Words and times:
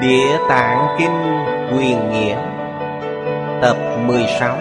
Địa 0.00 0.38
Tạng 0.48 0.96
Kinh 0.98 1.44
Quyền 1.72 2.10
Nghĩa. 2.10 2.36
Tập 3.62 3.76
16 4.06 4.58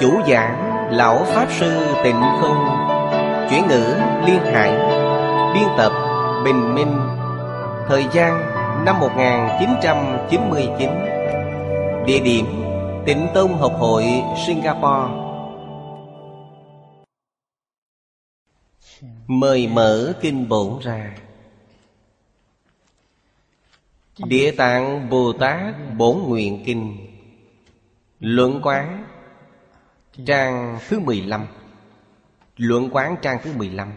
Chủ 0.00 0.20
giảng 0.28 0.86
Lão 0.90 1.24
Pháp 1.24 1.46
Sư 1.50 1.94
Tịnh 2.04 2.22
Không. 2.40 2.66
Chuyển 3.50 3.68
ngữ 3.68 3.94
Liên 4.26 4.40
Hải. 4.44 4.70
Biên 5.54 5.68
tập 5.78 5.92
Bình 6.44 6.74
Minh. 6.74 6.96
Thời 7.88 8.06
gian 8.12 8.40
năm 8.84 9.00
1999 9.00 10.90
Địa 12.06 12.20
điểm 12.20 12.46
Tịnh 13.06 13.26
Tông 13.34 13.58
Học 13.58 13.72
hội, 13.78 14.04
Singapore. 14.46 15.14
Mời 19.26 19.68
mở 19.72 20.12
kinh 20.20 20.48
bổn 20.48 20.78
ra. 20.82 21.10
Địa 24.26 24.50
tạng 24.56 25.08
Bồ 25.08 25.32
Tát 25.32 25.74
Bổn 25.96 26.18
Nguyện 26.18 26.62
Kinh. 26.66 27.06
Luận 28.20 28.60
quán, 28.62 29.04
Trang 30.26 30.78
thứ 30.88 31.00
15 31.00 31.46
Luận 32.56 32.90
quán, 32.92 33.16
trang 33.22 33.38
thứ 33.42 33.52
15 33.56 33.92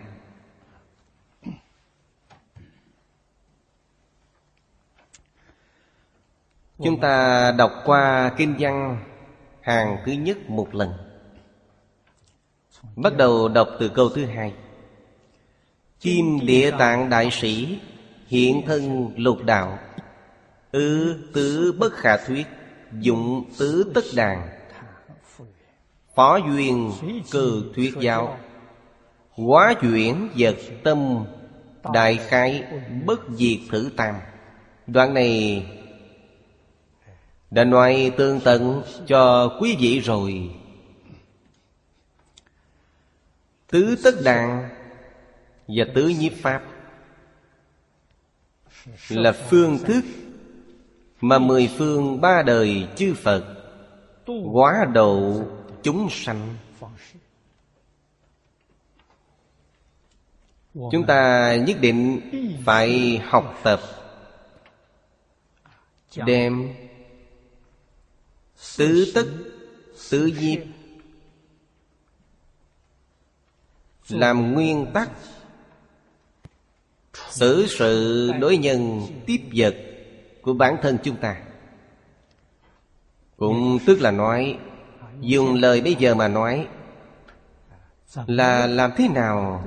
Chúng 6.84 7.00
ta 7.02 7.52
đọc 7.58 7.72
qua 7.86 8.32
kinh 8.38 8.56
văn 8.60 8.98
hàng 9.62 9.98
thứ 10.06 10.12
nhất 10.12 10.50
một 10.50 10.76
lần. 10.76 10.94
Bắt 12.96 13.18
đầu 13.18 13.48
đọc 13.48 13.70
từ 13.80 13.90
câu 13.90 14.10
thứ 14.10 14.26
hai. 14.26 14.54
Kim 16.00 16.40
địa 16.46 16.72
tạng 16.72 17.10
đại 17.10 17.30
sĩ, 17.32 17.80
Hiện 18.28 18.62
thân 18.66 19.12
lục 19.18 19.44
đạo. 19.44 19.80
Ư 20.74 21.16
tứ 21.34 21.76
bất 21.80 21.94
khả 21.94 22.18
thuyết, 22.18 22.48
Dụng 23.00 23.46
tứ 23.58 23.92
tất 23.96 24.04
đàn. 24.16 24.50
Phó 26.16 26.38
duyên 26.38 26.92
cư 27.32 27.72
thuyết 27.76 27.94
giáo. 28.00 28.38
Quá 29.36 29.74
chuyển 29.82 30.30
vật 30.38 30.56
tâm, 30.84 31.26
Đại 31.94 32.18
khai 32.18 32.64
bất 33.06 33.20
diệt 33.30 33.60
thử 33.70 33.90
tam. 33.98 34.16
Đoạn 34.88 35.14
này 35.14 35.66
Đã 37.52 37.64
nói 37.64 38.12
tương 38.18 38.40
tận 38.40 38.84
cho 39.08 39.54
quý 39.62 39.76
vị 39.80 40.00
rồi. 40.00 40.56
Tứ 43.68 43.96
tất 44.04 44.16
đàn 44.24 44.70
Và 45.68 45.86
tứ 45.96 46.08
nhiếp 46.08 46.34
pháp 46.42 46.64
Là 49.10 49.32
phương 49.32 49.78
thức 49.78 50.02
mà 51.24 51.40
mười 51.40 51.70
phương 51.78 52.22
ba 52.22 52.42
đời 52.42 52.88
chư 52.96 53.14
Phật 53.14 53.44
Quá 54.52 54.86
độ 54.94 55.42
chúng 55.84 56.08
sanh. 56.12 56.56
Chúng 60.74 61.06
ta 61.08 61.56
nhất 61.56 61.78
định 61.82 62.22
phải 62.66 63.18
học 63.18 63.60
tập 63.64 63.80
Đem 66.26 66.76
Tứ 68.78 69.12
tức 69.16 69.28
Tứ 70.10 70.32
diệp 70.32 70.60
Làm 74.10 74.54
nguyên 74.54 74.92
tắc, 74.94 75.10
Xử 77.30 77.68
sự 77.68 78.32
đối 78.40 78.58
nhân 78.58 79.02
tiếp 79.26 79.40
vật. 79.56 79.93
Của 80.44 80.54
bản 80.54 80.78
thân 80.82 80.98
chúng 81.04 81.16
ta. 81.16 81.38
Cũng 83.38 83.80
tức 83.86 84.02
là 84.02 84.12
nói, 84.12 84.58
Dùng 85.20 85.54
lời 85.54 85.82
bây 85.82 85.96
giờ 85.96 86.16
mà 86.16 86.28
nói, 86.28 86.68
Là 88.28 88.68
làm 88.68 88.92
thế 88.98 89.08
nào 89.08 89.64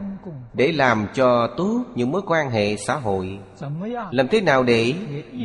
Để 0.53 0.73
làm 0.73 1.07
cho 1.15 1.55
tốt 1.57 1.85
những 1.95 2.11
mối 2.11 2.23
quan 2.27 2.51
hệ 2.51 2.77
xã 2.77 2.97
hội? 2.97 3.39
Làm 4.11 4.29
thế 4.29 4.41
nào 4.41 4.63
để 4.63 4.95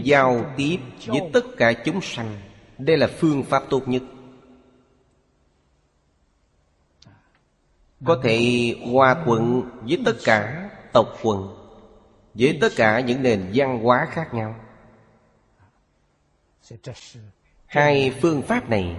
giao 0.03 0.45
tiếp 0.57 0.77
với 1.07 1.21
tất 1.33 1.45
cả 1.57 1.73
chúng 1.73 2.01
sanh? 2.01 2.37
Đây 2.77 2.97
là 2.97 3.07
phương 3.19 3.43
pháp 3.43 3.63
tốt 3.69 3.87
nhất. 3.87 4.03
Có 8.05 8.19
thể 8.23 8.39
hòa 8.91 9.15
thuận 9.25 9.61
với 9.81 10.01
tất 10.05 10.15
cả 10.25 10.69
tộc 10.93 11.07
quần, 11.23 11.55
Với 12.33 12.57
tất 12.61 12.69
cả 12.75 12.99
những 12.99 13.23
nền 13.23 13.51
văn 13.53 13.83
hóa 13.83 14.07
khác 14.11 14.33
nhau. 14.33 14.55
Hai 17.65 18.11
phương 18.21 18.41
pháp 18.41 18.69
này 18.69 18.95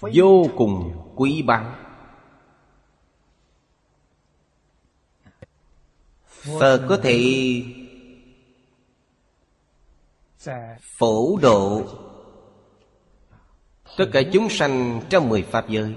Vô 0.00 0.46
cùng 0.56 1.06
quý 1.16 1.42
báu. 1.42 1.74
Phật 6.26 6.86
có 6.88 6.96
thể 7.02 7.20
Phổ 10.80 11.38
độ 11.42 11.82
Tất 13.96 14.06
cả 14.12 14.22
chúng 14.32 14.48
sanh 14.48 15.00
trong 15.10 15.28
mười 15.28 15.42
Pháp 15.42 15.68
giới. 15.68 15.94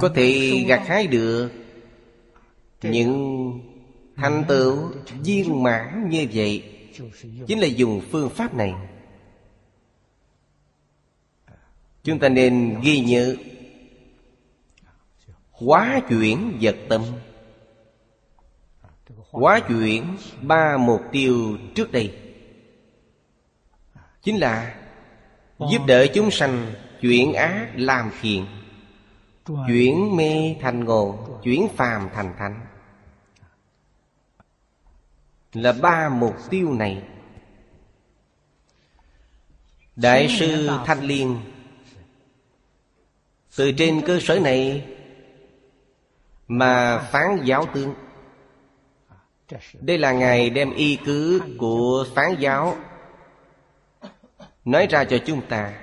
Có 0.00 0.08
thể 0.14 0.64
gặt 0.68 0.82
hái 0.86 1.06
được 1.06 1.50
Những 2.82 3.60
thành 4.16 4.44
tựu 4.48 4.92
viên 5.22 5.62
mãn 5.62 6.08
như 6.10 6.26
vậy. 6.32 6.73
Chính 7.46 7.60
là 7.60 7.66
dùng 7.66 8.00
phương 8.10 8.30
pháp 8.30 8.54
này. 8.54 8.74
Chúng 12.02 12.18
ta 12.18 12.28
nên 12.28 12.80
ghi 12.82 13.00
nhớ 13.00 13.36
Hóa 15.50 16.00
chuyển 16.08 16.58
vật 16.60 16.76
tâm. 16.88 17.02
Hóa 19.30 19.60
chuyển 19.68 20.16
ba 20.42 20.76
mục 20.76 21.00
tiêu 21.12 21.58
trước 21.74 21.92
đây. 21.92 22.14
Chính 24.22 24.36
là 24.36 24.74
Giúp 25.58 25.82
đỡ 25.86 26.06
chúng 26.14 26.30
sanh 26.30 26.72
Chuyển 27.00 27.32
ác 27.32 27.68
làm 27.74 28.10
thiện, 28.20 28.46
Chuyển 29.44 30.16
mê 30.16 30.56
thành 30.60 30.84
ngộ, 30.84 31.18
Chuyển 31.42 31.68
phàm 31.76 32.08
thành 32.14 32.34
thánh. 32.38 32.60
Là 35.54 35.72
ba 35.72 36.08
mục 36.08 36.36
tiêu 36.50 36.72
này. 36.72 37.02
Đại 39.96 40.36
sư 40.38 40.70
Thanh 40.86 41.00
Liên 41.00 41.40
Từ 43.56 43.72
trên 43.72 44.02
cơ 44.06 44.18
sở 44.20 44.38
này 44.40 44.86
Mà 46.48 46.98
phán 46.98 47.44
giáo 47.44 47.66
tướng. 47.74 47.94
Đây 49.80 49.98
là 49.98 50.12
Ngài 50.12 50.50
đem 50.50 50.74
y 50.74 50.98
cứ 51.04 51.40
của 51.58 52.06
phán 52.14 52.34
giáo 52.38 52.76
Nói 54.64 54.86
ra 54.86 55.04
cho 55.04 55.18
chúng 55.26 55.46
ta. 55.48 55.80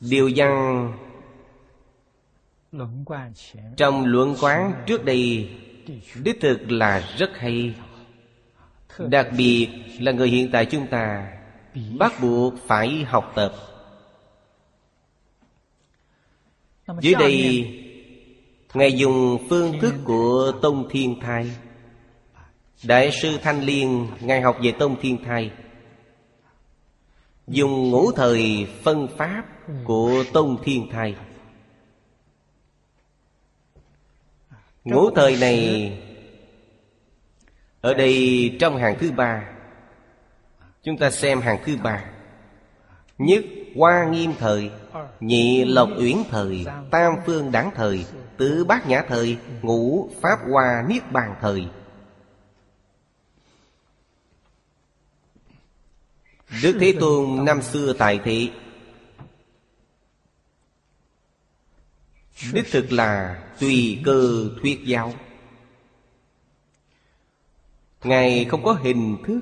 Điều 0.00 0.30
văn 0.36 0.92
trong 3.76 4.06
luận 4.06 4.34
quán 4.40 4.72
trước 4.86 5.04
đây, 5.04 5.50
Đích 6.22 6.40
thực 6.40 6.70
là 6.70 7.08
rất 7.18 7.30
hay. 7.38 7.74
Đặc 8.98 9.28
biệt 9.36 9.68
là 10.00 10.12
người 10.12 10.28
hiện 10.28 10.50
tại 10.52 10.66
chúng 10.66 10.86
ta 10.86 11.36
Bắt 11.98 12.12
buộc 12.22 12.54
phải 12.66 13.04
học 13.04 13.32
tập. 13.34 13.54
Dưới 17.00 17.14
đây, 17.14 17.66
Ngài 18.74 18.92
dùng 18.92 19.46
phương 19.50 19.80
thức 19.80 19.94
của 20.04 20.52
Tông 20.62 20.88
Thiên 20.90 21.20
Thai. 21.20 21.50
Đại 22.84 23.10
sư 23.12 23.38
Thanh 23.42 23.60
Liên, 23.60 24.06
Ngài 24.20 24.40
học 24.40 24.56
về 24.62 24.72
Tông 24.78 24.96
Thiên 25.00 25.24
Thai. 25.24 25.50
Dùng 27.46 27.90
ngũ 27.90 28.12
thời 28.12 28.66
phân 28.82 29.08
pháp 29.16 29.44
của 29.84 30.24
Tông 30.32 30.62
Thiên 30.64 30.88
Thai. 30.90 31.14
Ngũ 34.86 35.10
thời 35.10 35.36
này 35.36 35.92
Ở 37.80 37.94
đây 37.94 38.56
trong 38.60 38.76
hàng 38.76 38.96
thứ 39.00 39.12
ba 39.12 39.42
Chúng 40.82 40.98
ta 40.98 41.10
xem 41.10 41.40
hàng 41.40 41.58
thứ 41.64 41.76
ba. 41.82 42.04
Nhất 43.18 43.44
Hoa 43.76 44.04
Nghiêm 44.10 44.32
thời 44.38 44.70
Nhị 45.20 45.64
Lộc 45.64 45.88
Uyển 45.98 46.16
thời 46.30 46.64
Tam 46.90 47.14
Phương 47.26 47.52
Đảng 47.52 47.70
thời 47.74 48.06
Tứ 48.36 48.64
Bát 48.64 48.88
Nhã 48.88 49.02
thời 49.08 49.38
Ngũ 49.62 50.08
Pháp 50.20 50.38
Hoa 50.52 50.84
Niết 50.88 51.12
Bàn 51.12 51.34
thời. 51.40 51.68
Đức 56.62 56.76
Thế 56.80 56.94
Tôn 57.00 57.44
năm 57.44 57.62
xưa 57.62 57.92
tại 57.92 58.20
thị 58.24 58.50
đích 62.52 62.66
thực 62.70 62.92
là 62.92 63.42
tùy 63.60 64.02
cơ 64.04 64.48
thuyết 64.62 64.84
giáo. 64.84 65.12
Ngài 68.02 68.44
không 68.44 68.64
có 68.64 68.72
hình 68.72 69.16
thức. 69.24 69.40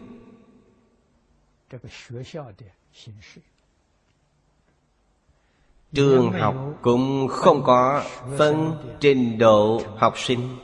Trường 5.93 6.32
học 6.32 6.56
cũng 6.82 7.29
không 7.29 7.62
có 7.64 8.05
phân 8.38 8.76
trình 9.00 9.38
độ 9.38 9.82
học 9.96 10.14
sinh. 10.19 10.56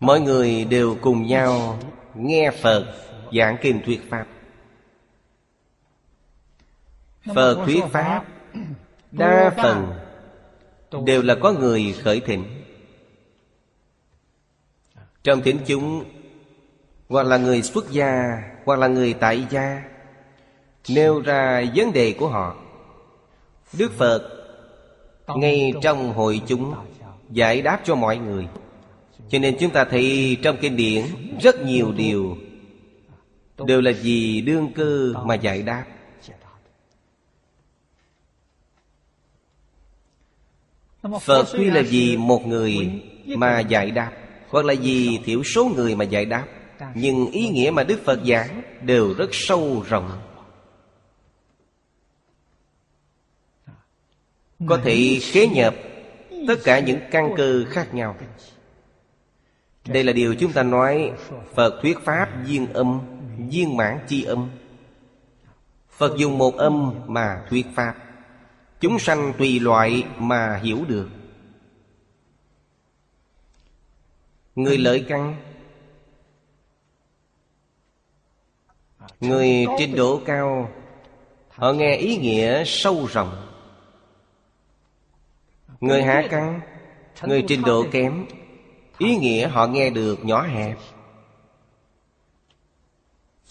Mọi 0.00 0.20
người 0.20 0.64
đều 0.64 0.96
cùng 1.00 1.26
nhau 1.26 1.78
nghe 2.14 2.50
phật 2.62 2.94
giảng 3.32 3.56
kinh 3.62 3.80
thuyết 3.84 4.00
pháp. 4.10 4.26
Phật 7.34 7.64
thuyết 7.66 7.84
pháp 7.92 8.24
đa 9.12 9.50
phần 9.62 9.92
đều 11.04 11.22
là 11.22 11.34
có 11.34 11.52
người 11.52 11.94
khởi 12.02 12.20
thỉnh 12.20 12.44
trong 15.24 15.42
thính 15.42 15.58
chúng 15.66 16.04
hoặc 17.08 17.26
là 17.26 17.36
người 17.36 17.62
xuất 17.62 17.90
gia 17.90 18.22
hoặc 18.64 18.78
là 18.78 18.86
người 18.86 19.14
tại 19.14 19.46
gia 19.50 19.82
nêu 20.88 21.20
ra 21.20 21.64
vấn 21.74 21.92
đề 21.92 22.14
của 22.18 22.28
họ. 22.28 22.56
Đức 23.78 23.92
phật 23.92 24.30
ngay 25.36 25.72
trong 25.82 26.12
hội 26.12 26.40
chúng 26.46 26.74
giải 27.30 27.62
đáp 27.62 27.80
cho 27.84 27.94
mọi 27.94 28.18
người. 28.18 28.48
Cho 29.28 29.38
nên 29.38 29.56
chúng 29.60 29.70
ta 29.70 29.84
thấy 29.84 30.36
trong 30.42 30.56
kinh 30.60 30.76
điển 30.76 31.04
rất 31.40 31.60
nhiều 31.64 31.92
điều 31.92 32.36
đều 33.66 33.80
là 33.80 33.92
vì 34.02 34.40
đương 34.40 34.72
cơ 34.74 35.12
mà 35.24 35.34
giải 35.34 35.62
đáp 35.62 35.84
phật 41.02 41.46
tuy 41.52 41.70
là 41.70 41.82
vì 41.88 42.16
một 42.16 42.46
người 42.46 43.02
mà 43.26 43.60
giải 43.60 43.90
đáp 43.90 44.12
hoặc 44.48 44.64
là 44.64 44.74
vì 44.82 45.20
thiểu 45.24 45.42
số 45.42 45.64
người 45.76 45.94
mà 45.94 46.04
giải 46.04 46.24
đáp. 46.24 46.46
Nhưng 46.94 47.30
ý 47.30 47.48
nghĩa 47.48 47.70
mà 47.70 47.84
đức 47.84 48.00
phật 48.04 48.20
giảng 48.26 48.62
đều 48.82 49.14
rất 49.14 49.28
sâu 49.32 49.84
rộng. 49.88 50.20
Có 54.66 54.78
thể 54.84 55.18
khế 55.22 55.46
nhập 55.46 55.74
tất 56.48 56.58
cả 56.64 56.78
những 56.78 56.98
căn 57.10 57.34
cơ 57.36 57.64
khác 57.70 57.94
nhau. 57.94 58.16
Đây 59.86 60.04
là 60.04 60.12
điều 60.12 60.34
chúng 60.34 60.52
ta 60.52 60.62
nói 60.62 61.12
phật 61.54 61.78
thuyết 61.82 61.98
pháp 62.04 62.28
viên 62.46 62.72
âm 62.72 63.00
viên 63.50 63.76
mãn 63.76 63.98
chi 64.08 64.24
âm. 64.24 64.50
Phật 65.90 66.16
dùng 66.16 66.38
một 66.38 66.56
âm 66.56 66.94
mà 67.06 67.42
thuyết 67.50 67.66
pháp 67.74 67.94
chúng 68.80 68.98
sanh 68.98 69.32
tùy 69.38 69.60
loại 69.60 70.06
mà 70.18 70.60
hiểu 70.62 70.84
được. 70.88 71.08
Người 74.54 74.78
lợi 74.78 75.04
căn. 75.08 75.36
Người 79.20 79.66
trình 79.78 79.96
độ 79.96 80.20
cao. 80.26 80.70
Họ 81.48 81.72
nghe 81.72 81.96
ý 81.96 82.16
nghĩa 82.16 82.62
sâu 82.66 83.06
rộng. 83.12 83.46
Người 85.80 86.02
hạ 86.02 86.26
căn. 86.30 86.60
Người 87.22 87.44
trình 87.48 87.62
độ 87.62 87.84
kém. 87.90 88.26
Ý 88.98 89.16
nghĩa 89.16 89.48
họ 89.48 89.66
nghe 89.66 89.90
được 89.90 90.24
nhỏ 90.24 90.42
hẹp. 90.42 90.78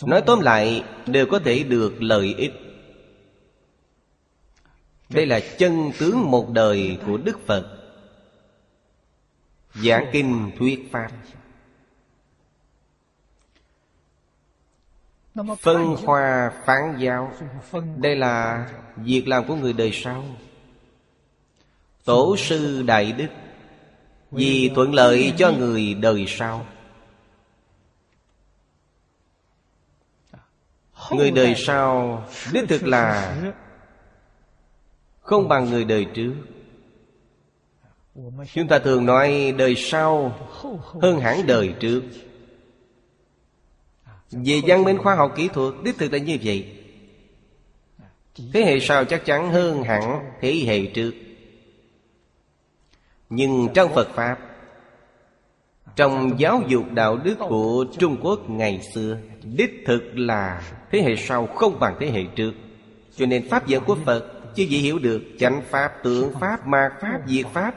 Nói 0.06 0.22
tóm 0.26 0.40
lại, 0.40 0.84
đều 1.06 1.26
có 1.26 1.40
thể 1.40 1.64
được 1.64 1.94
lợi 2.00 2.36
ích 2.38 2.67
đây 5.10 5.26
là 5.26 5.40
chân 5.58 5.92
tướng 6.00 6.32
một 6.32 6.50
đời 6.50 6.98
của 7.06 7.18
đức 7.18 7.40
phật. 7.46 7.78
Giảng 9.74 10.10
kinh 10.12 10.52
thuyết 10.60 10.90
pháp. 10.92 11.10
Phân 15.60 15.96
hoa 16.06 16.52
phán 16.66 16.98
giáo. 17.00 17.34
Đây 17.98 18.16
là 18.16 18.68
việc 18.96 19.28
làm 19.28 19.48
của 19.48 19.56
người 19.56 19.74
đời 19.74 19.92
sau. 19.94 20.24
Tổ 22.06 22.38
sư 22.38 22.82
đại 22.82 23.12
đức, 23.12 23.28
vì 24.32 24.72
thuận 24.76 24.94
lợi 24.94 25.34
cho 25.38 25.52
người 25.52 25.94
đời 25.94 26.26
sau. 26.28 26.66
Người 31.12 31.32
đời 31.32 31.56
sau 31.58 32.24
đích 32.52 32.70
thực 32.70 32.84
là 32.84 33.38
không 35.28 35.48
bằng 35.48 35.70
người 35.70 35.86
đời 35.86 36.06
trước. 36.14 36.34
Chúng 38.54 38.68
ta 38.68 38.80
thường 38.80 39.06
nói 39.06 39.54
đời 39.58 39.76
sau 39.76 40.38
hơn 41.02 41.20
hẳn 41.20 41.48
đời 41.48 41.74
trước. 41.80 42.04
Về 44.32 44.62
văn 44.68 44.84
minh 44.84 44.98
khoa 44.98 45.16
học 45.16 45.34
kỹ 45.36 45.48
thuật, 45.48 45.74
đích 45.84 45.98
thực 45.98 46.14
là 46.14 46.18
như 46.18 46.38
vậy. 46.44 46.66
Thế 48.54 48.66
hệ 48.66 48.80
sau 48.80 49.06
chắc 49.06 49.26
chắn 49.26 49.52
hơn 49.52 49.84
hẳn 49.84 50.32
thế 50.42 50.54
hệ 50.68 50.86
trước. 50.86 51.14
Nhưng 53.30 53.68
trong 53.74 53.94
phật 53.94 54.10
pháp, 54.10 54.38
trong 55.96 56.40
giáo 56.40 56.62
dục 56.68 56.84
đạo 56.92 57.18
đức 57.18 57.36
của 57.40 57.86
trung 58.00 58.18
quốc 58.22 58.50
ngày 58.50 58.82
xưa, 58.94 59.18
đích 59.44 59.84
thực 59.86 60.02
là 60.14 60.62
thế 60.92 61.02
hệ 61.02 61.16
sau 61.16 61.48
không 61.48 61.80
bằng 61.80 61.96
thế 62.00 62.12
hệ 62.12 62.24
trước. 62.36 62.54
Cho 63.16 63.26
nên 63.26 63.50
pháp 63.50 63.68
dẫn 63.68 63.84
của 63.84 63.98
phật 64.06 64.37
chưa 64.58 64.64
gì 64.64 64.78
hiểu 64.78 65.00
được. 65.00 65.22
Chánh 65.40 65.62
pháp 65.70 65.94
tượng 66.04 66.40
pháp 66.40 66.68
mạt 66.68 66.92
pháp 67.02 67.20
diệt 67.28 67.46
pháp. 67.54 67.76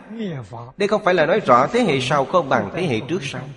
Đây 0.76 0.88
không 0.88 1.04
phải 1.04 1.14
là 1.14 1.26
nói 1.26 1.40
rõ 1.40 1.66
thế 1.66 1.80
hệ 1.80 2.00
sau 2.00 2.24
không 2.24 2.48
bằng 2.48 2.70
thế 2.74 2.82
hệ 2.82 3.00
trước 3.08 3.22
sao? 3.22 3.48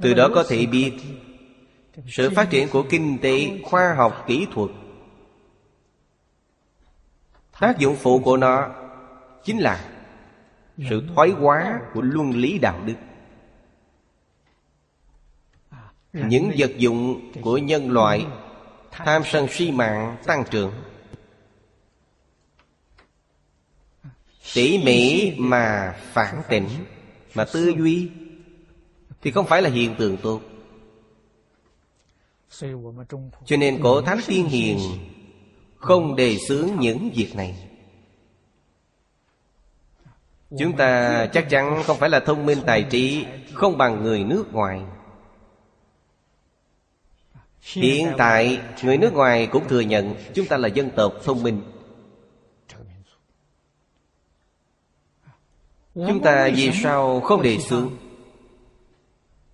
Từ 0.00 0.14
đó 0.14 0.28
có 0.34 0.44
thể 0.48 0.66
biết 0.66 0.92
Sự 2.06 2.30
phát 2.30 2.50
triển 2.50 2.68
của 2.68 2.84
kinh 2.90 3.18
tế, 3.22 3.60
khoa 3.64 3.94
học, 3.94 4.24
kỹ 4.26 4.46
thuật. 4.52 4.70
Tác 7.60 7.78
dụng 7.78 7.96
phụ 7.96 8.18
của 8.18 8.36
nó 8.36 8.68
Chính 9.44 9.58
là 9.58 9.84
Sự 10.88 11.02
thoái 11.14 11.30
hóa 11.30 11.80
của 11.94 12.02
luân 12.02 12.30
lý 12.30 12.58
đạo 12.58 12.80
đức. 12.86 12.94
Những 16.12 16.50
vật 16.58 16.70
dụng 16.76 17.32
của 17.42 17.58
nhân 17.58 17.90
loại 17.90 18.26
tham 18.90 19.22
sân 19.24 19.46
si 19.50 19.70
mạng 19.70 20.16
tăng 20.26 20.44
trưởng. 20.50 20.72
Tỉ 24.54 24.78
mỉ 24.84 25.32
mà 25.38 25.96
phản 26.12 26.42
tỉnh 26.48 26.68
mà 27.34 27.44
tư 27.44 27.72
duy 27.78 28.10
thì 29.22 29.30
không 29.30 29.46
phải 29.46 29.62
là 29.62 29.70
hiện 29.70 29.94
tượng 29.98 30.16
tốt. 30.16 30.40
Cho 33.44 33.56
nên 33.56 33.82
cổ 33.82 34.02
thánh 34.02 34.20
tiên 34.26 34.46
hiền 34.46 34.78
không 35.76 36.16
đề 36.16 36.38
xướng 36.48 36.70
những 36.78 37.10
việc 37.14 37.36
này. 37.36 37.68
Chúng 40.58 40.76
ta 40.76 41.26
chắc 41.32 41.50
chắn 41.50 41.82
không 41.84 41.98
phải 41.98 42.10
là 42.10 42.20
thông 42.20 42.46
minh 42.46 42.58
tài 42.66 42.82
trí, 42.82 43.24
không 43.52 43.78
bằng 43.78 44.02
người 44.02 44.24
nước 44.24 44.52
ngoài 44.52 44.80
hiện 47.66 48.12
tại 48.18 48.60
người 48.82 48.98
nước 48.98 49.12
ngoài 49.12 49.46
cũng 49.46 49.68
thừa 49.68 49.80
nhận 49.80 50.14
chúng 50.34 50.46
ta 50.46 50.56
là 50.56 50.68
dân 50.68 50.90
tộc 50.90 51.14
thông 51.24 51.42
minh. 51.42 51.62
Chúng 55.94 56.22
ta 56.22 56.50
vì 56.54 56.70
sao 56.82 57.20
không 57.20 57.42
đề 57.42 57.58
xướng 57.58 57.90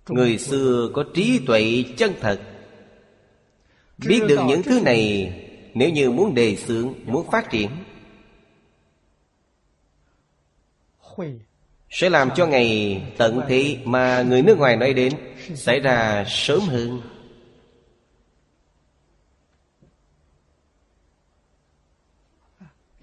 người 0.09 0.37
xưa 0.37 0.89
có 0.93 1.03
trí 1.13 1.39
tuệ 1.47 1.83
chân 1.97 2.13
thật. 2.21 2.41
Biết 3.97 4.19
được 4.27 4.39
những 4.47 4.63
thứ 4.63 4.81
này 4.81 5.33
nếu 5.73 5.89
như 5.89 6.11
muốn 6.11 6.35
đề 6.35 6.55
xướng 6.55 6.93
muốn 7.05 7.31
phát 7.31 7.49
triển 7.49 7.69
sẽ 11.89 12.09
làm 12.09 12.29
cho 12.35 12.45
ngày 12.45 13.01
tận 13.17 13.41
thị 13.47 13.77
mà 13.83 14.21
người 14.21 14.41
nước 14.41 14.57
ngoài 14.57 14.77
nói 14.77 14.93
đến 14.93 15.13
xảy 15.55 15.79
ra 15.79 16.25
sớm 16.27 16.59
hơn. 16.59 17.01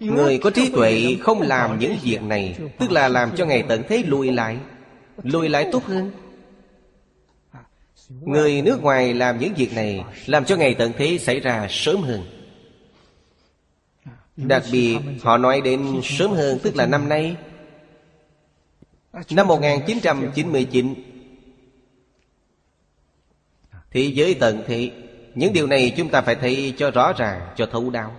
Người 0.01 0.39
có 0.39 0.51
trí 0.51 0.71
tuệ 0.71 1.17
không 1.21 1.41
làm 1.41 1.79
những 1.79 1.97
việc 2.03 2.23
này, 2.23 2.59
tức 2.79 2.91
là 2.91 3.09
làm 3.09 3.37
cho 3.37 3.47
ngày 3.47 3.65
tận 3.69 3.83
thế 3.89 4.03
lùi 4.07 4.33
lại. 4.33 4.59
Lùi 5.23 5.49
lại 5.49 5.69
tốt 5.73 5.85
hơn. 5.85 6.11
Người 8.09 8.63
nước 8.63 8.83
ngoài 8.83 9.15
làm 9.15 9.39
những 9.39 9.55
việc 9.55 9.75
này, 9.75 10.05
làm 10.27 10.45
cho 10.45 10.57
ngày 10.57 10.75
tận 10.75 10.93
thế 10.99 11.19
xảy 11.19 11.41
ra 11.41 11.67
sớm 11.71 12.03
hơn. 12.03 12.25
Đặc 14.37 14.63
biệt, 14.73 14.99
họ 15.23 15.37
nói 15.37 15.61
đến 15.61 16.01
sớm 16.05 16.31
hơn, 16.31 16.59
tức 16.63 16.77
là 16.77 16.87
năm 16.87 17.09
nay. 17.09 17.37
Năm 19.31 19.47
1999 19.47 20.95
Thế 23.91 24.01
giới 24.01 24.35
tận 24.35 24.63
thị 24.67 24.93
Những 25.35 25.53
điều 25.53 25.67
này 25.67 25.95
chúng 25.97 26.09
ta 26.09 26.21
phải 26.21 26.35
thấy 26.35 26.75
cho 26.77 26.91
rõ 26.91 27.13
ràng, 27.13 27.41
Cho 27.57 27.67
thấu 27.67 27.91
đáo. 27.91 28.17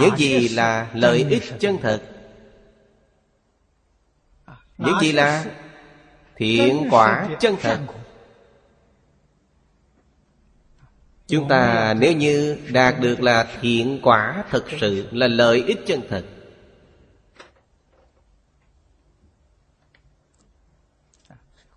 Những 0.00 0.16
gì 0.16 0.48
là 0.48 0.90
lợi 0.94 1.26
ích 1.28 1.42
chân 1.58 1.78
thật 1.82 2.02
Những 4.78 4.94
gì 5.00 5.12
là 5.12 5.44
thiện 6.36 6.88
quả 6.90 7.28
chân 7.40 7.56
thật, 7.60 7.78
Chúng 11.26 11.48
ta 11.48 11.94
nếu 11.98 12.12
như 12.12 12.58
đạt 12.72 13.00
được 13.00 13.20
là 13.20 13.46
thiện 13.60 14.00
quả 14.02 14.44
thật 14.50 14.64
sự 14.80 15.08
Là 15.10 15.28
lợi 15.28 15.64
ích 15.66 15.78
chân 15.86 16.00
thật, 16.08 16.24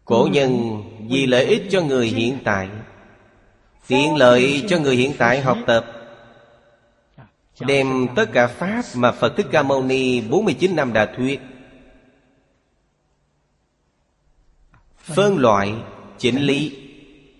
Cổ 0.05 0.27
nhân 0.31 0.81
vì 1.09 1.25
lợi 1.25 1.45
ích 1.45 1.61
cho 1.69 1.81
người 1.81 2.07
hiện 2.07 2.37
tại, 2.43 2.69
Tiện 3.87 4.15
lợi 4.15 4.65
cho 4.69 4.79
người 4.79 4.95
hiện 4.95 5.13
tại 5.17 5.41
học 5.41 5.57
tập 5.67 5.96
Đem 7.59 8.07
tất 8.15 8.25
cả 8.33 8.47
Pháp 8.47 8.83
mà 8.95 9.11
Phật 9.11 9.33
Thích 9.37 9.47
Ca 9.51 9.63
Mâu 9.63 9.83
Ni 9.83 10.21
49 10.21 10.75
năm 10.75 10.93
đã 10.93 11.13
thuyết. 11.17 11.39
Phân 14.97 15.37
loại, 15.37 15.73
chỉnh 16.17 16.37
lý 16.41 16.83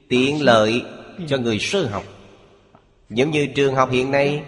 Tiện 0.09 0.43
lợi 0.43 0.85
cho 1.27 1.37
người 1.37 1.59
sơ 1.59 1.87
học. 1.87 2.03
Giống 3.09 3.31
như 3.31 3.47
trường 3.55 3.75
học 3.75 3.89
hiện 3.91 4.11
nay 4.11 4.43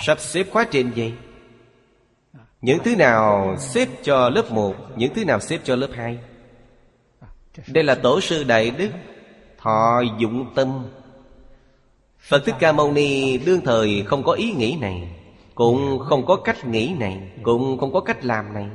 Sắp 0.00 0.20
xếp 0.20 0.46
khóa 0.50 0.64
trình 0.70 0.90
vậy? 0.96 1.12
Những 2.60 2.78
thứ 2.84 2.96
nào 2.96 3.56
xếp 3.58 3.88
cho 4.02 4.28
lớp 4.28 4.52
1 4.52 4.76
Những 4.96 5.14
thứ 5.14 5.24
nào 5.24 5.40
xếp 5.40 5.58
cho 5.64 5.76
lớp 5.76 5.88
2 5.94 6.18
Đây 7.66 7.84
là 7.84 7.94
tổ 7.94 8.20
sư 8.20 8.44
Đại 8.44 8.70
Đức. 8.70 8.90
Thọ 9.58 10.00
dụng 10.18 10.52
tâm 10.54 10.86
Phật 12.22 12.42
Thích 12.46 12.54
Ca 12.58 12.72
Mâu 12.72 12.92
Ni 12.92 13.38
đương 13.38 13.60
thời 13.64 14.04
không 14.06 14.22
có 14.22 14.32
ý 14.32 14.52
nghĩ 14.52 14.76
này, 14.80 15.08
Cũng 15.54 15.98
không 15.98 16.26
có 16.26 16.36
cách 16.36 16.64
nghĩ 16.64 16.94
này, 16.98 17.32
Cũng 17.42 17.78
không 17.78 17.92
có 17.92 18.00
cách 18.00 18.24
làm 18.24 18.54
này. 18.54 18.68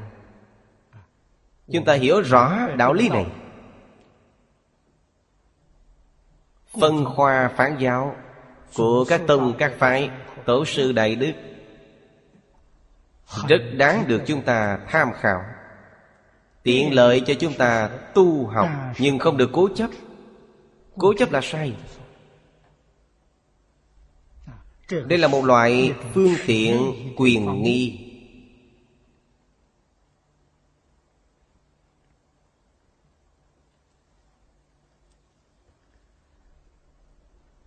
Chúng 1.71 1.85
ta 1.85 1.93
hiểu 1.93 2.21
rõ 2.21 2.67
đạo 2.77 2.93
lý 2.93 3.09
này. 3.09 3.25
Phân 6.81 7.05
khoa 7.05 7.47
phán 7.47 7.77
giáo 7.77 8.15
Của 8.75 9.05
các 9.07 9.21
tông, 9.27 9.53
các 9.57 9.73
phái, 9.77 10.09
Tổ 10.45 10.65
sư 10.65 10.91
Đại 10.91 11.15
Đức 11.15 11.33
Rất 13.47 13.61
đáng 13.77 14.03
được 14.07 14.21
chúng 14.25 14.41
ta 14.41 14.79
tham 14.87 15.11
khảo. 15.19 15.41
Tiện 16.63 16.95
lợi 16.95 17.21
cho 17.25 17.33
chúng 17.39 17.53
ta 17.53 17.89
tu 18.13 18.45
học 18.45 18.69
Nhưng 18.99 19.19
không 19.19 19.37
được 19.37 19.49
cố 19.53 19.69
chấp. 19.75 19.89
Cố 20.97 21.13
chấp 21.17 21.31
là 21.31 21.41
sai. 21.41 21.73
Đây 24.89 25.17
là 25.17 25.27
một 25.27 25.45
loại 25.45 25.93
phương 26.13 26.35
tiện 26.45 26.93
quyền 27.17 27.63
nghi. 27.63 27.99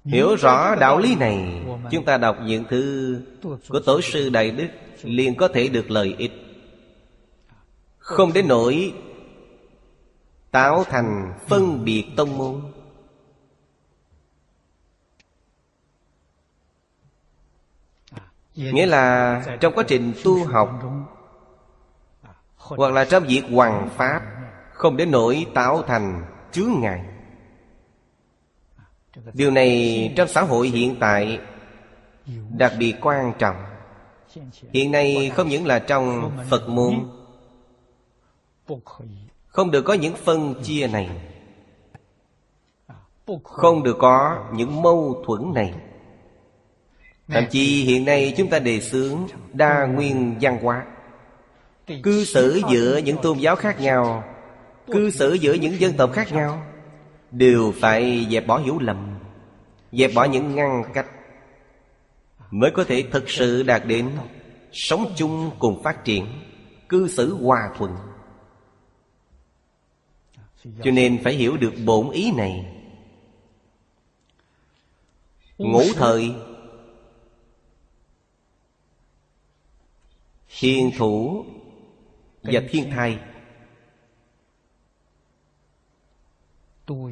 Hiểu 0.05 0.37
rõ 0.37 0.75
đạo 0.75 0.99
lý 0.99 1.15
này, 1.15 1.62
Chúng 1.91 2.05
ta 2.05 2.19
đọc 2.19 2.37
những 2.45 2.65
thư 2.71 3.17
Của 3.69 3.81
Tổ 3.81 4.00
sư 4.00 4.29
Đại 4.29 4.50
Đức 4.50 4.69
liền 5.03 5.35
có 5.35 5.49
thể 5.49 5.69
được 5.69 5.91
lợi 5.91 6.15
ích. 6.19 6.33
Không 7.99 8.33
đến 8.33 8.49
nỗi 8.49 8.93
Tạo 10.50 10.85
thành 10.85 11.33
phân 11.49 11.85
biệt 11.85 12.05
tông 12.17 12.39
môn. 12.39 12.61
Nghĩa 18.61 18.87
là 18.87 19.43
trong 19.61 19.75
quá 19.75 19.85
trình 19.88 20.12
tu 20.25 20.45
học 20.45 20.71
Hoặc 22.57 22.93
là 22.93 23.05
trong 23.05 23.25
việc 23.25 23.43
hoàng 23.52 23.88
pháp 23.97 24.23
Không 24.73 24.97
đến 24.97 25.11
nỗi 25.11 25.47
tạo 25.55 25.83
thành 25.83 26.25
chướng 26.52 26.71
ngại. 26.81 27.05
Điều 29.33 29.50
này 29.50 30.12
trong 30.17 30.29
xã 30.29 30.43
hội 30.43 30.69
hiện 30.69 30.97
tại 31.00 31.40
Đặc 32.57 32.73
biệt 32.79 32.95
quan 33.00 33.33
trọng. 33.38 33.57
Hiện 34.73 34.93
nay 34.93 35.33
không 35.35 35.49
những 35.49 35.67
là 35.67 35.79
trong 35.79 36.33
Phật 36.50 36.69
môn 36.69 36.95
Không 39.47 39.71
được 39.71 39.83
có 39.83 39.95
những 39.95 40.14
phân 40.14 40.55
chia 40.62 40.87
này 40.87 41.11
Không 43.45 43.83
được 43.83 43.97
có 43.99 44.45
những 44.52 44.83
mâu 44.83 45.23
thuẫn 45.26 45.55
này 45.55 45.75
Thậm 47.31 47.45
chí 47.51 47.85
hiện 47.85 48.05
nay 48.05 48.35
chúng 48.37 48.51
ta 48.51 48.59
đề 48.59 48.81
xướng 48.81 49.27
đa 49.53 49.87
nguyên 49.87 50.39
văn 50.41 50.59
hóa. 50.63 50.87
Cư 52.03 52.25
xử 52.25 52.61
giữa 52.71 52.97
những 52.97 53.17
tôn 53.23 53.39
giáo 53.39 53.57
khác 53.57 53.81
nhau 53.81 54.25
Cư 54.87 55.11
xử 55.11 55.35
giữa 55.35 55.55
những 55.55 55.81
dân 55.81 55.93
tộc 55.93 56.13
khác 56.13 56.33
nhau 56.33 56.63
Đều 57.31 57.73
phải 57.81 58.27
dẹp 58.31 58.47
bỏ 58.47 58.59
hiểu 58.59 58.79
lầm 58.79 59.19
Dẹp 59.93 60.11
bỏ 60.15 60.25
những 60.25 60.55
ngăn 60.55 60.83
cách 60.95 61.07
Mới 62.51 62.71
có 62.75 62.85
thể 62.85 63.05
thực 63.13 63.31
sự 63.31 63.63
đạt 63.63 63.83
đến 63.87 64.11
Sống 64.73 65.13
chung 65.17 65.51
cùng 65.59 65.83
phát 65.83 66.05
triển 66.05 66.27
Cư 66.91 67.09
xử 67.09 67.35
hòa 67.35 67.71
thuận. 67.79 67.97
Cho 70.83 70.91
nên 70.91 71.21
phải 71.25 71.33
hiểu 71.33 71.57
được 71.57 71.73
bổn 71.85 72.11
ý 72.11 72.33
này. 72.33 72.67
Ngũ 75.59 75.83
thời 75.97 76.35
Thiên 80.61 80.90
thủ 80.99 81.45
Và 82.43 82.61
thiên 82.71 82.90
thai 82.90 83.19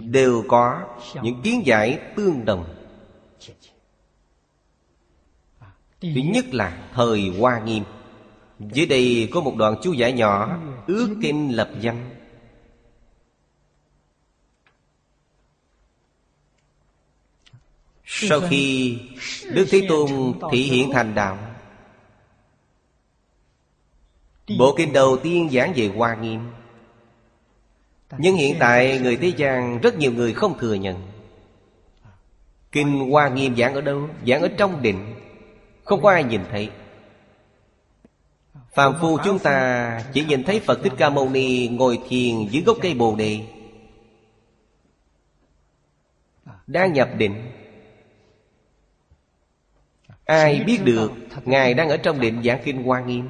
đều 0.00 0.44
có 0.48 0.96
những 1.22 1.42
kiến 1.42 1.62
giải 1.66 2.00
tương 2.16 2.44
đồng. 2.44 2.74
Thứ 6.00 6.20
nhất 6.32 6.54
là 6.54 6.90
thời 6.94 7.32
hoa 7.38 7.60
nghiêm. 7.60 7.84
Dưới 8.58 8.86
đây 8.86 9.28
có 9.32 9.40
một 9.40 9.54
đoạn 9.56 9.76
chú 9.82 9.92
giải 9.92 10.12
nhỏ 10.12 10.58
ước 10.86 11.16
kinh 11.22 11.56
lập 11.56 11.70
danh. 11.80 12.10
Sau 18.04 18.40
khi 18.50 18.98
đức 19.52 19.66
thế 19.70 19.86
tôn 19.88 20.10
thị 20.52 20.62
hiện 20.62 20.90
thành 20.92 21.14
đạo 21.14 21.47
bộ 24.58 24.74
kinh 24.76 24.92
đầu 24.92 25.16
tiên 25.16 25.50
giảng 25.50 25.72
về 25.76 25.90
hoa 25.96 26.14
nghiêm. 26.14 26.40
Nhưng 28.18 28.36
hiện 28.36 28.56
tại 28.58 28.98
người 28.98 29.16
thế 29.16 29.28
gian 29.36 29.80
rất 29.80 29.98
nhiều 29.98 30.12
người 30.12 30.32
không 30.32 30.58
thừa 30.58 30.74
nhận. 30.74 31.02
Kinh 32.72 33.10
Hoa 33.10 33.28
Nghiêm 33.28 33.56
giảng 33.56 33.74
ở 33.74 33.80
đâu? 33.80 34.08
Giảng 34.26 34.42
ở 34.42 34.48
trong 34.48 34.82
định. 34.82 35.14
Không 35.84 36.02
có 36.02 36.10
ai 36.10 36.24
nhìn 36.24 36.40
thấy. 36.50 36.70
Phạm 38.74 38.94
phu 39.00 39.18
chúng 39.24 39.38
ta 39.38 40.02
chỉ 40.12 40.24
nhìn 40.24 40.44
thấy 40.44 40.60
Phật 40.60 40.80
Thích 40.82 40.92
Ca 40.96 41.10
Mâu 41.10 41.28
Ni 41.28 41.68
ngồi 41.68 41.98
thiền 42.08 42.48
dưới 42.50 42.62
gốc 42.62 42.76
cây 42.82 42.94
bồ 42.94 43.16
đề. 43.16 43.40
Đang 46.66 46.92
nhập 46.92 47.08
định. 47.16 47.50
Ai 50.24 50.60
biết 50.66 50.80
được 50.84 51.12
Ngài 51.44 51.74
đang 51.74 51.88
ở 51.88 51.96
trong 51.96 52.20
định 52.20 52.42
giảng 52.44 52.60
kinh 52.64 52.82
Hoa 52.82 53.00
Nghiêm? 53.00 53.28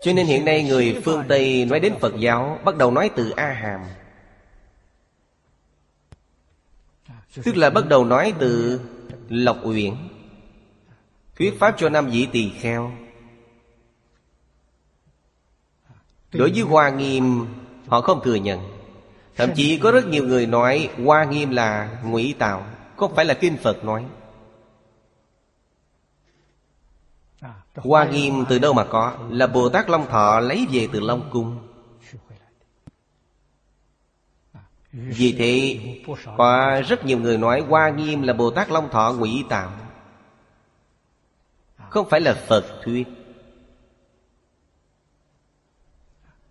Cho 0.00 0.12
nên 0.12 0.26
hiện 0.26 0.44
nay 0.44 0.64
người 0.64 1.00
phương 1.04 1.22
Tây 1.28 1.64
nói 1.64 1.80
đến 1.80 1.94
Phật 2.00 2.14
giáo, 2.18 2.58
Bắt 2.64 2.76
đầu 2.76 2.90
nói 2.90 3.10
từ 3.16 3.30
A 3.30 3.52
Hàm 3.52 3.80
Tức 7.44 7.56
là 7.56 7.70
bắt 7.70 7.88
đầu 7.88 8.04
nói 8.04 8.32
từ 8.38 8.80
Lộc 9.28 9.58
Uyển. 9.64 9.94
Thuyết 11.38 11.58
pháp 11.58 11.74
cho 11.78 11.88
năm 11.88 12.06
vị 12.06 12.28
tỳ 12.32 12.50
kheo. 12.60 12.92
Đối 16.32 16.50
với 16.50 16.60
Hoa 16.60 16.90
Nghiêm, 16.90 17.46
Họ 17.86 18.00
không 18.00 18.20
thừa 18.24 18.34
nhận. 18.34 18.60
Thậm 19.36 19.50
chí 19.54 19.78
có 19.78 19.90
rất 19.90 20.06
nhiều 20.06 20.24
người 20.24 20.46
nói 20.46 20.90
Hoa 21.04 21.24
Nghiêm 21.24 21.50
là 21.50 21.98
ngụy 22.04 22.34
tạo, 22.38 22.66
Không 22.96 23.14
phải 23.14 23.24
là 23.24 23.34
Kinh 23.34 23.56
Phật 23.56 23.84
nói. 23.84 24.04
Hoa 27.82 28.04
nghiêm 28.04 28.44
từ 28.48 28.58
đâu 28.58 28.72
mà 28.72 28.84
có? 28.84 29.14
Là 29.30 29.46
Bồ 29.46 29.68
Tát 29.68 29.90
Long 29.90 30.06
Thọ 30.08 30.40
lấy 30.40 30.66
về 30.72 30.88
từ 30.92 31.00
Long 31.00 31.30
Cung. 31.32 31.58
Vì 34.92 35.34
thế, 35.38 35.80
Có 36.38 36.80
rất 36.88 37.04
nhiều 37.04 37.18
người 37.18 37.38
nói 37.38 37.60
Hoa 37.68 37.88
nghiêm 37.90 38.22
là 38.22 38.32
Bồ 38.32 38.50
Tát 38.50 38.70
Long 38.70 38.90
Thọ 38.90 39.12
ngụy 39.12 39.44
tạo 39.48 39.72
Không 41.90 42.08
phải 42.08 42.20
là 42.20 42.34
Phật 42.34 42.64
thuyết. 42.84 43.06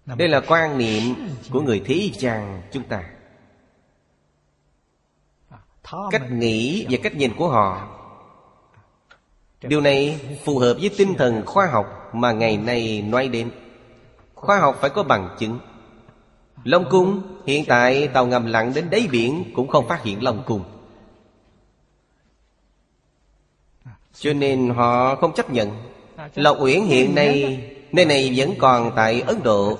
Đây 0.05 0.27
là 0.27 0.41
quan 0.47 0.77
niệm 0.77 1.15
của 1.51 1.61
người 1.61 1.81
thế 1.85 2.09
gian 2.13 2.61
chúng 2.71 2.83
ta. 2.83 3.03
Cách 6.11 6.31
nghĩ 6.31 6.87
và 6.89 6.97
cách 7.03 7.15
nhìn 7.15 7.35
của 7.37 7.49
họ 7.49 7.96
Điều 9.61 9.81
này 9.81 10.19
phù 10.45 10.59
hợp 10.59 10.73
với 10.79 10.89
tinh 10.97 11.13
thần 11.17 11.45
khoa 11.45 11.65
học 11.65 11.85
mà 12.13 12.31
ngày 12.31 12.57
nay 12.57 13.01
nói 13.01 13.27
đến. 13.27 13.51
Khoa 14.35 14.59
học 14.59 14.77
phải 14.81 14.89
có 14.89 15.03
bằng 15.03 15.35
chứng. 15.39 15.59
Long 16.63 16.85
cung, 16.89 17.21
hiện 17.45 17.65
tại 17.67 18.07
tàu 18.07 18.25
ngầm 18.27 18.45
lặn 18.45 18.73
đến 18.73 18.89
đáy 18.89 19.07
biển 19.11 19.43
cũng 19.55 19.67
không 19.67 19.87
phát 19.87 20.03
hiện 20.03 20.23
Long 20.23 20.43
cung. 20.45 20.63
Cho 24.13 24.33
nên 24.33 24.69
họ 24.69 25.15
không 25.15 25.33
chấp 25.33 25.49
nhận. 25.49 25.71
Lộc 26.35 26.57
Uyển 26.61 26.81
hiện 26.81 27.15
nay, 27.15 27.59
Nơi 27.91 28.05
này 28.05 28.33
vẫn 28.35 28.53
còn 28.57 28.91
tại 28.95 29.21
Ấn 29.21 29.43
Độ. 29.43 29.79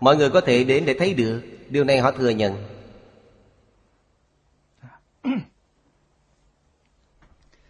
Mọi 0.00 0.16
người 0.16 0.30
có 0.30 0.40
thể 0.40 0.64
đến 0.64 0.84
để 0.86 0.94
thấy 0.98 1.14
được. 1.14 1.42
Điều 1.68 1.84
này 1.84 1.98
họ 1.98 2.10
thừa 2.10 2.30
nhận. 2.30 2.54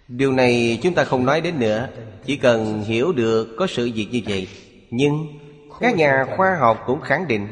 Điều 0.08 0.32
này 0.32 0.78
chúng 0.82 0.94
ta 0.94 1.04
không 1.04 1.26
nói 1.26 1.40
đến 1.40 1.58
nữa. 1.58 1.88
Chỉ 2.24 2.36
cần 2.36 2.82
hiểu 2.82 3.12
được 3.12 3.56
có 3.58 3.66
sự 3.66 3.90
việc 3.94 4.08
như 4.12 4.20
vậy. 4.26 4.48
Nhưng 4.90 5.26
các 5.80 5.96
nhà 5.96 6.26
khoa 6.36 6.56
học 6.60 6.82
cũng 6.86 7.00
khẳng 7.00 7.28
định, 7.28 7.48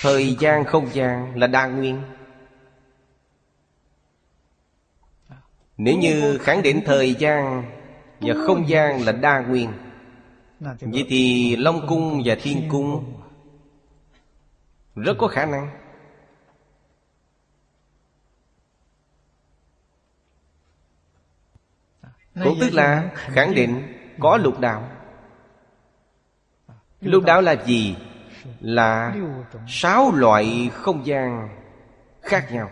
Thời 0.00 0.36
gian 0.40 0.64
không 0.64 0.88
gian 0.92 1.36
là 1.38 1.46
đa 1.46 1.66
nguyên. 1.66 2.02
Nếu 5.76 5.98
như 5.98 6.38
khẳng 6.38 6.62
định 6.62 6.80
thời 6.84 7.14
gian 7.14 7.64
và 8.20 8.34
không 8.46 8.68
gian 8.68 9.04
là 9.04 9.12
đa 9.12 9.40
nguyên, 9.40 9.72
Vậy 10.60 11.06
thì 11.08 11.56
Long 11.56 11.86
Cung 11.88 12.22
và 12.24 12.36
Thiên 12.42 12.68
Cung 12.68 13.14
Rất 14.94 15.14
có 15.18 15.28
khả 15.28 15.46
năng. 15.46 15.83
Cũng 22.34 22.58
tức 22.60 22.74
là 22.74 23.10
khẳng 23.14 23.54
định 23.54 23.82
có 24.20 24.36
lục 24.36 24.60
đạo. 24.60 24.88
Lục 27.00 27.24
đạo 27.24 27.42
là 27.42 27.56
gì? 27.66 27.96
Là 28.60 29.14
sáu 29.68 30.12
loại 30.14 30.70
không 30.72 31.06
gian 31.06 31.48
khác 32.22 32.52
nhau. 32.52 32.70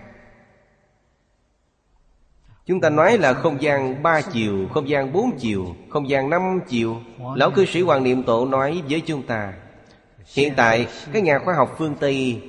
Chúng 2.67 2.81
ta 2.81 2.91
nói 2.91 3.19
là 3.19 3.33
không 3.33 3.63
gian 3.63 4.03
ba 4.03 4.21
chiều, 4.21 4.69
không 4.75 4.89
gian 4.89 5.13
bốn 5.13 5.39
chiều, 5.39 5.67
không 5.91 6.09
gian 6.09 6.31
năm 6.31 6.61
chiều. 6.69 6.97
Lão 7.35 7.51
cư 7.51 7.65
sĩ 7.65 7.81
Hoàng 7.81 8.05
Niệm 8.05 8.23
Tổ 8.23 8.47
nói 8.47 8.83
với 8.89 9.01
chúng 9.01 9.23
ta 9.23 9.53
Hiện 10.35 10.53
tại 10.57 10.87
các 11.13 11.23
nhà 11.23 11.39
khoa 11.39 11.55
học 11.55 11.75
phương 11.79 11.95
Tây 12.01 12.43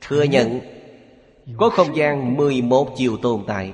thừa 0.00 0.22
nhận 0.22 0.60
Có 1.56 1.70
không 1.70 1.96
gian 1.96 2.36
11 2.36 2.88
chiều 2.96 3.16
tồn 3.16 3.44
tại 3.46 3.72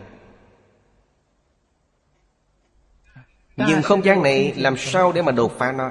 Nhưng 3.67 3.83
không 3.83 4.05
gian 4.05 4.23
này 4.23 4.55
làm 4.57 4.77
sao 4.77 5.13
để 5.13 5.23
mà 5.23 5.33
đột 5.33 5.53
phá 5.59 5.73
nó? 5.73 5.91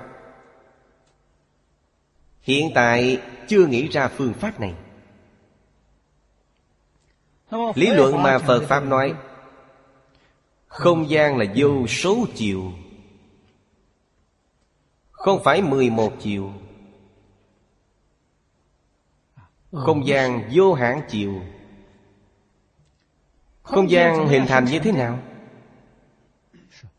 Hiện 2.42 2.72
tại 2.76 3.22
chưa 3.48 3.66
nghĩ 3.66 3.88
ra 3.88 4.08
phương 4.08 4.34
pháp 4.34 4.60
này. 4.60 4.74
Lý 7.76 7.88
luận 7.88 8.24
mà 8.24 8.40
Phật 8.40 8.64
Pháp 8.68 8.80
nói 8.80 9.14
Không 10.68 11.10
gian 11.10 11.38
là 11.38 11.46
vô 11.56 11.88
số 11.88 12.26
chiều 12.36 12.72
Không 15.12 15.44
phải 15.44 15.62
11 15.62 16.14
chiều. 16.20 16.54
Không 19.72 20.08
gian 20.08 20.50
vô 20.54 20.74
hạn 20.74 21.02
chiều. 21.10 21.42
Không 23.64 23.92
gian 23.92 24.28
hình 24.28 24.46
thành 24.48 24.66
như 24.66 24.80
thế 24.80 24.92
nào? 24.92 25.20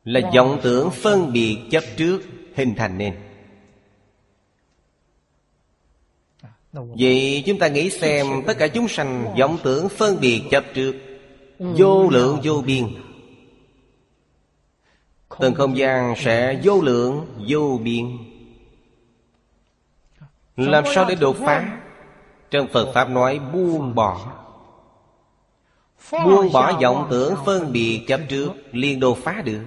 Là 0.08 0.20
vọng 0.34 0.60
tưởng 0.62 0.90
phân 0.90 1.32
biệt 1.32 1.58
chấp 1.70 1.84
trước, 1.96 2.22
hình 2.54 2.74
thành 2.74 2.98
nên. 2.98 3.14
Vậy 6.72 7.42
chúng 7.46 7.58
ta 7.58 7.68
nghĩ 7.68 7.90
xem 7.90 8.26
Tất 8.46 8.58
cả 8.58 8.68
chúng 8.68 8.88
sanh 8.88 9.34
vọng 9.38 9.58
tưởng 9.62 9.88
phân 9.88 10.20
biệt 10.20 10.42
chấp 10.50 10.64
trước, 10.74 10.96
Vô 11.58 12.08
lượng 12.10 12.40
vô 12.44 12.62
biên. 12.66 12.84
Từng 15.38 15.54
không 15.54 15.76
gian 15.76 16.14
sẽ 16.16 16.60
vô 16.62 16.80
lượng, 16.80 17.26
vô 17.48 17.80
biên. 17.82 18.18
Làm 20.56 20.84
sao 20.94 21.04
để 21.08 21.14
đột 21.14 21.36
phá? 21.36 21.80
Trong 22.50 22.68
Phật 22.68 22.92
Pháp 22.94 23.10
nói 23.10 23.38
buông 23.52 23.94
bỏ. 23.94 24.32
Buông 26.12 26.52
bỏ 26.52 26.78
vọng 26.82 27.06
tưởng 27.10 27.34
phân 27.46 27.72
biệt 27.72 28.04
chấp 28.08 28.20
trước, 28.28 28.50
liền 28.72 29.00
đột 29.00 29.18
phá 29.18 29.42
được. 29.44 29.62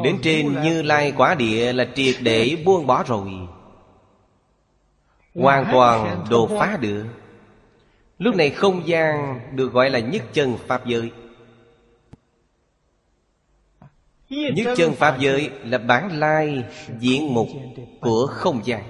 Đến 0.00 0.18
trên 0.22 0.62
Như 0.62 0.82
Lai 0.82 1.12
quả 1.16 1.34
địa 1.34 1.72
là 1.72 1.88
triệt 1.94 2.14
để 2.20 2.56
buông 2.64 2.86
bỏ 2.86 3.02
rồi. 3.02 3.30
Hoàn 5.34 5.68
toàn 5.72 6.24
đột 6.30 6.50
phá 6.58 6.76
được. 6.80 7.04
Lúc 8.18 8.36
này 8.36 8.50
không 8.50 8.88
gian 8.88 9.40
được 9.56 9.72
gọi 9.72 9.90
là 9.90 9.98
nhất 9.98 10.22
chân 10.32 10.56
Pháp 10.66 10.86
giới. 10.86 11.10
Nhất 14.30 14.74
chân 14.76 14.94
Pháp 14.94 15.20
giới 15.20 15.50
là 15.64 15.78
bản 15.78 16.18
lai 16.18 16.64
diện 16.98 17.34
mục 17.34 17.48
của 18.00 18.26
không 18.26 18.60
gian. 18.64 18.84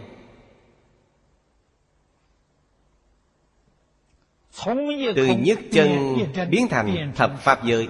Từ 5.16 5.26
nhất 5.26 5.58
chân 5.72 6.16
biến 6.50 6.68
thành 6.68 7.12
thập 7.16 7.40
Pháp 7.40 7.64
giới 7.64 7.88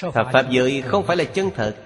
Thập 0.00 0.26
Pháp 0.32 0.50
giới 0.50 0.82
không 0.82 1.06
phải 1.06 1.16
là 1.16 1.24
chân 1.24 1.50
thật. 1.54 1.76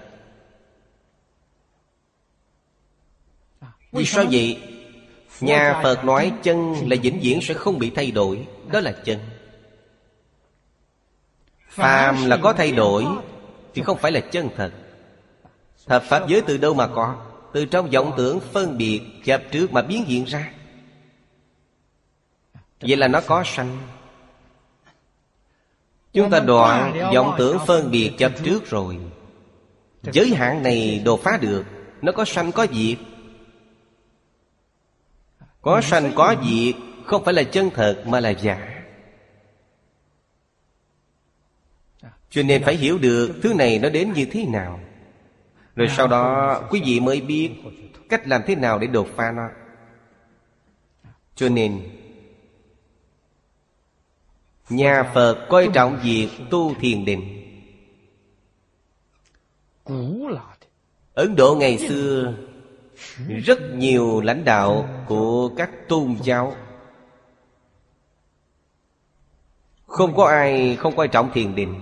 Vì 3.91 4.05
sao 4.05 4.25
vậy? 4.31 4.61
Nhà 5.41 5.79
Phật 5.83 6.05
nói 6.05 6.33
chân 6.43 6.73
là 6.89 6.95
vĩnh 7.01 7.19
viễn 7.21 7.39
sẽ 7.41 7.53
không 7.53 7.79
bị 7.79 7.91
thay 7.95 8.11
đổi 8.11 8.47
Đó 8.71 8.79
là 8.79 8.91
chân. 8.91 9.19
Phàm 11.69 12.25
là 12.25 12.37
có 12.37 12.53
thay 12.53 12.71
đổi 12.71 13.05
Thì 13.73 13.81
không 13.81 13.97
phải 13.97 14.11
là 14.11 14.19
chân 14.19 14.49
thật. 14.55 14.71
Thập 15.85 16.03
Pháp 16.03 16.27
giới 16.27 16.41
từ 16.41 16.57
đâu 16.57 16.73
mà 16.73 16.87
có? 16.87 17.25
Từ 17.53 17.65
trong 17.65 17.89
vọng 17.89 18.13
tưởng 18.17 18.39
phân 18.39 18.77
biệt 18.77 19.01
Chập 19.23 19.43
trước 19.51 19.73
mà 19.73 19.81
biến 19.81 20.05
hiện 20.05 20.25
ra. 20.25 20.53
Vậy 22.81 22.97
là 22.97 23.07
nó 23.07 23.21
có 23.27 23.43
sanh 23.45 23.77
Chúng 26.13 26.29
ta 26.29 26.39
đoạn 26.39 27.09
vọng 27.13 27.35
tưởng 27.37 27.57
phân 27.67 27.91
biệt 27.91 28.11
chấp 28.17 28.31
trước 28.43 28.69
rồi. 28.69 28.97
Giới 30.03 30.29
hạn 30.35 30.63
này 30.63 31.01
đột 31.05 31.19
phá 31.23 31.37
được 31.41 31.65
Nó 32.01 32.11
có 32.11 32.25
sanh 32.25 32.51
có 32.51 32.67
diệt. 32.73 32.97
Có 35.61 35.81
sanh 35.81 36.11
có 36.15 36.35
diệt 36.43 36.75
Không 37.05 37.23
phải 37.23 37.33
là 37.33 37.43
chân 37.43 37.69
thật 37.73 38.03
mà 38.07 38.19
là 38.19 38.29
giả. 38.29 38.83
Cho 42.29 42.43
nên 42.43 42.63
phải 42.63 42.75
hiểu 42.75 42.97
được 42.97 43.39
Thứ 43.43 43.53
này 43.53 43.79
nó 43.79 43.89
đến 43.89 44.13
như 44.13 44.25
thế 44.31 44.45
nào. 44.45 44.79
Rồi 45.75 45.87
sau 45.97 46.07
đó 46.07 46.61
quý 46.69 46.81
vị 46.85 46.99
mới 46.99 47.21
biết 47.21 47.51
Cách 48.09 48.27
làm 48.27 48.41
thế 48.47 48.55
nào 48.55 48.79
để 48.79 48.87
đột 48.87 49.07
phá 49.15 49.31
nó. 49.31 49.49
Cho 51.35 51.49
nên 51.49 51.81
Nhà 54.71 55.11
Phật 55.13 55.47
coi 55.49 55.69
trọng 55.73 55.99
việc 56.03 56.29
tu 56.49 56.73
thiền 56.73 57.05
định. 57.05 57.37
Ấn 61.13 61.35
Độ 61.35 61.55
ngày 61.59 61.77
xưa 61.77 62.33
Rất 63.45 63.59
nhiều 63.73 64.21
lãnh 64.21 64.45
đạo 64.45 64.89
của 65.07 65.49
các 65.57 65.69
tôn 65.87 66.15
giáo. 66.23 66.55
Không 69.85 70.15
có 70.15 70.25
ai 70.25 70.75
không 70.75 70.95
coi 70.95 71.07
trọng 71.07 71.31
thiền 71.33 71.55
định. 71.55 71.81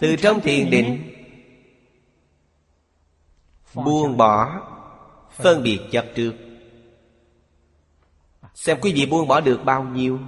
Từ 0.00 0.16
trong 0.16 0.40
thiền 0.40 0.70
định 0.70 1.14
Buông 3.74 4.16
bỏ 4.16 4.60
Phân 5.30 5.62
biệt 5.62 5.80
chấp 5.90 6.04
trước. 6.14 6.32
Xem 8.54 8.78
quý 8.80 8.92
vị 8.92 9.06
buông 9.06 9.28
bỏ 9.28 9.40
được 9.40 9.60
bao 9.64 9.84
nhiêu 9.84 10.18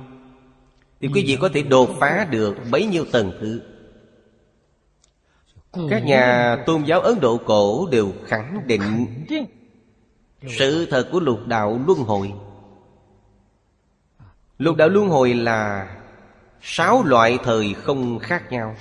thì 1.02 1.08
quý 1.14 1.24
vị 1.26 1.38
có 1.40 1.48
thể 1.48 1.62
đột 1.62 1.90
phá 2.00 2.26
được 2.30 2.56
bấy 2.70 2.86
nhiêu 2.86 3.04
tầng 3.12 3.32
thứ. 3.40 3.62
Các 5.90 6.04
nhà 6.04 6.56
tôn 6.66 6.84
giáo 6.84 7.00
Ấn 7.00 7.20
Độ 7.20 7.36
cổ 7.36 7.88
đều 7.90 8.12
khẳng 8.26 8.66
định. 8.66 9.06
Sự 10.48 10.86
thật 10.86 11.08
của 11.12 11.20
lục 11.20 11.46
đạo 11.46 11.80
luân 11.86 11.98
hồi. 11.98 12.32
Lục 14.58 14.76
đạo 14.76 14.88
luân 14.88 15.08
hồi 15.08 15.34
là 15.34 15.88
Sáu 16.60 17.04
loại 17.04 17.38
thời 17.44 17.74
không 17.74 18.18
khác 18.18 18.52
nhau. 18.52 18.76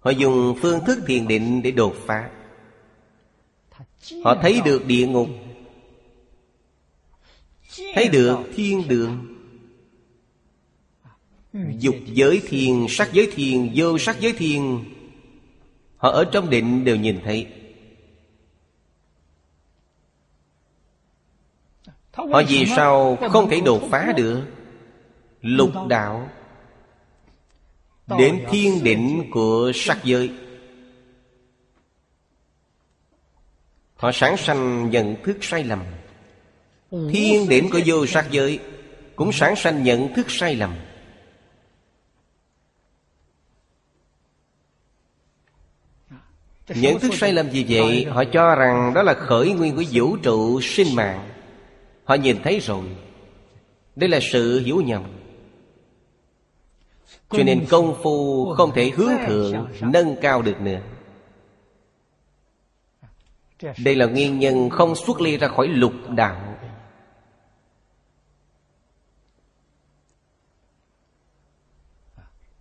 Họ 0.00 0.10
dùng 0.10 0.54
phương 0.62 0.84
thức 0.84 0.98
thiền 1.06 1.28
định 1.28 1.62
để 1.62 1.70
đột 1.70 1.94
phá. 2.06 2.30
Họ 4.24 4.36
thấy 4.42 4.60
được 4.64 4.86
địa 4.86 5.06
ngục 5.06 5.28
Thấy 7.94 8.08
được 8.08 8.38
thiên 8.54 8.88
đường 8.88 9.35
Dục 11.78 11.96
giới 12.06 12.42
thiền 12.48 12.86
sắc 12.88 13.12
giới 13.12 13.30
thiền 13.34 13.70
vô 13.74 13.98
sắc 13.98 14.20
giới 14.20 14.32
thiền 14.32 14.84
Họ 15.96 16.10
ở 16.10 16.24
trong 16.32 16.50
định 16.50 16.84
đều 16.84 16.96
nhìn 16.96 17.20
thấy. 17.24 17.46
Họ 22.12 22.42
vì 22.48 22.66
sao 22.76 23.18
không 23.30 23.50
thể 23.50 23.60
đột 23.60 23.82
phá 23.90 24.12
được? 24.16 24.42
Lục 25.40 25.70
đạo 25.88 26.28
Đến 28.18 28.44
thiên 28.50 28.84
định 28.84 29.30
của 29.30 29.72
sắc 29.74 30.04
giới. 30.04 30.30
Họ 33.96 34.12
sản 34.12 34.36
sanh 34.36 34.90
nhận 34.90 35.16
thức 35.22 35.36
sai 35.40 35.64
lầm. 35.64 35.82
Thiên 36.90 37.48
định 37.48 37.70
của 37.70 37.80
vô 37.86 38.06
sắc 38.06 38.26
giới 38.30 38.58
Cũng 39.16 39.32
sản 39.32 39.56
sanh 39.56 39.82
nhận 39.82 40.14
thức 40.14 40.26
sai 40.28 40.54
lầm. 40.54 40.74
Nhận 46.68 46.98
thức 46.98 47.14
sai 47.14 47.32
lầm 47.32 47.50
gì 47.50 47.66
vậy? 47.68 48.04
Họ 48.04 48.24
cho 48.24 48.54
rằng 48.54 48.94
đó 48.94 49.02
là 49.02 49.14
khởi 49.14 49.52
nguyên 49.52 49.76
của 49.76 49.82
vũ 49.92 50.16
trụ 50.16 50.60
sinh 50.60 50.94
mạng. 50.94 51.28
Họ 52.04 52.14
nhìn 52.14 52.36
thấy 52.42 52.60
rồi. 52.60 52.84
Đây 53.96 54.08
là 54.08 54.18
sự 54.22 54.60
hiểu 54.60 54.80
nhầm. 54.80 55.04
Cho 57.30 57.42
nên 57.42 57.66
công 57.68 58.02
phu 58.02 58.46
không 58.54 58.72
thể 58.74 58.90
hướng 58.90 59.12
thượng 59.26 59.68
Nâng 59.80 60.16
cao 60.20 60.42
được 60.42 60.60
nữa. 60.60 60.80
Đây 63.84 63.94
là 63.94 64.06
nguyên 64.06 64.38
nhân 64.38 64.70
không 64.70 64.94
xuất 64.94 65.20
ly 65.20 65.36
ra 65.36 65.48
khỏi 65.48 65.68
lục 65.68 65.92
đạo. 66.10 66.58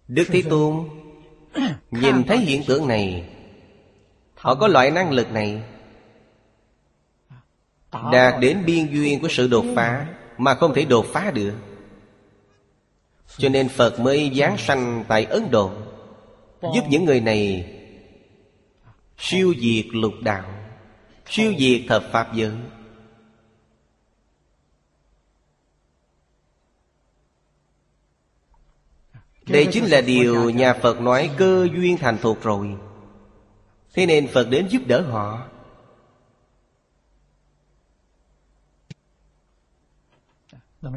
Đức 0.08 0.26
Thế 0.28 0.42
Tôn 0.50 0.90
Nhìn 1.92 2.24
thấy 2.24 2.38
hiện 2.38 2.64
tượng 2.68 2.88
này 2.88 3.35
Họ 4.46 4.56
có 4.56 4.68
loại 4.68 4.92
năng 4.92 5.12
lực 5.12 5.32
này. 5.32 5.62
Đạt 8.12 8.40
đến 8.40 8.64
biên 8.66 8.88
duyên 8.88 9.22
của 9.22 9.28
sự 9.28 9.48
đột 9.48 9.66
phá 9.76 10.08
Mà 10.38 10.56
không 10.56 10.74
thể 10.74 10.86
đột 10.86 11.06
phá 11.14 11.32
được. 11.32 11.54
Cho 13.38 13.50
nên 13.50 13.70
Phật 13.70 14.00
mới 14.00 14.32
giáng 14.36 14.58
sanh 14.58 15.04
tại 15.08 15.26
Ấn 15.26 15.52
Độ, 15.52 15.72
Giúp 16.62 16.84
những 16.90 17.06
người 17.06 17.22
này 17.22 17.72
Siêu 19.18 19.54
diệt 19.60 19.86
lục 19.92 20.14
đạo, 20.22 20.44
Siêu 21.26 21.54
diệt 21.60 21.82
thập 21.88 22.04
Pháp 22.12 22.34
giới. 22.34 22.54
Đây 29.48 29.68
chính 29.72 29.86
là 29.86 30.02
điều 30.02 30.50
nhà 30.50 30.74
Phật 30.74 31.02
nói 31.02 31.30
cơ 31.38 31.68
duyên 31.74 31.98
thành 31.98 32.18
thuộc 32.22 32.44
rồi. 32.44 32.76
Thế 33.96 34.06
nên 34.06 34.28
Phật 34.28 34.48
đến 34.50 34.68
giúp 34.68 34.82
đỡ 34.88 35.02
họ. 35.02 35.48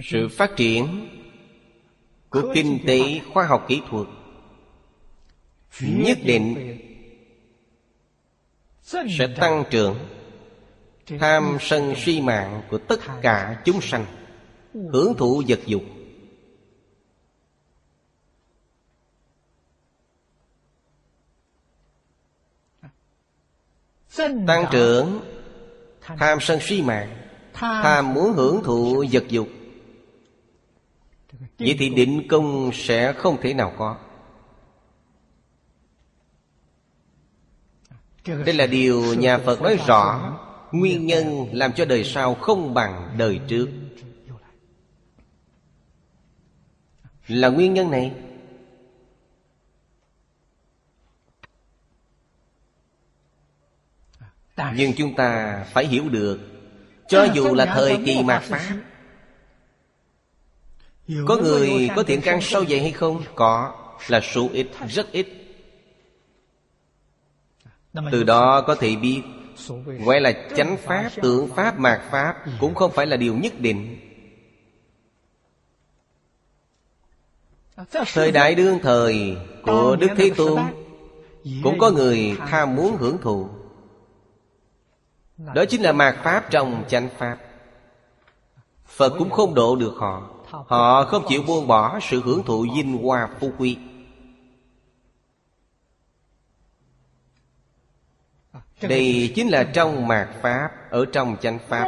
Sự 0.03 0.29
phát 0.29 0.51
triển 0.57 1.09
Của 2.31 2.53
kinh 2.55 2.79
tế 2.87 3.21
khoa 3.33 3.47
học 3.47 3.65
kỹ 3.69 3.83
thuật 3.91 4.07
Nhất 5.81 6.19
định 6.23 6.79
Sẽ 8.83 9.27
tăng 9.41 9.65
trưởng 9.71 9.99
Tham 11.21 11.59
sân 11.61 11.95
si 11.97 12.21
mạng 12.21 12.63
của 12.71 12.79
tất 12.79 13.01
cả 13.23 13.63
chúng 13.65 13.81
sanh, 13.81 14.07
Hưởng 14.75 15.15
thụ 15.19 15.43
vật 15.49 15.61
dục. 15.67 15.83
Tăng 24.47 24.67
trưởng 24.71 25.21
Tham 26.01 26.39
sân 26.41 26.59
si 26.61 26.83
mạng 26.83 27.17
Tham 27.53 28.15
muốn 28.15 28.33
hưởng 28.33 28.63
thụ 28.65 29.05
vật 29.13 29.25
dục. 29.29 29.49
Vậy 31.59 31.77
thì 31.79 31.89
định 31.89 32.29
công 32.29 32.71
sẽ 32.75 33.13
không 33.13 33.37
thể 33.43 33.55
nào 33.55 33.73
có. 33.79 33.97
Đây 38.27 38.55
là 38.55 38.67
điều 38.67 39.15
nhà 39.15 39.39
Phật 39.39 39.63
nói 39.63 39.79
rõ. 39.87 40.35
Nguyên 40.73 41.07
nhân 41.07 41.47
làm 41.53 41.73
cho 41.73 41.85
đời 41.85 42.05
sau 42.05 42.35
không 42.35 42.75
bằng 42.75 43.15
đời 43.19 43.41
trước. 43.49 43.69
Là 47.29 47.49
nguyên 47.49 47.75
nhân 47.75 47.91
này 47.91 48.13
Nhưng 54.75 54.93
chúng 54.97 55.15
ta 55.15 55.65
phải 55.73 55.87
hiểu 55.87 56.09
được 56.09 56.39
Cho 57.09 57.27
dù 57.35 57.55
là 57.55 57.67
thời 57.67 57.99
kỳ 58.07 58.23
mạt 58.23 58.43
Pháp 58.43 58.77
Có 61.27 61.37
người 61.37 61.91
có 61.97 62.03
thiện 62.03 62.21
căn 62.21 62.41
sâu 62.41 62.65
dày 62.65 62.81
hay 62.81 62.93
không? 62.93 63.23
Có 63.35 63.75
Là 64.09 64.21
số 64.21 64.49
ít, 64.53 64.67
rất 64.89 65.13
ít. 65.13 65.27
Từ 68.13 68.25
đó 68.25 68.61
có 68.61 68.75
thể 68.75 68.97
biết 68.97 69.23
Gọi 70.05 70.21
là 70.21 70.33
chánh 70.57 70.77
pháp, 70.77 71.11
tượng 71.23 71.49
pháp, 71.49 71.79
mạt 71.79 72.01
pháp 72.11 72.37
Cũng 72.61 72.75
không 72.75 72.93
phải 72.93 73.07
là 73.07 73.17
điều 73.17 73.35
nhất 73.35 73.53
định. 73.61 73.99
Thời 78.15 78.31
đại 78.31 78.55
đương 78.55 78.79
thời 78.83 79.37
của 79.63 79.97
Đức 79.97 80.09
Thế 80.17 80.31
Tôn 80.37 80.63
Cũng 81.63 81.79
có 81.79 81.91
người 81.91 82.37
tham 82.49 82.77
muốn 82.77 82.97
hưởng 82.97 83.19
thụ 83.23 83.49
đó 85.39 85.65
chính 85.69 85.83
là 85.83 85.93
mạt 85.93 86.15
Pháp 86.23 86.51
trong 86.51 86.85
chánh 86.89 87.09
Pháp. 87.19 87.37
Phật 88.87 89.13
cũng 89.19 89.31
không 89.31 89.55
độ 89.55 89.77
được 89.77 89.95
họ. 89.97 90.31
Họ 90.51 91.05
không 91.05 91.25
chịu 91.29 91.43
buông 91.47 91.67
bỏ 91.67 91.99
sự 92.03 92.23
hưởng 92.25 92.43
thụ 92.43 92.67
vinh 92.77 93.03
hoa 93.03 93.29
phú 93.41 93.51
quý. 93.59 93.79
Đây 98.83 99.33
chính 99.35 99.49
là 99.49 99.65
trong 99.65 100.09
mạt 100.09 100.29
Pháp 100.43 100.71
Ở 100.91 101.05
trong 101.13 101.37
chánh 101.41 101.59
Pháp. 101.69 101.85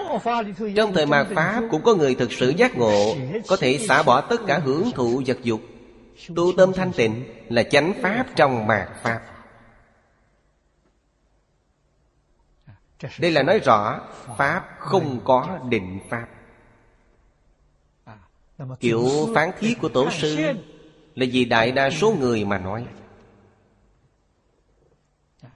Trong 0.76 0.92
thời 0.94 1.06
mạt 1.06 1.26
Pháp 1.34 1.62
cũng 1.70 1.82
có 1.82 1.94
người 1.94 2.14
thực 2.14 2.32
sự 2.32 2.48
giác 2.48 2.76
ngộ 2.76 3.14
Có 3.48 3.56
thể 3.56 3.78
xả 3.78 4.02
bỏ 4.02 4.20
tất 4.20 4.40
cả 4.46 4.58
hưởng 4.58 4.90
thụ 4.94 5.22
vật 5.26 5.38
dục. 5.42 5.60
Tu 6.36 6.52
tâm 6.56 6.72
thanh 6.72 6.92
tịnh 6.92 7.24
Là 7.48 7.62
chánh 7.62 7.92
Pháp 8.02 8.26
trong 8.36 8.66
mạt 8.66 8.88
Pháp 9.02 9.20
Đây 13.18 13.30
là 13.30 13.42
nói 13.42 13.58
rõ 13.58 14.00
Pháp 14.38 14.68
không 14.78 15.20
có 15.24 15.58
định 15.68 15.98
Pháp. 16.08 16.26
Kiểu 18.80 19.08
phán 19.34 19.50
thiết 19.58 19.74
của 19.80 19.88
Tổ 19.88 20.10
sư 20.10 20.36
Là 21.14 21.26
vì 21.32 21.44
đại 21.44 21.72
đa 21.72 21.90
số 21.90 22.14
người 22.20 22.44
mà 22.44 22.58
nói. 22.58 22.86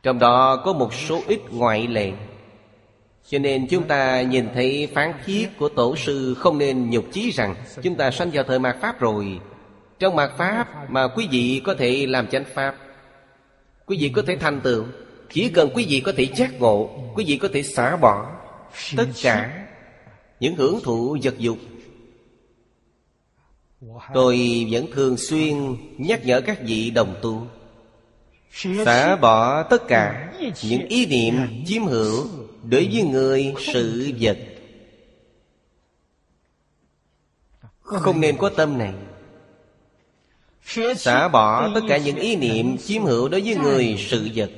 Trong 0.02 0.18
đó 0.18 0.62
có 0.64 0.72
một 0.72 0.94
số 0.94 1.22
ít 1.26 1.40
ngoại 1.50 1.86
lệ. 1.86 2.12
Cho 3.28 3.38
nên 3.38 3.66
chúng 3.70 3.84
ta 3.84 4.22
nhìn 4.22 4.48
thấy 4.54 4.88
phán 4.94 5.12
thiết 5.24 5.48
của 5.58 5.68
Tổ 5.68 5.96
sư 5.96 6.34
Không 6.34 6.58
nên 6.58 6.90
nhục 6.90 7.04
chí 7.12 7.30
rằng 7.30 7.54
Chúng 7.82 7.94
ta 7.94 8.10
sanh 8.10 8.30
vào 8.32 8.44
thời 8.44 8.58
mạt 8.58 8.76
Pháp 8.80 9.00
rồi. 9.00 9.40
Trong 9.98 10.16
mạt 10.16 10.30
Pháp 10.36 10.90
mà 10.90 11.08
quý 11.08 11.28
vị 11.30 11.62
có 11.64 11.74
thể 11.74 12.06
làm 12.06 12.26
chánh 12.26 12.44
Pháp. 12.54 12.74
Quý 13.86 13.96
vị 14.00 14.08
có 14.08 14.22
thể 14.26 14.36
thành 14.36 14.60
tựu 14.60 14.84
chỉ 15.30 15.48
cần 15.48 15.70
quý 15.74 15.86
vị 15.88 16.00
có 16.00 16.12
thể 16.16 16.26
giác 16.36 16.60
ngộ 16.60 16.90
Quý 17.14 17.24
vị 17.28 17.36
có 17.36 17.48
thể 17.52 17.62
xả 17.62 17.96
bỏ 17.96 18.32
Tất 18.96 19.06
cả 19.22 19.66
Những 20.40 20.56
hưởng 20.56 20.80
thụ 20.82 21.16
vật 21.22 21.34
dục. 21.38 21.58
Tôi 24.14 24.66
vẫn 24.70 24.86
thường 24.92 25.16
xuyên 25.16 25.76
nhắc 25.98 26.26
nhở 26.26 26.40
các 26.40 26.58
vị 26.62 26.90
đồng 26.90 27.14
tu 27.22 27.46
Xả 28.84 29.16
bỏ 29.16 29.62
tất 29.62 29.88
cả 29.88 30.32
Những 30.62 30.88
ý 30.88 31.06
niệm 31.06 31.64
chiếm 31.66 31.84
hữu 31.84 32.26
Đối 32.62 32.88
với 32.92 33.02
người 33.02 33.54
sự 33.58 34.12
vật. 34.20 34.38
Không 37.80 38.20
nên 38.20 38.36
có 38.36 38.48
tâm 38.48 38.78
này. 38.78 38.94
Xả 40.96 41.28
bỏ 41.28 41.70
tất 41.74 41.80
cả 41.88 41.96
những 41.96 42.16
ý 42.16 42.36
niệm 42.36 42.78
chiếm 42.78 43.02
hữu 43.02 43.28
đối 43.28 43.40
với 43.40 43.56
người 43.56 43.96
sự 43.98 44.28
vật 44.34 44.50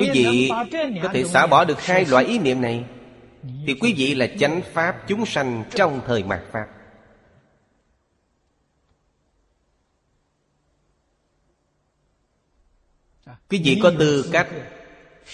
Quý 0.00 0.10
vị 0.14 0.50
có 1.02 1.08
thể 1.12 1.24
xả 1.24 1.46
bỏ 1.46 1.64
được 1.64 1.80
hai 1.80 2.04
loại 2.04 2.24
ý 2.24 2.38
niệm 2.38 2.60
này. 2.60 2.84
Thì 3.66 3.74
quý 3.80 3.94
vị 3.96 4.14
là 4.14 4.26
chánh 4.38 4.60
pháp 4.72 5.02
chúng 5.08 5.26
sanh 5.26 5.64
trong 5.70 6.00
thời 6.06 6.24
mạt 6.24 6.40
Pháp. 6.52 6.66
Quý 13.48 13.60
vị 13.64 13.80
có 13.82 13.92
tư 13.98 14.30
cách 14.32 14.48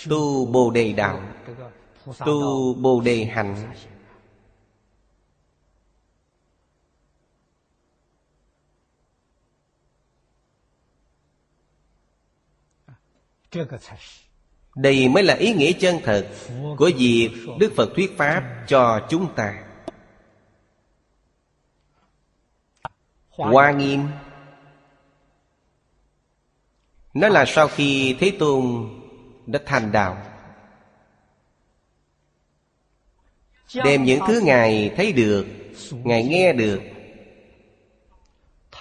tu 0.08 0.46
Bồ 0.46 0.70
Đề 0.70 0.92
Đạo 0.92 1.22
Tu 2.18 2.74
Bồ 2.74 3.00
Đề 3.00 3.24
Hạnh 3.24 3.72
đây 14.76 15.08
mới 15.08 15.22
là 15.22 15.34
ý 15.34 15.52
nghĩa 15.52 15.72
chân 15.72 15.98
thật 16.04 16.26
của 16.76 16.90
việc 16.96 17.30
đức 17.58 17.72
phật 17.76 17.90
thuyết 17.96 18.18
pháp 18.18 18.64
cho 18.66 19.06
chúng 19.10 19.34
ta. 19.34 19.64
Hoa 23.28 23.70
nghiêm. 23.70 24.08
Nó 27.14 27.28
là 27.28 27.44
sau 27.46 27.68
khi 27.68 28.16
thế 28.20 28.32
tôn 28.38 28.88
đã 29.46 29.60
thành 29.66 29.92
đạo. 29.92 30.16
Đem 33.84 34.04
những 34.04 34.20
thứ 34.28 34.40
ngài 34.44 34.92
thấy 34.96 35.12
được, 35.12 35.46
ngài 35.92 36.24
nghe 36.24 36.52
được, 36.52 36.80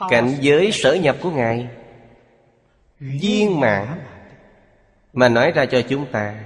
cảnh 0.10 0.38
giới 0.42 0.72
sở 0.72 0.94
nhập 0.94 1.18
của 1.22 1.32
ngài, 1.32 1.68
viên 3.00 3.60
mãn 3.60 4.00
mà 5.14 5.30
nói 5.30 5.52
ra 5.52 5.66
cho 5.66 5.82
chúng 5.90 6.12
ta, 6.12 6.46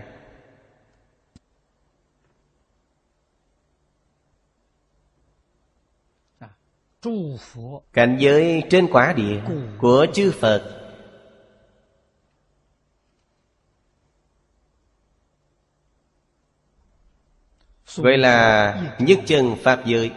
cảnh 7.94 8.18
giới 8.20 8.64
trên 8.70 8.88
quả 8.92 9.14
địa 9.14 9.42
của 9.80 10.08
chư 10.14 10.32
phật 10.32 10.80
gọi 17.98 18.18
là 18.18 18.76
nhất 19.00 19.20
chân 19.26 19.56
pháp 19.64 19.86
giới. 19.86 20.12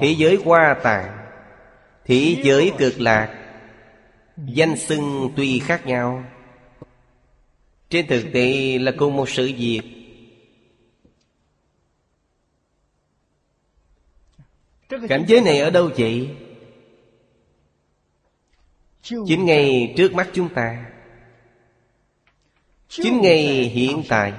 Thế 0.00 0.14
giới 0.18 0.38
hoa 0.44 0.76
tạng, 0.82 1.28
thế 2.04 2.36
giới 2.44 2.72
cực 2.78 3.00
lạc, 3.00 3.54
danh 4.36 4.76
xưng 4.76 5.32
tuy 5.36 5.58
khác 5.58 5.86
nhau 5.86 6.24
trên 7.90 8.06
thực 8.06 8.24
tế 8.32 8.78
là 8.78 8.92
cùng 8.98 9.16
một 9.16 9.28
sự 9.28 9.52
việc. 9.58 9.82
Cảnh 15.08 15.24
giới 15.28 15.40
này 15.40 15.60
ở 15.60 15.70
đâu 15.70 15.90
vậy? 15.96 16.36
Chính 19.02 19.44
ngay 19.44 19.94
trước 19.96 20.14
mắt 20.14 20.28
chúng 20.32 20.54
ta. 20.54 20.90
Chính 22.88 23.20
ngay 23.20 23.42
hiện 23.44 24.02
tại. 24.08 24.32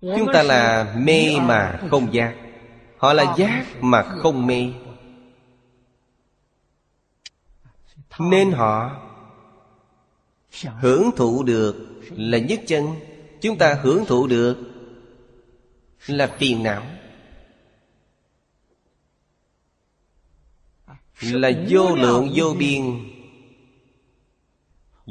Chúng 0.00 0.26
ta 0.32 0.42
là 0.42 0.94
mê 0.98 1.40
mà 1.40 1.80
không 1.90 2.14
giác. 2.14 2.34
Họ 2.96 3.12
là 3.12 3.34
giác 3.36 3.64
mà 3.80 4.02
không 4.02 4.46
mê. 4.46 4.72
Nên 8.18 8.52
họ 8.52 9.02
hưởng 10.80 11.10
thụ 11.16 11.42
được 11.42 12.00
là 12.10 12.38
nhất 12.38 12.60
chân. 12.66 12.86
Chúng 13.40 13.58
ta 13.58 13.74
hưởng 13.82 14.04
thụ 14.04 14.26
được 14.26 14.56
là 16.06 16.26
phiền 16.38 16.62
não. 16.62 16.82
Là 21.20 21.50
vô 21.68 21.96
lượng, 21.96 22.32
vô 22.34 22.54
biên. 22.58 22.82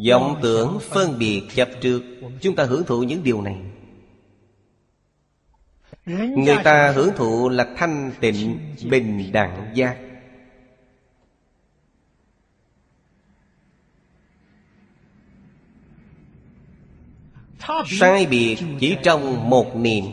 Vọng 0.10 0.40
tưởng 0.42 0.80
phân 0.82 1.20
biệt 1.20 1.42
chấp 1.56 1.70
trước. 1.82 2.04
Chúng 2.42 2.56
ta 2.56 2.64
hưởng 2.64 2.84
thụ 2.84 3.04
những 3.04 3.24
điều 3.24 3.42
này. 3.42 3.58
Người 6.38 6.58
ta 6.64 6.92
hưởng 6.92 7.10
thụ 7.16 7.50
là 7.50 7.74
thanh 7.78 8.12
tịnh, 8.20 8.76
bình 8.90 9.32
đẳng 9.32 9.72
giác. 9.76 9.98
Sai 17.86 18.26
biệt 18.26 18.58
chỉ 18.80 18.96
trong 19.04 19.50
một 19.50 19.76
niệm. 19.76 20.06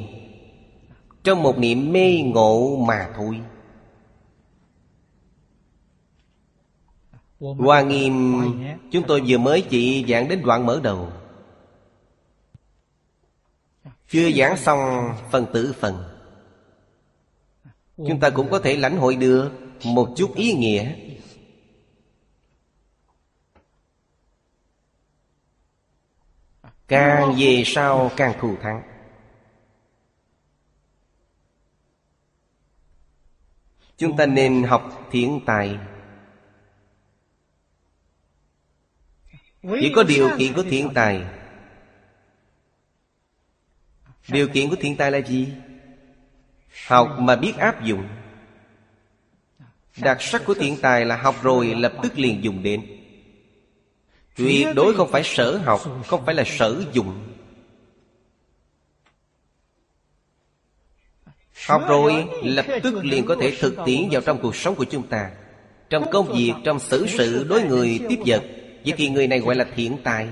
Trong 1.25 1.43
một 1.43 1.59
niệm 1.59 1.93
mê 1.93 2.23
ngộ 2.25 2.77
mà 2.77 3.09
thôi. 3.17 3.41
Hoa 7.41 7.83
Nghiêm, 7.83 8.43
Chúng 8.91 9.07
tôi 9.07 9.23
vừa 9.27 9.39
mới 9.39 9.63
chỉ 9.63 10.05
giảng 10.09 10.29
đến 10.29 10.43
đoạn 10.45 10.67
mở 10.67 10.81
đầu. 10.83 11.09
Chưa 14.09 14.31
giảng 14.31 14.57
xong 14.57 15.13
phần 15.31 15.47
tử 15.53 15.75
phần. 15.81 16.05
Chúng 17.97 18.21
ta 18.21 18.31
cũng 18.31 18.51
có 18.51 18.59
thể 18.59 18.77
lãnh 18.77 18.97
hội 18.97 19.17
được 19.17 19.51
Một 19.85 20.09
chút 20.17 20.35
ý 20.35 20.53
nghĩa. 20.53 20.93
Càng 26.89 27.35
về 27.39 27.63
sau 27.67 28.11
càng 28.17 28.35
thù 28.41 28.57
thắng. 28.63 28.83
Chúng 33.97 34.17
ta 34.17 34.27
nên 34.27 34.63
học 34.63 35.09
thiện 35.11 35.41
tài. 35.47 35.79
Chỉ 39.63 39.93
có 39.95 40.03
điều 40.03 40.31
kiện 40.39 40.53
của 40.53 40.63
thiện 40.63 40.91
tài. 40.95 41.25
Điều 44.29 44.49
kiện 44.49 44.71
của 44.71 44.77
thiện 44.81 44.97
tài 44.97 45.11
là 45.11 45.19
gì? 45.19 45.53
Học 46.87 47.17
mà 47.19 47.37
biết 47.37 47.57
áp 47.57 47.85
dụng. 47.85 48.09
Đặc 49.97 50.23
sắc 50.23 50.43
của 50.47 50.55
thiện 50.55 50.77
tài 50.83 51.05
là 51.05 51.17
học 51.17 51.35
rồi 51.43 51.75
lập 51.75 51.93
tức 52.03 52.19
liền 52.19 52.45
dùng 52.45 52.63
đến. 52.63 53.02
Tuyệt 54.35 54.69
đối 54.75 54.95
không 54.95 55.11
phải 55.11 55.23
sở 55.25 55.57
học 55.57 55.81
Không 56.07 56.25
phải 56.27 56.35
là 56.35 56.45
sở 56.47 56.85
dụng. 56.93 57.29
Học 61.67 61.83
rồi 61.89 62.27
lập 62.43 62.67
tức 62.83 63.05
liền 63.05 63.27
có 63.27 63.37
thể 63.41 63.57
thực 63.61 63.75
tiễn 63.87 64.09
vào 64.11 64.21
trong 64.21 64.39
cuộc 64.43 64.57
sống 64.57 64.75
của 64.75 64.85
chúng 64.85 65.07
ta. 65.07 65.31
Trong 65.91 66.11
công 66.11 66.33
việc, 66.33 66.53
trong 66.65 66.81
xử 66.81 67.07
sự 67.07 67.47
đối 67.49 67.63
người 67.63 68.01
tiếp 68.09 68.19
vật 68.27 68.43
Vậy 68.85 68.95
thì 68.97 69.09
người 69.09 69.27
này 69.27 69.39
gọi 69.39 69.55
là 69.55 69.67
thiện 69.75 69.97
tài. 70.05 70.29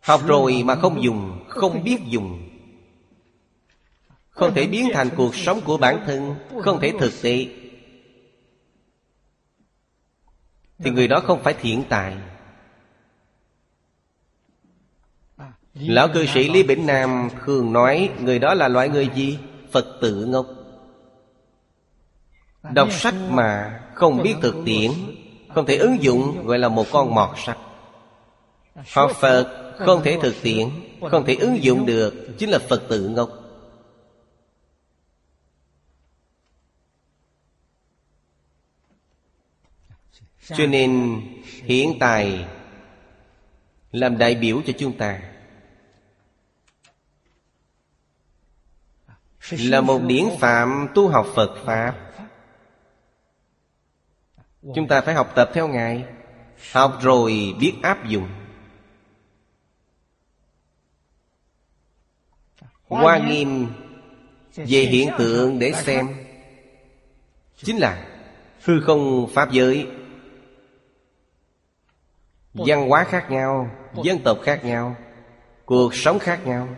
Học 0.00 0.20
rồi 0.26 0.62
mà 0.64 0.74
không 0.74 1.02
dùng 1.02 1.44
Không 1.48 1.84
biết 1.84 1.98
dùng. 2.08 2.46
Không 4.30 4.54
thể 4.54 4.66
biến 4.66 4.88
thành 4.92 5.08
cuộc 5.16 5.34
sống 5.34 5.60
của 5.64 5.76
bản 5.76 6.02
thân 6.06 6.34
Không 6.62 6.80
thể 6.80 6.92
thực 7.00 7.22
tế 7.22 7.46
Thì 10.84 10.90
người 10.90 11.08
đó 11.08 11.20
không 11.20 11.42
phải 11.42 11.54
thiện 11.54 11.84
tài. 11.88 12.16
Lão 15.74 16.08
cư 16.08 16.26
sĩ 16.26 16.48
Lý 16.48 16.62
Bỉnh 16.62 16.86
Nam 16.86 17.28
thường 17.44 17.72
nói, 17.72 18.10
Người 18.20 18.38
đó 18.38 18.54
là 18.54 18.68
loại 18.68 18.88
người 18.88 19.08
gì? 19.14 19.38
Phật 19.72 19.86
tử 20.00 20.26
ngốc. 20.26 20.46
Đọc 22.72 22.92
sách 22.92 23.14
mà 23.30 23.80
không 23.94 24.22
biết 24.22 24.34
thực 24.42 24.54
tiễn, 24.64 24.90
Không 25.54 25.66
thể 25.66 25.76
ứng 25.76 26.02
dụng 26.02 26.46
gọi 26.46 26.58
là 26.58 26.68
một 26.68 26.86
con 26.92 27.14
mọt 27.14 27.30
sách. 27.36 27.58
Học 28.92 29.10
Phật 29.14 29.72
không 29.78 30.02
thể 30.02 30.18
thực 30.22 30.34
tiễn, 30.42 30.68
Không 31.10 31.24
thể 31.26 31.34
ứng 31.34 31.62
dụng 31.62 31.86
được, 31.86 32.14
Chính 32.38 32.50
là 32.50 32.58
Phật 32.58 32.82
tử 32.88 33.08
ngốc. 33.08 33.39
Cho 40.56 40.66
nên 40.66 41.20
hiện 41.64 41.96
tại 42.00 42.46
Làm 43.92 44.18
đại 44.18 44.34
biểu 44.34 44.62
cho 44.66 44.72
chúng 44.78 44.98
ta. 44.98 45.20
Là 49.50 49.80
một 49.80 50.02
điển 50.06 50.24
phạm 50.38 50.88
tu 50.94 51.08
học 51.08 51.26
Phật 51.34 51.56
Pháp. 51.64 51.96
Chúng 54.74 54.88
ta 54.88 55.00
phải 55.00 55.14
học 55.14 55.32
tập 55.34 55.50
theo 55.54 55.68
Ngài. 55.68 56.04
Học 56.72 56.98
rồi 57.02 57.54
biết 57.60 57.74
áp 57.82 58.06
dụng. 58.08 58.28
Hoa 62.88 63.18
nghiêm 63.18 63.66
Về 64.54 64.82
hiện 64.82 65.10
tượng 65.18 65.58
để 65.58 65.72
xem. 65.72 66.08
Chính 67.56 67.78
là 67.78 68.06
Hư 68.64 68.80
không 68.80 69.28
Pháp 69.34 69.52
giới 69.52 69.86
Văn 72.54 72.88
hóa 72.88 73.04
khác 73.04 73.30
nhau 73.30 73.70
Dân 74.04 74.18
tộc 74.18 74.38
khác 74.42 74.64
nhau 74.64 74.96
Cuộc 75.64 75.94
sống 75.94 76.18
khác 76.18 76.46
nhau. 76.46 76.68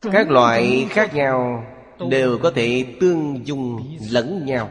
Các 0.00 0.30
loại 0.30 0.86
khác 0.90 1.14
nhau 1.14 1.64
Đều 2.10 2.38
có 2.42 2.50
thể 2.50 2.96
tương 3.00 3.46
dung 3.46 3.96
lẫn 4.10 4.46
nhau. 4.46 4.70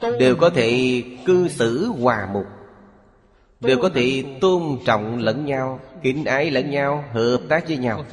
Đều 0.00 0.36
có 0.36 0.50
thể 0.50 1.02
cư 1.26 1.48
xử 1.48 1.86
hòa 1.86 2.28
mục. 2.32 2.46
Đều 3.60 3.78
có 3.82 3.88
thể 3.88 4.24
tôn 4.40 4.78
trọng 4.84 5.18
lẫn 5.18 5.44
nhau 5.44 5.80
Kính 6.02 6.24
ái 6.24 6.50
lẫn 6.50 6.70
nhau 6.70 7.04
Hợp 7.12 7.40
tác 7.48 7.68
với 7.68 7.76
nhau 7.76 8.04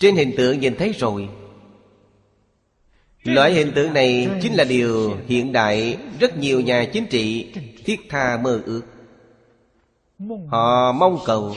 trên 0.00 0.16
hình 0.16 0.34
tượng 0.36 0.60
nhìn 0.60 0.76
thấy 0.76 0.92
rồi. 0.92 1.28
Loại 3.22 3.52
hình 3.52 3.72
tượng 3.74 3.92
này 3.92 4.28
chính 4.42 4.54
là 4.54 4.64
điều 4.64 5.16
hiện 5.26 5.52
đại 5.52 5.98
Rất 6.20 6.38
nhiều 6.38 6.60
nhà 6.60 6.90
chính 6.92 7.06
trị 7.06 7.52
thiết 7.84 8.00
tha 8.08 8.38
mơ 8.42 8.62
ước. 8.66 8.82
Họ 10.48 10.92
mong 10.92 11.18
cầu 11.26 11.56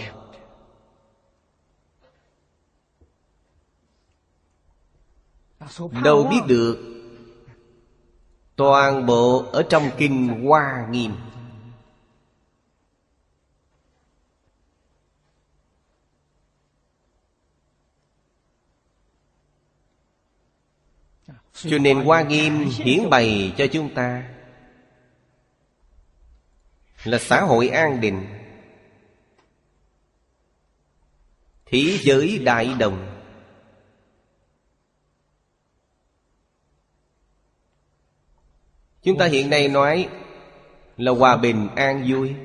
Đâu 6.03 6.27
biết 6.31 6.41
được 6.47 6.77
Toàn 8.55 9.05
bộ 9.05 9.45
ở 9.51 9.63
trong 9.69 9.89
kinh 9.97 10.27
Hoa 10.27 10.87
Nghiêm. 10.91 11.11
Cho 21.69 21.77
nên 21.77 22.01
Hoa 22.01 22.21
Nghiêm 22.21 22.69
hiển 22.77 23.09
bày 23.09 23.53
cho 23.57 23.67
chúng 23.67 23.93
ta 23.93 24.23
Là 27.03 27.19
xã 27.19 27.41
hội 27.41 27.67
an 27.67 28.01
định, 28.01 28.25
Thế 31.65 31.97
giới 32.01 32.37
đại 32.37 32.73
đồng. 32.79 33.19
Chúng 39.03 39.17
ta 39.17 39.25
hiện 39.25 39.49
nay 39.49 39.67
nói 39.67 40.09
Là 40.97 41.11
hòa 41.11 41.37
bình 41.37 41.67
an 41.75 42.05
vui. 42.07 42.35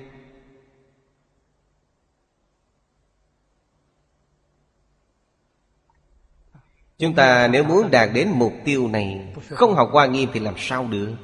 Chúng 6.98 7.14
ta 7.14 7.48
nếu 7.48 7.64
muốn 7.64 7.90
đạt 7.90 8.08
đến 8.14 8.30
mục 8.30 8.52
tiêu 8.64 8.88
này, 8.88 9.34
Không 9.50 9.74
học 9.74 9.88
Hoa 9.92 10.06
Nghiêm 10.06 10.30
thì 10.32 10.40
làm 10.40 10.54
sao 10.58 10.88
được? 10.88 11.16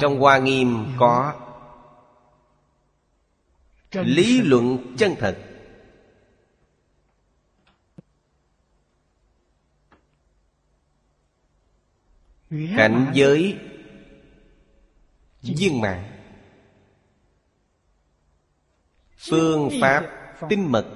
Trong 0.00 0.20
Hoa 0.20 0.38
Nghiêm 0.38 0.86
có 0.98 1.40
Lý 3.92 4.40
luận 4.42 4.94
chân 4.98 5.14
thật. 5.18 5.38
Cảnh 12.76 13.10
giới 13.14 13.58
viên 15.42 15.80
mạng 15.80 16.13
Phương 19.30 19.70
pháp 19.80 20.06
tinh 20.48 20.72
mật. 20.72 20.86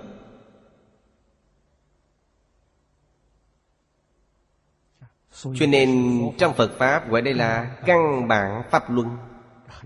Cho 5.33 5.67
nên 5.69 6.21
trong 6.39 6.55
Phật 6.55 6.71
Pháp 6.79 7.11
gọi 7.11 7.23
đây 7.23 7.35
là 7.35 7.77
căn 7.87 8.29
bản 8.29 8.63
Pháp 8.71 8.91
Luân. 8.91 9.17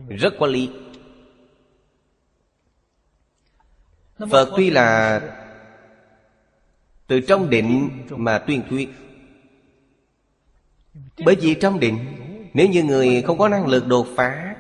Rất 0.09 0.35
có 0.41 0.47
lý. 0.47 0.71
Phật 4.31 4.49
tuy 4.57 4.71
là 4.71 5.21
Từ 7.07 7.21
trong 7.21 7.51
định 7.51 7.91
mà 8.11 8.39
tuyên 8.39 8.63
thuyết. 8.71 8.91
Bởi 11.25 11.37
vì 11.41 11.55
trong 11.55 11.81
định 11.81 11.99
Nếu 12.55 12.69
như 12.69 12.83
người 12.83 13.23
không 13.23 13.39
có 13.39 13.49
năng 13.49 13.67
lực 13.67 13.87
đột 13.87 14.07
phá 14.17 14.57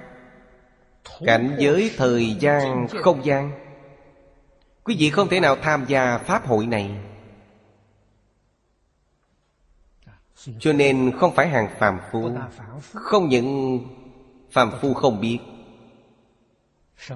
Cảnh 1.24 1.56
giới 1.58 1.90
thời 1.96 2.36
gian 2.40 2.86
không 2.88 3.24
gian 3.24 3.61
Quý 4.84 4.96
vị 4.98 5.10
không 5.10 5.28
thể 5.28 5.40
nào 5.40 5.56
tham 5.56 5.84
gia 5.88 6.18
Pháp 6.18 6.46
hội 6.46 6.66
này. 6.66 6.90
Cho 10.58 10.72
nên 10.72 11.12
không 11.18 11.34
phải 11.34 11.48
hàng 11.48 11.68
phàm 11.78 11.98
phu, 12.12 12.30
Không 12.92 13.28
những 13.28 13.80
phàm 14.50 14.70
phu 14.80 14.94
không 14.94 15.20
biết, 15.20 15.38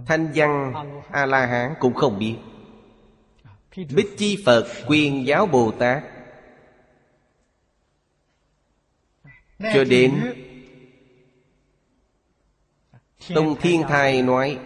Thanh 0.07 0.33
văn, 0.35 0.73
A-la-hán 1.11 1.75
cũng 1.81 1.95
không 1.95 2.19
biết. 2.19 2.37
Bích 3.77 4.19
Chi 4.19 4.43
Phật, 4.47 4.67
quyền 4.87 5.27
giáo 5.27 5.47
Bồ 5.47 5.71
Tát 5.71 6.03
Cho 9.59 9.85
đến 9.85 10.35
Tông 13.35 13.57
Thiên 13.61 13.83
Thai 13.89 14.23
nói 14.23 14.59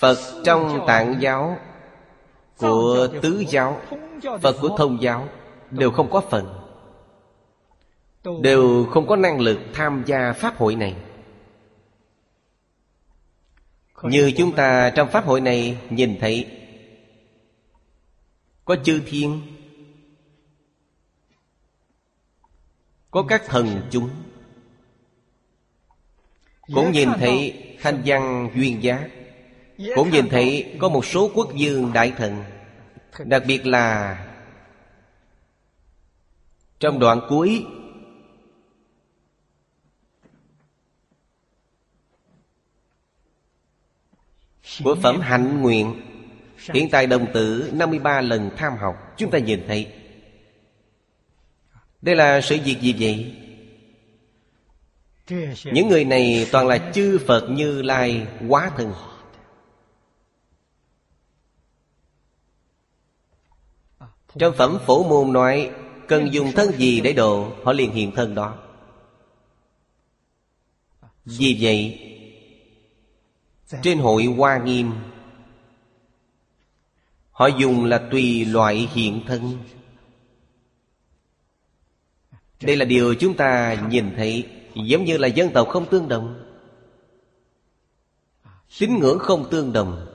Phật 0.00 0.42
trong 0.44 0.84
tạng 0.86 1.16
giáo 1.20 1.58
Của 2.56 3.08
tứ 3.22 3.44
giáo, 3.48 3.80
Phật 4.42 4.56
của 4.60 4.76
thông 4.78 5.02
giáo 5.02 5.28
Đều 5.70 5.90
không 5.90 6.10
có 6.10 6.20
phần, 6.30 6.54
Đều 8.42 8.86
không 8.90 9.06
có 9.06 9.16
năng 9.16 9.40
lực 9.40 9.58
tham 9.74 10.02
gia 10.06 10.32
Pháp 10.32 10.56
hội 10.56 10.74
này. 10.74 10.96
Như 14.02 14.32
chúng 14.36 14.52
ta 14.52 14.90
trong 14.90 15.08
Pháp 15.08 15.24
hội 15.24 15.40
này 15.40 15.78
nhìn 15.90 16.18
thấy, 16.20 16.46
Có 18.64 18.76
chư 18.84 19.02
thiên, 19.06 19.40
Có 23.10 23.24
các 23.28 23.42
thần 23.46 23.82
chúng, 23.90 24.10
Cũng 26.74 26.92
nhìn 26.92 27.08
thấy 27.18 27.64
thanh 27.80 28.02
văn 28.04 28.50
duyên 28.54 28.82
giác 28.82 29.08
cũng 29.94 30.10
nhìn 30.10 30.28
thấy 30.28 30.76
có 30.80 30.88
một 30.88 31.04
số 31.04 31.30
quốc 31.34 31.54
dương 31.56 31.92
đại 31.92 32.12
thần, 32.16 32.44
Đặc 33.24 33.42
biệt 33.46 33.66
là 33.66 34.18
Trong 36.80 36.98
đoạn 36.98 37.20
cuối. 37.28 37.64
Của 44.84 44.96
phẩm 45.02 45.20
hạnh 45.20 45.62
nguyện, 45.62 46.02
Hiện 46.74 46.90
tại 46.90 47.06
đồng 47.06 47.32
tử 47.32 47.70
53 47.72 48.20
lần 48.20 48.50
tham 48.56 48.76
học. 48.76 49.14
Chúng 49.16 49.30
ta 49.30 49.38
nhìn 49.38 49.64
thấy, 49.66 49.92
Đây 52.02 52.16
là 52.16 52.40
sự 52.40 52.58
việc 52.64 52.80
gì 52.80 52.94
vậy? 52.98 53.36
Những 55.64 55.88
người 55.88 56.04
này 56.04 56.48
toàn 56.52 56.66
là 56.68 56.90
chư 56.94 57.18
Phật 57.26 57.48
Như 57.50 57.82
Lai 57.82 58.26
quá 58.48 58.70
thân 58.76 58.92
Trong 64.38 64.54
phẩm 64.56 64.78
phổ 64.86 65.02
môn 65.02 65.32
nói, 65.32 65.70
Cần 66.08 66.32
dùng 66.32 66.52
thân 66.52 66.72
gì 66.72 67.00
để 67.00 67.12
độ, 67.12 67.52
Họ 67.64 67.72
liền 67.72 67.92
hiện 67.92 68.12
thân 68.12 68.34
đó. 68.34 68.54
Vì 71.24 71.58
vậy, 71.60 71.98
Trên 73.82 73.98
hội 73.98 74.24
Hoa 74.24 74.58
Nghiêm, 74.58 74.92
Họ 77.30 77.46
dùng 77.46 77.84
là 77.84 77.98
tùy 78.10 78.44
loại 78.44 78.88
hiện 78.94 79.22
thân. 79.26 79.58
Đây 82.62 82.76
là 82.76 82.84
điều 82.84 83.14
chúng 83.14 83.34
ta 83.36 83.76
nhìn 83.88 84.14
thấy, 84.16 84.46
Giống 84.74 85.04
như 85.04 85.16
là 85.16 85.28
dân 85.28 85.50
tộc 85.50 85.68
không 85.68 85.86
tương 85.86 86.08
đồng. 86.08 86.44
Tín 88.78 88.98
ngưỡng 88.98 89.18
không 89.18 89.50
tương 89.50 89.72
đồng, 89.72 90.06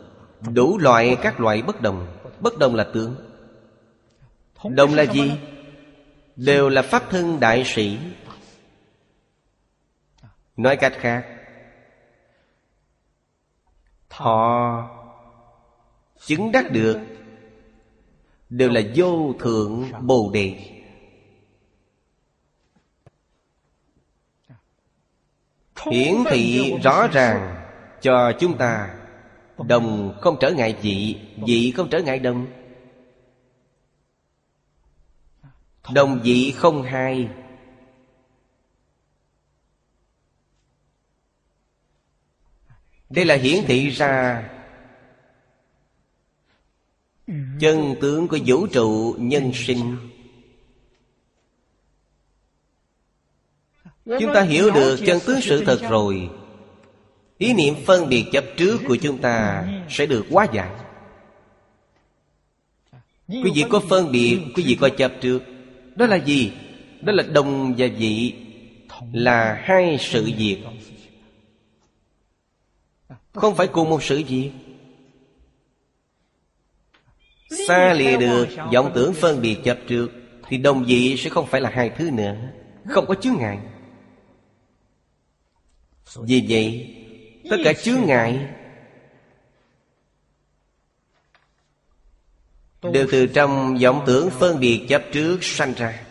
Đủ 0.54 0.78
loại 0.78 1.18
các 1.22 1.40
loại 1.40 1.62
bất 1.62 1.82
đồng. 1.82 2.08
Bất 2.40 2.58
đồng 2.58 2.76
là 2.76 2.84
tướng. 2.94 3.16
Đồng 4.64 4.94
là 4.94 5.04
gì? 5.04 5.32
Đều 6.36 6.70
là 6.70 6.82
Pháp 6.82 7.04
thân 7.10 7.40
đại 7.40 7.64
sĩ. 7.66 7.98
Nói 10.58 10.78
cách 10.78 10.94
khác 11.00 11.26
Họ 14.10 14.90
chứng 16.26 16.52
đắc 16.52 16.72
được 16.72 17.00
Đều 18.50 18.70
là 18.70 18.82
vô 18.96 19.34
thượng 19.40 19.92
Bồ 20.02 20.32
Đề. 20.34 20.56
Hiển 25.92 26.16
thị 26.30 26.74
rõ 26.84 27.08
ràng 27.08 27.66
cho 28.02 28.32
chúng 28.40 28.58
ta. 28.58 28.96
Đồng 29.68 30.18
không 30.22 30.38
trở 30.40 30.52
ngại 30.52 30.76
dị 30.82 31.18
Dị 31.48 31.72
không 31.72 31.90
trở 31.90 32.00
ngại 32.00 32.20
đồng 32.20 32.48
Đồng 35.94 36.20
vị 36.24 36.54
không 36.58 36.84
hai. 36.84 37.30
Đây 43.10 43.26
là 43.26 43.36
hiển 43.36 43.66
thị 43.68 43.90
ra. 43.90 44.50
Chân 47.60 47.96
tướng 48.02 48.28
của 48.28 48.38
vũ 48.46 48.68
trụ 48.68 49.16
nhân 49.20 49.52
sinh. 49.54 49.98
Chúng 54.06 54.34
ta 54.34 54.42
hiểu 54.42 54.72
được 54.72 55.00
chân 55.06 55.20
tướng 55.26 55.42
sự 55.42 55.66
thật 55.66 55.80
rồi. 55.90 56.30
Ý 57.38 57.54
niệm 57.54 57.76
phân 57.86 58.10
biệt 58.10 58.26
chấp 58.32 58.44
trước 58.58 58.78
của 58.88 58.96
chúng 58.96 59.22
ta 59.22 59.68
sẽ 59.90 60.06
được 60.06 60.26
hóa 60.32 60.48
giải. 60.54 60.70
Quý 63.28 63.52
vị 63.56 63.66
có 63.70 63.82
phân 63.90 64.12
biệt, 64.12 64.40
quý 64.56 64.64
vị 64.68 64.78
có 64.82 64.90
chấp 64.98 65.12
trước 65.22 65.42
đó 65.96 66.06
là 66.06 66.16
gì? 66.16 66.52
Đó 67.02 67.14
là 67.14 67.24
đồng 67.24 67.76
và 67.78 67.88
vị. 67.98 68.34
Là 69.14 69.62
hai 69.64 69.98
sự 70.00 70.32
việc. 70.38 70.58
Không 73.34 73.56
phải 73.56 73.68
cùng 73.68 73.90
một 73.90 74.04
sự 74.04 74.24
việc. 74.28 74.52
Xa 77.68 77.94
lìa 77.94 78.18
được, 78.18 78.48
vọng 78.74 78.92
tưởng 78.96 79.14
phân 79.14 79.42
biệt 79.42 79.58
chập 79.64 79.80
trước, 79.88 80.12
thì 80.48 80.58
đồng 80.58 80.84
vị 80.84 81.18
sẽ 81.18 81.30
không 81.30 81.48
phải 81.48 81.62
là 81.62 81.70
hai 81.70 81.90
thứ 81.90 82.12
nữa. 82.12 82.36
Không 82.90 83.06
có 83.08 83.16
chướng 83.16 83.36
ngại. 83.40 83.60
Vì 86.16 86.46
vậy, 86.50 86.96
tất 87.50 87.58
cả 87.64 87.74
chướng 87.74 88.06
ngại 88.06 88.50
đều 92.94 93.08
từ 93.12 93.28
trong 93.28 93.78
vọng 93.82 94.04
tưởng 94.06 94.30
phân 94.30 94.60
biệt 94.60 94.86
chấp 94.90 95.04
trước 95.12 95.44
sanh 95.44 95.74
ra. 95.74 96.02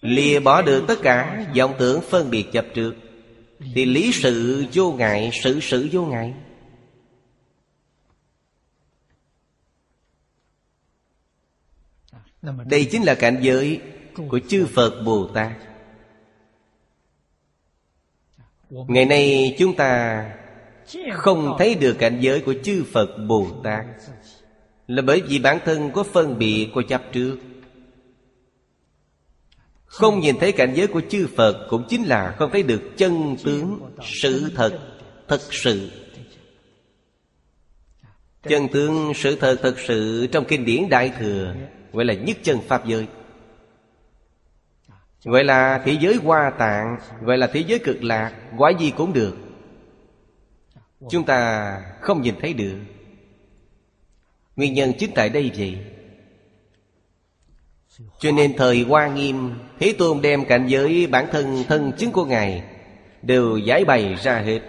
Lìa 0.00 0.40
bỏ 0.40 0.62
được 0.62 0.84
tất 0.88 0.98
cả 1.02 1.46
vọng 1.56 1.74
tưởng 1.78 2.00
phân 2.10 2.30
biệt 2.30 2.46
chấp 2.52 2.66
trước 2.74 2.94
thì 3.74 3.84
lý 3.84 4.12
sự 4.12 4.64
vô 4.72 4.92
ngại 4.92 5.30
sự 5.42 5.60
sự 5.60 5.88
vô 5.92 6.06
ngại. 6.06 6.34
Đây 12.42 12.88
chính 12.90 13.02
là 13.02 13.14
cảnh 13.14 13.38
giới 13.42 13.80
của 14.28 14.40
chư 14.48 14.66
phật 14.74 15.02
bồ 15.04 15.26
tát. 15.34 15.52
Ngày 18.70 19.04
nay 19.04 19.54
chúng 19.58 19.76
ta 19.76 20.24
không 21.12 21.56
thấy 21.58 21.74
được 21.74 21.96
cảnh 21.98 22.18
giới 22.20 22.40
của 22.40 22.54
chư 22.64 22.84
phật 22.92 23.08
bồ 23.28 23.46
tát 23.64 23.84
là 24.86 25.02
bởi 25.02 25.22
vì 25.28 25.38
bản 25.38 25.58
thân 25.64 25.90
có 25.90 26.02
phân 26.02 26.38
biệt 26.38 26.68
của 26.74 26.82
chấp 26.82 27.02
trước. 27.12 27.36
Không 29.84 30.20
nhìn 30.20 30.38
thấy 30.38 30.52
cảnh 30.52 30.72
giới 30.74 30.86
của 30.86 31.00
chư 31.08 31.26
phật 31.36 31.66
cũng 31.70 31.84
chính 31.88 32.04
là 32.04 32.34
không 32.38 32.50
thấy 32.52 32.62
được 32.62 32.82
chân 32.96 33.36
tướng 33.44 33.80
sự 34.02 34.50
thật 34.54 34.78
thật 35.28 35.40
sự. 35.50 35.90
Chân 38.42 38.68
tướng 38.68 39.12
sự 39.14 39.36
thật 39.36 39.58
thật 39.62 39.74
sự 39.78 40.26
trong 40.32 40.44
kinh 40.48 40.64
điển 40.64 40.88
đại 40.88 41.12
thừa, 41.18 41.54
gọi 41.92 42.04
là 42.04 42.14
nhất 42.14 42.36
chân 42.42 42.58
pháp 42.68 42.86
giới. 42.86 43.06
Gọi 45.24 45.44
là 45.44 45.82
thế 45.84 45.96
giới 46.00 46.14
hoa 46.14 46.50
tạng, 46.58 46.96
gọi 47.22 47.38
là 47.38 47.46
thế 47.46 47.64
giới 47.66 47.78
cực 47.78 48.02
lạc 48.02 48.32
quái 48.58 48.74
gì 48.80 48.92
cũng 48.96 49.12
được. 49.12 49.36
Chúng 51.10 51.24
ta 51.24 51.72
không 52.00 52.22
nhìn 52.22 52.34
thấy 52.40 52.54
được 52.54 52.78
nguyên 54.56 54.74
nhân 54.74 54.92
chính 54.98 55.10
tại 55.14 55.28
đây 55.28 55.50
vậy 55.56 55.78
cho 58.18 58.30
nên 58.32 58.56
thời 58.56 58.82
Hoa 58.82 59.08
Nghiêm, 59.08 59.54
Thế 59.78 59.94
Tôn 59.98 60.22
đem 60.22 60.44
cảnh 60.44 60.66
giới 60.66 61.06
bản 61.06 61.26
thân 61.32 61.64
thân 61.68 61.92
chứng 61.98 62.12
của 62.12 62.24
Ngài 62.24 62.62
Đều 63.22 63.56
giải 63.56 63.84
bày 63.84 64.14
ra 64.14 64.38
hết. 64.38 64.60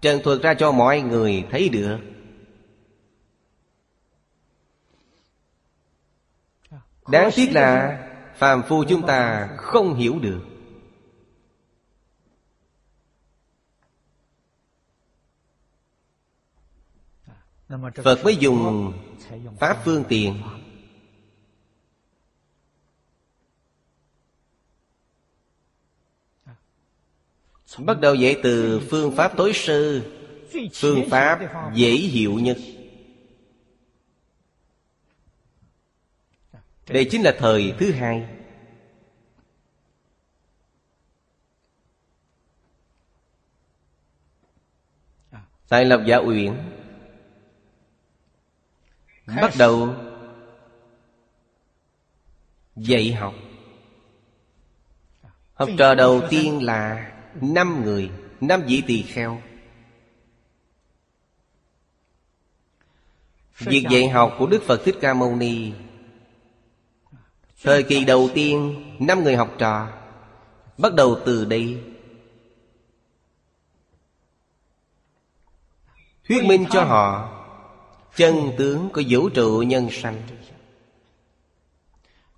Trần 0.00 0.20
thuật 0.24 0.42
ra 0.42 0.54
cho 0.54 0.72
mọi 0.72 1.00
người 1.00 1.44
thấy 1.50 1.68
được. 1.68 1.98
Đáng 7.08 7.30
tiếc 7.34 7.52
là 7.52 7.98
phàm 8.36 8.62
phu 8.62 8.84
chúng 8.84 9.06
ta 9.06 9.48
không 9.56 9.94
hiểu 9.94 10.18
được. 10.18 10.40
Phật 18.04 18.24
mới 18.24 18.36
dùng 18.36 18.92
Pháp 19.60 19.82
phương 19.84 20.04
tiện. 20.08 20.42
Bắt 27.78 28.00
đầu 28.00 28.14
dạy 28.14 28.36
từ 28.42 28.80
phương 28.90 29.16
pháp 29.16 29.36
tối 29.36 29.52
sơ, 29.54 30.00
Phương 30.74 31.02
pháp 31.10 31.40
dễ 31.74 31.90
hiểu 31.90 32.38
nhất. 32.38 32.56
Đây 36.88 37.06
chính 37.10 37.22
là 37.22 37.34
thời 37.38 37.74
thứ 37.78 37.92
hai. 37.92 38.28
Tại 45.68 45.84
Lập 45.84 46.02
Giả 46.06 46.16
Uyển 46.16 46.73
Bắt 49.26 49.52
đầu 49.58 49.94
Dạy 52.76 53.12
học. 53.12 53.34
Học 55.54 55.68
trò 55.78 55.94
đầu 55.94 56.22
tiên 56.30 56.62
là 56.62 57.12
Năm 57.40 57.84
người 57.84 58.10
Năm 58.40 58.62
vị 58.66 58.82
tỳ 58.86 59.02
kheo. 59.02 59.40
Việc 63.58 63.84
dạy 63.90 64.08
học 64.08 64.36
của 64.38 64.46
Đức 64.46 64.62
Phật 64.66 64.80
Thích 64.84 64.96
Ca 65.00 65.14
Mâu 65.14 65.36
Ni. 65.36 65.72
Thời 67.62 67.82
kỳ 67.82 68.04
đầu 68.04 68.28
tiên 68.34 68.84
Năm 68.98 69.24
người 69.24 69.36
học 69.36 69.54
trò. 69.58 69.88
Bắt 70.78 70.94
đầu 70.94 71.20
từ 71.26 71.44
đây. 71.44 71.82
Thuyết 76.28 76.44
minh 76.44 76.66
cho 76.70 76.84
họ 76.84 77.33
Chân 78.16 78.52
tướng 78.58 78.88
của 78.92 79.02
vũ 79.08 79.28
trụ 79.28 79.62
nhân 79.62 79.88
sanh. 79.90 80.22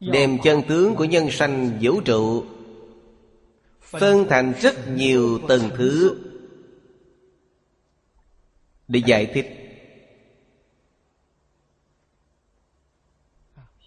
Đem 0.01 0.39
chân 0.45 0.63
tướng 0.69 0.95
của 0.95 1.05
nhân 1.05 1.31
sanh 1.31 1.79
vũ 1.81 2.01
trụ, 2.01 2.45
phân 3.81 4.27
thành 4.29 4.53
rất 4.61 4.89
nhiều 4.89 5.39
tầng 5.49 5.71
thứ 5.77 6.17
để 8.89 9.03
giải 9.07 9.27
thích. 9.35 9.47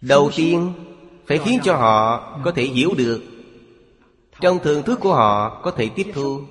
Đầu 0.02 0.32
tiên, 0.36 0.74
phải 1.26 1.40
khiến 1.46 1.60
cho 1.64 1.76
họ 1.76 2.40
có 2.46 2.52
thể 2.52 2.64
hiểu 2.64 2.94
được, 2.98 3.24
trong 4.42 4.60
thường 4.60 4.84
thức 4.84 5.00
của 5.02 5.14
họ 5.14 5.62
có 5.64 5.72
thể 5.72 5.90
tiếp 5.96 6.12
thu. 6.14 6.42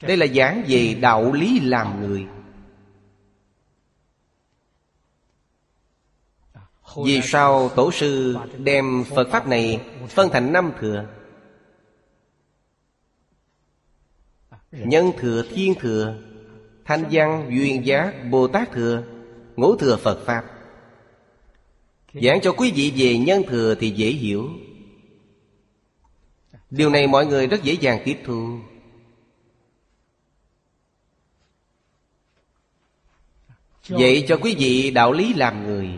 Đây 0.00 0.16
là 0.16 0.26
giảng 0.26 0.64
về 0.68 0.94
đạo 1.00 1.32
lý 1.32 1.60
làm 1.60 2.00
người. 2.00 2.26
Vì 7.04 7.20
sao 7.22 7.68
Tổ 7.68 7.92
sư 7.92 8.36
đem 8.58 9.04
Phật 9.14 9.28
Pháp 9.30 9.46
này 9.46 9.80
phân 10.08 10.30
thành 10.32 10.52
năm 10.52 10.72
thừa? 10.80 11.06
Nhân 14.72 15.12
thừa, 15.18 15.42
Thiên 15.50 15.74
thừa 15.80 16.16
Thanh 16.84 17.04
văn, 17.10 17.50
Duyên 17.50 17.86
giác, 17.86 18.14
Bồ 18.30 18.48
Tát 18.48 18.72
thừa 18.72 19.02
Ngũ 19.56 19.76
thừa 19.76 19.96
Phật 19.96 20.24
Pháp. 20.26 20.44
Giảng 22.22 22.40
cho 22.40 22.52
quý 22.52 22.72
vị 22.74 22.92
về 22.96 23.18
nhân 23.18 23.42
thừa 23.48 23.74
thì 23.74 23.90
dễ 23.90 24.10
hiểu. 24.10 24.50
Điều 26.70 26.90
này 26.90 27.06
mọi 27.06 27.26
người 27.26 27.46
rất 27.46 27.62
dễ 27.62 27.72
dàng 27.72 28.02
tiếp 28.04 28.16
thu. 28.24 28.58
Vậy 33.88 34.24
cho 34.28 34.36
quý 34.36 34.54
vị 34.58 34.90
đạo 34.90 35.12
lý 35.12 35.34
làm 35.34 35.64
người. 35.64 35.88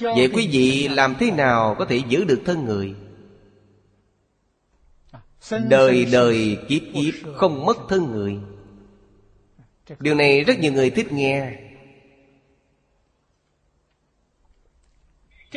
Vậy 0.00 0.30
quý 0.34 0.48
vị 0.52 0.88
làm 0.88 1.14
thế 1.18 1.30
nào 1.30 1.76
có 1.78 1.84
thể 1.84 2.02
giữ 2.08 2.24
được 2.24 2.42
thân 2.44 2.64
người? 2.64 2.94
Đời 5.68 6.04
đời, 6.12 6.58
kiếp 6.68 6.82
kiếp, 6.94 7.14
không 7.36 7.66
mất 7.66 7.76
thân 7.88 8.12
người. 8.12 8.38
Điều 10.00 10.14
này 10.14 10.44
rất 10.44 10.58
nhiều 10.58 10.72
người 10.72 10.90
thích 10.90 11.12
nghe. 11.12 11.52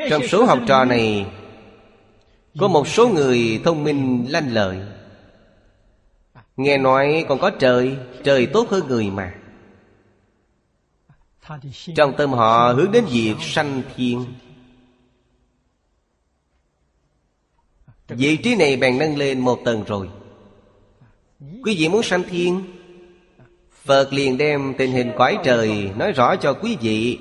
Trong 0.10 0.28
số 0.28 0.46
học 0.46 0.60
trò 0.68 0.86
này, 0.86 1.26
Có 2.60 2.68
một 2.68 2.88
số 2.88 3.08
người 3.08 3.62
thông 3.64 3.84
minh, 3.84 4.26
lanh 4.30 4.54
lợi. 4.54 4.78
Nghe 6.58 6.78
nói 6.78 7.26
còn 7.30 7.40
có 7.40 7.50
trời 7.50 7.98
Trời 8.24 8.46
tốt 8.46 8.70
hơn 8.70 8.88
người 8.88 9.10
mà 9.12 9.41
trong 11.96 12.14
tâm 12.18 12.32
họ 12.32 12.74
hướng 12.74 12.92
đến 12.92 13.06
việc 13.06 13.36
sanh 13.40 13.82
thiên. 13.96 14.26
Vị 18.08 18.38
trí 18.38 18.56
này 18.56 18.78
bèn 18.78 18.98
nâng 18.98 19.18
lên 19.18 19.40
một 19.40 19.60
tầng 19.66 19.84
rồi. 19.84 20.10
Quý 21.40 21.76
vị 21.78 21.90
muốn 21.90 22.04
sanh 22.04 22.24
thiên? 22.30 22.64
Phật 23.84 24.14
liền 24.14 24.38
đem 24.38 24.74
tình 24.78 24.92
hình 24.92 25.12
cõi 25.18 25.38
trời 25.44 25.92
Nói 25.98 26.12
rõ 26.12 26.36
cho 26.36 26.54
quý 26.54 26.78
vị 26.82 27.20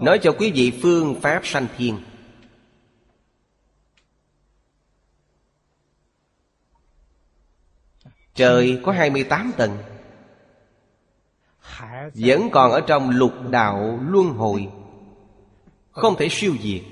Nói 0.00 0.18
cho 0.22 0.32
quý 0.32 0.50
vị 0.50 0.72
phương 0.82 1.20
pháp 1.20 1.40
sanh 1.44 1.66
thiên. 1.76 1.98
Trời 8.34 8.80
có 8.84 8.92
28 8.92 9.52
tầng 9.56 9.78
vẫn 12.14 12.50
còn 12.52 12.72
ở 12.72 12.80
trong 12.80 13.10
lục 13.10 13.32
đạo 13.50 14.00
luân 14.08 14.28
hồi. 14.28 14.68
Không 15.90 16.16
thể 16.18 16.28
siêu 16.30 16.54
diệt. 16.62 16.82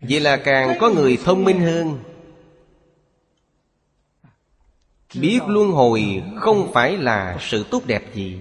Vậy 0.00 0.20
là 0.20 0.36
càng 0.36 0.78
có 0.80 0.90
người 0.90 1.18
thông 1.24 1.44
minh 1.44 1.60
hơn. 1.60 1.98
Biết 5.14 5.40
luân 5.46 5.70
hồi 5.70 6.22
không 6.36 6.70
phải 6.72 6.96
là 6.96 7.38
sự 7.40 7.64
tốt 7.70 7.82
đẹp 7.86 8.14
gì. 8.14 8.40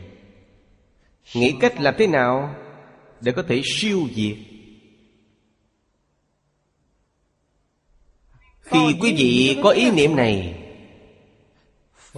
Nghĩ 1.33 1.55
cách 1.59 1.81
làm 1.81 1.95
thế 1.97 2.07
nào 2.07 2.55
Để 3.21 3.31
có 3.31 3.43
thể 3.47 3.61
siêu 3.65 4.07
diệt? 4.15 4.37
Khi 8.61 8.79
quý 9.01 9.13
vị 9.17 9.59
có 9.63 9.69
ý 9.69 9.91
niệm 9.91 10.15
này, 10.15 10.59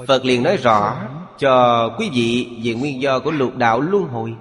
Phật 0.07 0.25
liền 0.25 0.43
nói 0.43 0.57
rõ 0.57 1.09
cho 1.39 1.95
quý 1.99 2.09
vị 2.13 2.57
về 2.63 2.73
nguyên 2.73 3.01
do 3.01 3.19
của 3.19 3.31
lục 3.31 3.55
đạo 3.55 3.81
luân 3.81 4.03
hồi. 4.03 4.35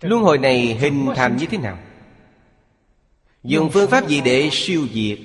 Luân 0.00 0.22
hồi 0.22 0.38
này 0.38 0.74
hình 0.74 1.08
thành 1.16 1.36
như 1.36 1.46
thế 1.46 1.58
nào? 1.58 1.78
Dùng 3.42 3.70
phương 3.70 3.90
pháp 3.90 4.08
gì 4.08 4.20
để 4.20 4.48
siêu 4.52 4.86
diệt? 4.92 5.18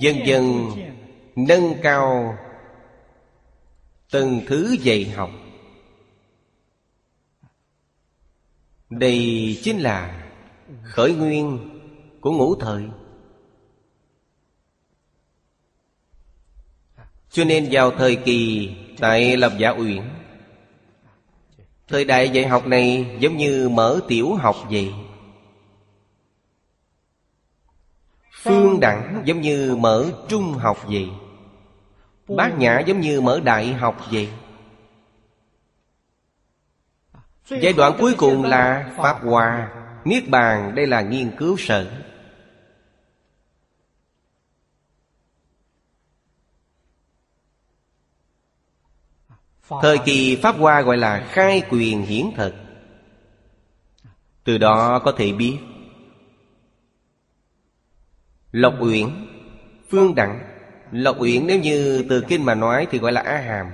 Dần 0.00 0.16
dần 0.26 0.70
nâng 1.36 1.74
cao 1.82 2.36
từng 4.10 4.40
thứ 4.46 4.76
dạy 4.80 5.04
học. 5.04 5.30
Đây 8.90 9.58
chính 9.62 9.78
là 9.78 10.28
khởi 10.82 11.14
nguyên 11.14 11.58
của 12.20 12.32
ngũ 12.32 12.54
thời 12.54 12.84
Cho 17.36 17.44
nên 17.44 17.68
vào 17.70 17.90
thời 17.90 18.16
kỳ 18.16 18.70
tại 18.98 19.36
Lập 19.36 19.52
Giả 19.58 19.70
Uyển, 19.70 20.02
Thời 21.88 22.04
đại 22.04 22.30
dạy 22.30 22.46
học 22.46 22.66
này 22.66 23.16
giống 23.20 23.36
như 23.36 23.68
mở 23.68 24.00
tiểu 24.08 24.34
học 24.34 24.56
vậy. 24.70 24.92
Phương 28.42 28.80
đẳng 28.80 29.22
giống 29.24 29.40
như 29.40 29.76
mở 29.76 30.06
trung 30.28 30.52
học 30.52 30.78
vậy. 30.84 31.08
Bát 32.28 32.58
nhã 32.58 32.80
giống 32.80 33.00
như 33.00 33.20
mở 33.20 33.40
đại 33.44 33.72
học 33.72 34.06
vậy. 34.12 34.28
Giai 37.48 37.72
đoạn 37.72 37.92
cuối 37.98 38.14
cùng 38.18 38.44
là 38.44 38.92
Pháp 38.96 39.22
Hòa 39.22 39.68
Niết 40.04 40.28
Bàn, 40.28 40.74
đây 40.74 40.86
là 40.86 41.00
nghiên 41.00 41.36
cứu 41.36 41.56
sở. 41.58 41.86
Thời 49.68 49.98
kỳ 49.98 50.36
Pháp 50.42 50.56
Hoa 50.58 50.82
gọi 50.82 50.96
là 50.96 51.26
khai 51.28 51.62
quyền 51.70 52.02
hiển 52.02 52.26
thực. 52.36 52.54
Từ 54.44 54.58
đó 54.58 54.98
có 54.98 55.12
thể 55.12 55.32
biết, 55.32 55.58
Lộc 58.52 58.74
Uyển, 58.80 59.08
Phương 59.90 60.14
Đẳng. 60.14 60.40
Lộc 60.92 61.20
Uyển 61.20 61.46
nếu 61.46 61.60
như 61.60 62.06
từ 62.08 62.24
kinh 62.28 62.44
mà 62.44 62.54
nói 62.54 62.86
thì 62.90 62.98
gọi 62.98 63.12
là 63.12 63.20
A 63.20 63.36
Hàm. 63.36 63.66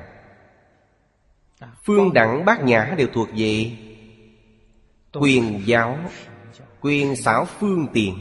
Phương 1.85 2.13
Đẳng, 2.13 2.45
Bát 2.45 2.65
Nhã 2.65 2.95
đều 2.99 3.09
thuộc 3.13 3.29
về 3.37 3.71
Quyền 5.13 5.63
giáo, 5.67 5.99
Quyền 6.81 7.17
xảo 7.17 7.45
phương 7.45 7.87
tiện. 7.93 8.15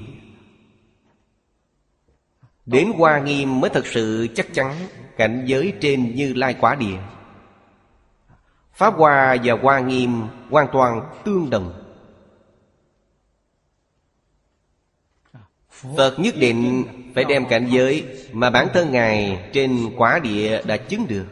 Đến 2.65 2.91
Hoa 2.97 3.19
Nghiêm 3.19 3.59
mới 3.59 3.69
thật 3.69 3.85
sự 3.85 4.27
chắc 4.35 4.53
chắn 4.53 4.75
Cảnh 5.17 5.43
giới 5.45 5.73
trên 5.81 6.15
như 6.15 6.33
lai 6.33 6.55
quả 6.59 6.75
địa. 6.75 6.97
Pháp 8.81 8.93
Hoa 8.97 9.37
và 9.43 9.53
Hoa 9.61 9.79
Nghiêm 9.79 10.27
hoàn 10.49 10.67
toàn 10.71 11.13
tương 11.25 11.49
đồng. 11.49 11.83
Phật 15.69 16.19
nhất 16.19 16.35
định 16.37 16.83
phải 17.15 17.23
đem 17.23 17.45
cảnh 17.49 17.67
giới 17.71 18.17
Mà 18.31 18.49
bản 18.49 18.67
thân 18.73 18.91
Ngài 18.91 19.49
trên 19.53 19.93
quả 19.97 20.19
địa 20.19 20.61
đã 20.65 20.77
chứng 20.77 21.07
được. 21.07 21.25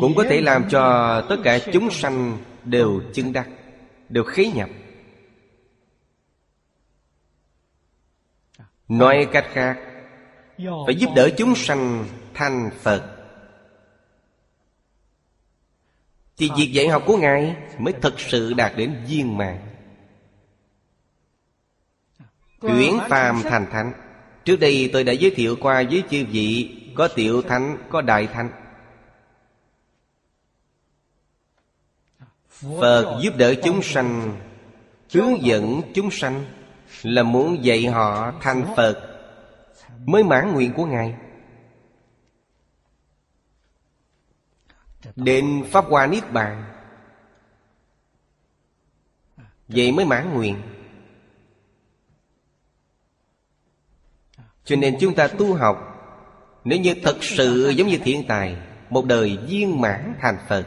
Cũng 0.00 0.14
có 0.16 0.24
thể 0.28 0.40
làm 0.40 0.68
cho 0.70 1.20
tất 1.28 1.36
cả 1.44 1.58
chúng 1.72 1.90
sanh 1.90 2.38
đều 2.64 3.00
chứng 3.12 3.32
đắc, 3.32 3.48
Đều 4.08 4.24
khế 4.24 4.46
nhập. 4.46 4.68
Nói 8.88 9.28
cách 9.32 9.46
khác, 9.52 9.78
Phải 10.86 10.94
giúp 10.94 11.10
đỡ 11.16 11.30
chúng 11.36 11.54
sanh 11.54 12.04
thành 12.34 12.70
Phật. 12.82 13.14
Thì 16.36 16.50
việc 16.56 16.70
dạy 16.72 16.88
học 16.88 17.02
của 17.06 17.16
Ngài 17.16 17.56
mới 17.78 17.94
thật 18.02 18.14
sự 18.20 18.52
đạt 18.54 18.72
đến 18.76 19.04
viên 19.08 19.36
mạng 19.36 19.66
Chuyển 22.60 22.98
phàm 23.08 23.42
thành 23.42 23.66
thánh. 23.70 23.92
Trước 24.44 24.60
đây 24.60 24.90
tôi 24.92 25.04
đã 25.04 25.12
giới 25.12 25.30
thiệu 25.30 25.56
qua 25.60 25.84
với 25.90 26.02
chư 26.10 26.24
vị 26.30 26.80
Có 26.94 27.08
tiểu 27.08 27.42
thánh, 27.42 27.76
có 27.90 28.00
đại 28.00 28.26
thánh. 28.26 28.50
Phật 32.80 33.20
giúp 33.22 33.36
đỡ 33.36 33.54
chúng 33.64 33.82
sanh 33.82 34.40
Hướng 35.12 35.42
dẫn 35.42 35.82
chúng 35.94 36.10
sanh 36.10 36.44
Là 37.02 37.22
muốn 37.22 37.64
dạy 37.64 37.86
họ 37.86 38.32
thành 38.40 38.74
Phật 38.76 39.20
Mới 40.06 40.24
mãn 40.24 40.52
nguyện 40.52 40.72
của 40.72 40.86
Ngài 40.86 41.14
Đến 45.16 45.64
Pháp 45.70 45.84
Hoa 45.88 46.06
Niết 46.06 46.32
Bàn. 46.32 46.64
Vậy 49.68 49.92
mới 49.92 50.04
mãn 50.04 50.34
nguyện. 50.34 50.62
Cho 54.64 54.76
nên 54.76 54.96
chúng 55.00 55.14
ta 55.14 55.28
tu 55.28 55.54
học, 55.54 55.90
Nếu 56.64 56.80
như 56.80 56.94
thật 57.02 57.16
sự 57.20 57.68
giống 57.68 57.88
như 57.88 57.98
thiện 57.98 58.24
tài, 58.28 58.56
Một 58.90 59.04
đời 59.04 59.38
viên 59.48 59.80
mãn 59.80 60.14
thành 60.20 60.38
Phật 60.48 60.66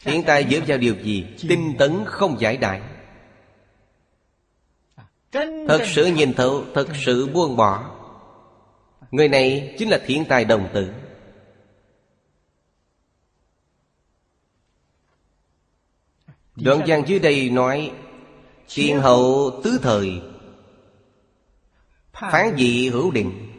Thiện 0.00 0.22
tài 0.26 0.46
dựa 0.50 0.60
vào 0.66 0.78
điều 0.78 0.94
gì? 1.02 1.26
Tinh 1.48 1.74
tấn 1.78 2.04
không 2.06 2.40
giải 2.40 2.56
đại. 2.56 2.82
Thật 5.68 5.80
sự 5.86 6.06
nhìn 6.06 6.34
thấu, 6.34 6.64
Thật 6.74 6.88
sự 7.04 7.26
buông 7.26 7.56
bỏ. 7.56 7.93
Người 9.14 9.28
này 9.28 9.74
chính 9.78 9.88
là 9.88 10.00
thiện 10.06 10.24
tài 10.28 10.44
đồng 10.44 10.68
tử. 10.74 10.94
Đoạn 16.56 16.80
văn 16.86 17.02
dưới 17.06 17.18
đây 17.18 17.50
nói 17.50 17.92
Tiền 18.74 19.00
hậu 19.00 19.60
tứ 19.64 19.78
thời 19.82 20.22
Phán 22.12 22.56
dị 22.58 22.88
hữu 22.88 23.10
định. 23.10 23.52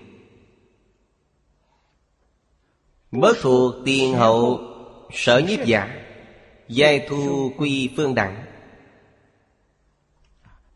Bớt 3.11 3.37
thuộc 3.41 3.75
tiền 3.85 4.13
hậu 4.13 4.59
sở 5.13 5.37
nhiếp 5.47 5.65
giả 5.65 6.05
Giai 6.67 7.05
thu 7.09 7.51
quy 7.57 7.89
phương 7.97 8.15
đẳng. 8.15 8.45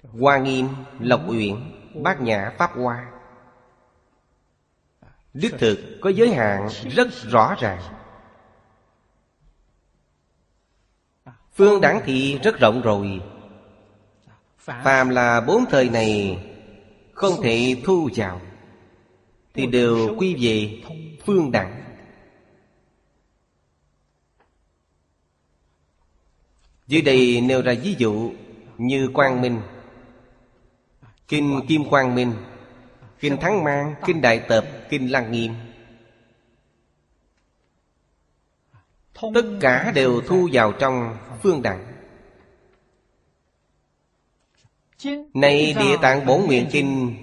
Hoa 0.04 0.38
nghiêm 0.38 0.68
lộc 1.00 1.22
uyển 1.28 1.56
Bát 2.04 2.22
nhã 2.22 2.56
pháp 2.58 2.72
hoa 2.76 3.19
Đích 5.34 5.54
thực 5.60 5.80
có 6.02 6.10
giới 6.10 6.34
hạn 6.34 6.68
rất 6.90 7.08
rõ 7.12 7.56
ràng. 7.60 7.82
Phương 11.56 11.82
đẳng 11.82 12.02
thị 12.06 12.40
rất 12.44 12.60
rộng 12.60 12.82
rồi. 12.82 13.22
Phàm 14.58 15.10
là 15.10 15.42
bốn 15.42 15.66
thời 15.70 15.90
này 15.90 16.46
Không 17.14 17.34
thể 17.44 17.82
thu 17.86 18.10
vào. 18.16 18.42
Thì 19.54 19.66
đều 19.66 20.16
quy 20.18 20.36
về 20.40 20.82
phương 21.26 21.52
đẳng. 21.52 21.84
Dưới 26.88 27.02
đây 27.02 27.42
nêu 27.42 27.62
ra 27.62 27.74
ví 27.84 27.96
dụ 27.98 28.32
Như 28.78 29.10
Quang 29.14 29.42
Minh. 29.42 29.62
Kinh 31.28 31.62
Kim 31.68 31.90
Quang 31.90 32.16
Minh 32.16 32.34
Kinh 33.20 33.38
Thắng 33.38 33.64
Mang, 33.64 33.96
Kinh 34.06 34.22
Đại 34.22 34.40
Tập, 34.40 34.66
Kinh 34.90 35.12
Lăng 35.12 35.32
Nghiêm. 35.32 35.54
Tất 39.34 39.46
cả 39.62 39.92
đều 39.96 40.22
thu 40.22 40.50
vào 40.54 40.72
trong 40.72 41.18
phương 41.44 41.62
đẳng. 41.62 41.86
Này 45.34 45.76
Địa 45.80 45.98
Tạng 46.02 46.26
Bổn 46.26 46.42
Nguyện 46.42 46.68
Kinh 46.72 47.16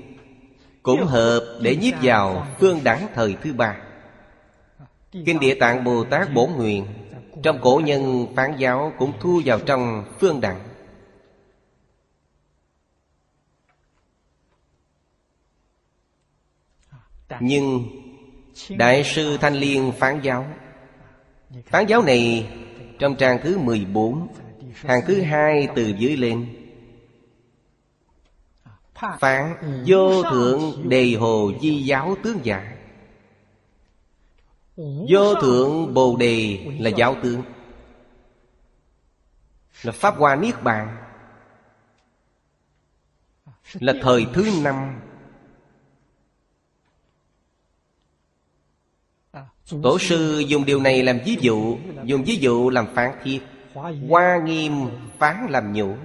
Cũng 0.83 1.07
hợp 1.07 1.59
để 1.63 1.77
nhiếp 1.77 1.95
vào 2.03 2.47
phương 2.61 2.81
đẳng 2.85 3.07
thời 3.15 3.37
thứ 3.43 3.53
ba. 3.53 3.77
Kinh 5.13 5.41
Địa 5.41 5.55
Tạng 5.61 5.85
Bồ 5.85 6.05
Tát 6.05 6.35
Bổn 6.35 6.51
Nguyện 6.51 6.87
Trong 7.43 7.59
cổ 7.63 7.81
nhân 7.85 8.27
phán 8.37 8.57
giáo 8.59 8.93
cũng 8.99 9.13
thu 9.21 9.43
vào 9.45 9.61
trong 9.61 10.05
phương 10.21 10.41
đẳng 10.41 10.66
Nhưng 17.41 17.85
Đại 18.69 19.05
sư 19.05 19.37
Thanh 19.41 19.55
Liên 19.55 19.93
phán 19.99 20.21
giáo. 20.23 20.47
Phán 21.67 21.87
giáo 21.87 22.03
này 22.03 22.51
Trong 22.99 23.17
trang 23.17 23.39
thứ 23.43 23.59
14 23.59 24.29
Hàng 24.75 25.01
thứ 25.07 25.21
hai 25.23 25.69
từ 25.77 25.95
dưới 25.99 26.17
lên. 26.17 26.57
Phán 29.19 29.55
vô 29.87 30.23
thượng 30.23 30.89
đề 30.89 31.15
hồ 31.15 31.53
di 31.63 31.83
giáo 31.83 32.17
tướng 32.23 32.39
giả. 32.43 32.77
Vô 35.09 35.35
thượng 35.41 35.95
bồ 35.95 36.17
đề 36.17 36.67
là 36.79 36.91
giáo 36.91 37.17
tướng. 37.23 37.43
Là 39.83 39.93
Pháp 39.93 40.17
Hoa 40.17 40.37
Niết 40.37 40.63
Bàn. 40.63 40.97
Là 43.73 43.93
thời 44.03 44.27
thứ 44.35 44.51
năm. 44.63 45.01
Tổ 49.71 49.99
sư 49.99 50.39
dùng 50.39 50.65
điều 50.65 50.81
này 50.81 51.03
làm 51.03 51.19
ví 51.25 51.37
dụ 51.41 51.79
Dùng 52.05 52.25
ví 52.25 52.37
dụ 52.37 52.71
làm 52.71 52.95
phán 52.95 53.11
thiết 53.23 53.41
Hoa 54.09 54.39
nghiêm 54.45 54.73
phán 55.19 55.47
làm 55.51 55.73
nhũ. 55.73 55.97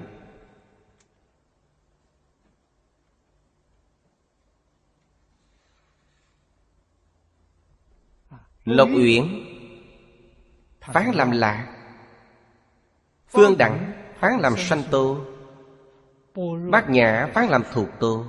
Lộc 8.66 8.90
Uyển 8.96 9.46
Phán 10.82 11.12
làm 11.12 11.32
lạ. 11.32 11.68
Phương 13.28 13.58
Đẳng 13.58 13.92
Phán 14.20 14.40
làm 14.40 14.54
sanh 14.58 14.84
tô. 14.92 15.18
Bát 16.70 16.90
Nhã 16.90 17.28
phán 17.34 17.48
làm 17.48 17.64
thuộc 17.74 17.88
tô. 18.00 18.26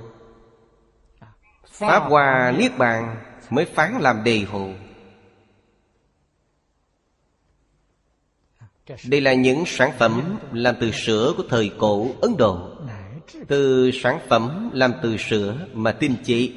Pháp 1.67 1.99
Hoa 1.99 2.53
Niết 2.57 2.77
Bàn 2.77 3.15
Mới 3.49 3.65
phán 3.65 3.93
làm 3.99 4.23
đề 4.23 4.45
hồ 4.51 4.69
Đây 8.87 9.21
là 9.21 9.33
những 9.33 9.63
sản 9.67 9.91
phẩm 9.99 10.37
làm 10.53 10.75
từ 10.79 10.91
sữa 10.91 11.33
của 11.37 11.43
thời 11.49 11.71
cổ 11.77 12.07
Ấn 12.21 12.37
Độ. 12.37 12.69
Từ 13.47 13.91
sản 13.93 14.19
phẩm 14.27 14.69
làm 14.73 14.93
từ 15.03 15.17
sữa 15.17 15.57
mà 15.73 15.91
tinh 15.91 16.15
chế 16.23 16.49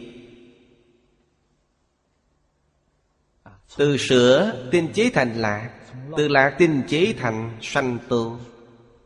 Từ 3.77 3.97
sữa 3.97 4.53
tinh 4.70 4.89
chế 4.93 5.11
thành 5.14 5.35
lạc 5.35 5.70
Từ 6.16 6.29
lạc 6.29 6.55
tinh 6.59 6.83
chế 6.89 7.14
thành 7.18 7.59
sanh 7.62 7.99
tu, 8.09 8.39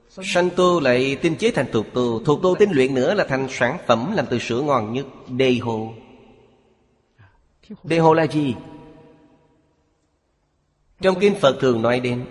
Sanh 0.08 0.50
tu 0.56 0.80
lại 0.80 1.16
tinh 1.22 1.36
chế 1.36 1.50
thành 1.50 1.66
thuộc 1.72 1.86
tu, 1.94 2.24
Thuộc 2.24 2.42
tu 2.42 2.54
tinh 2.58 2.70
luyện 2.72 2.94
nữa 2.94 3.14
là 3.14 3.24
thành 3.24 3.46
sản 3.50 3.78
phẩm 3.86 4.12
làm 4.16 4.26
từ 4.30 4.38
sữa 4.38 4.60
ngon 4.60 4.92
nhất 4.92 5.06
Đề 5.28 5.58
hồ 5.58 5.94
Đề 7.84 7.98
hồ 7.98 8.14
là 8.14 8.26
gì? 8.26 8.54
Trong 11.00 11.20
Kinh 11.20 11.34
Phật 11.34 11.56
thường 11.60 11.82
nói 11.82 12.00
đến 12.00 12.24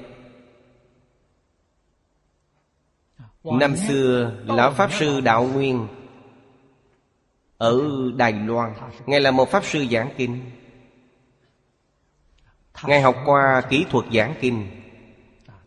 Năm 3.43 3.75
xưa, 3.87 4.31
Lão 4.45 4.71
Pháp 4.71 4.91
Sư 4.93 5.21
Đạo 5.21 5.43
Nguyên 5.53 5.87
Ở 7.57 7.81
Đài 8.15 8.33
Loan, 8.33 8.73
Ngài 9.05 9.19
là 9.19 9.31
một 9.31 9.49
Pháp 9.49 9.65
Sư 9.65 9.85
giảng 9.91 10.09
kinh. 10.17 10.39
Ngài 12.83 13.01
học 13.01 13.15
qua 13.25 13.61
kỹ 13.69 13.85
thuật 13.89 14.05
giảng 14.13 14.33
kinh. 14.41 14.67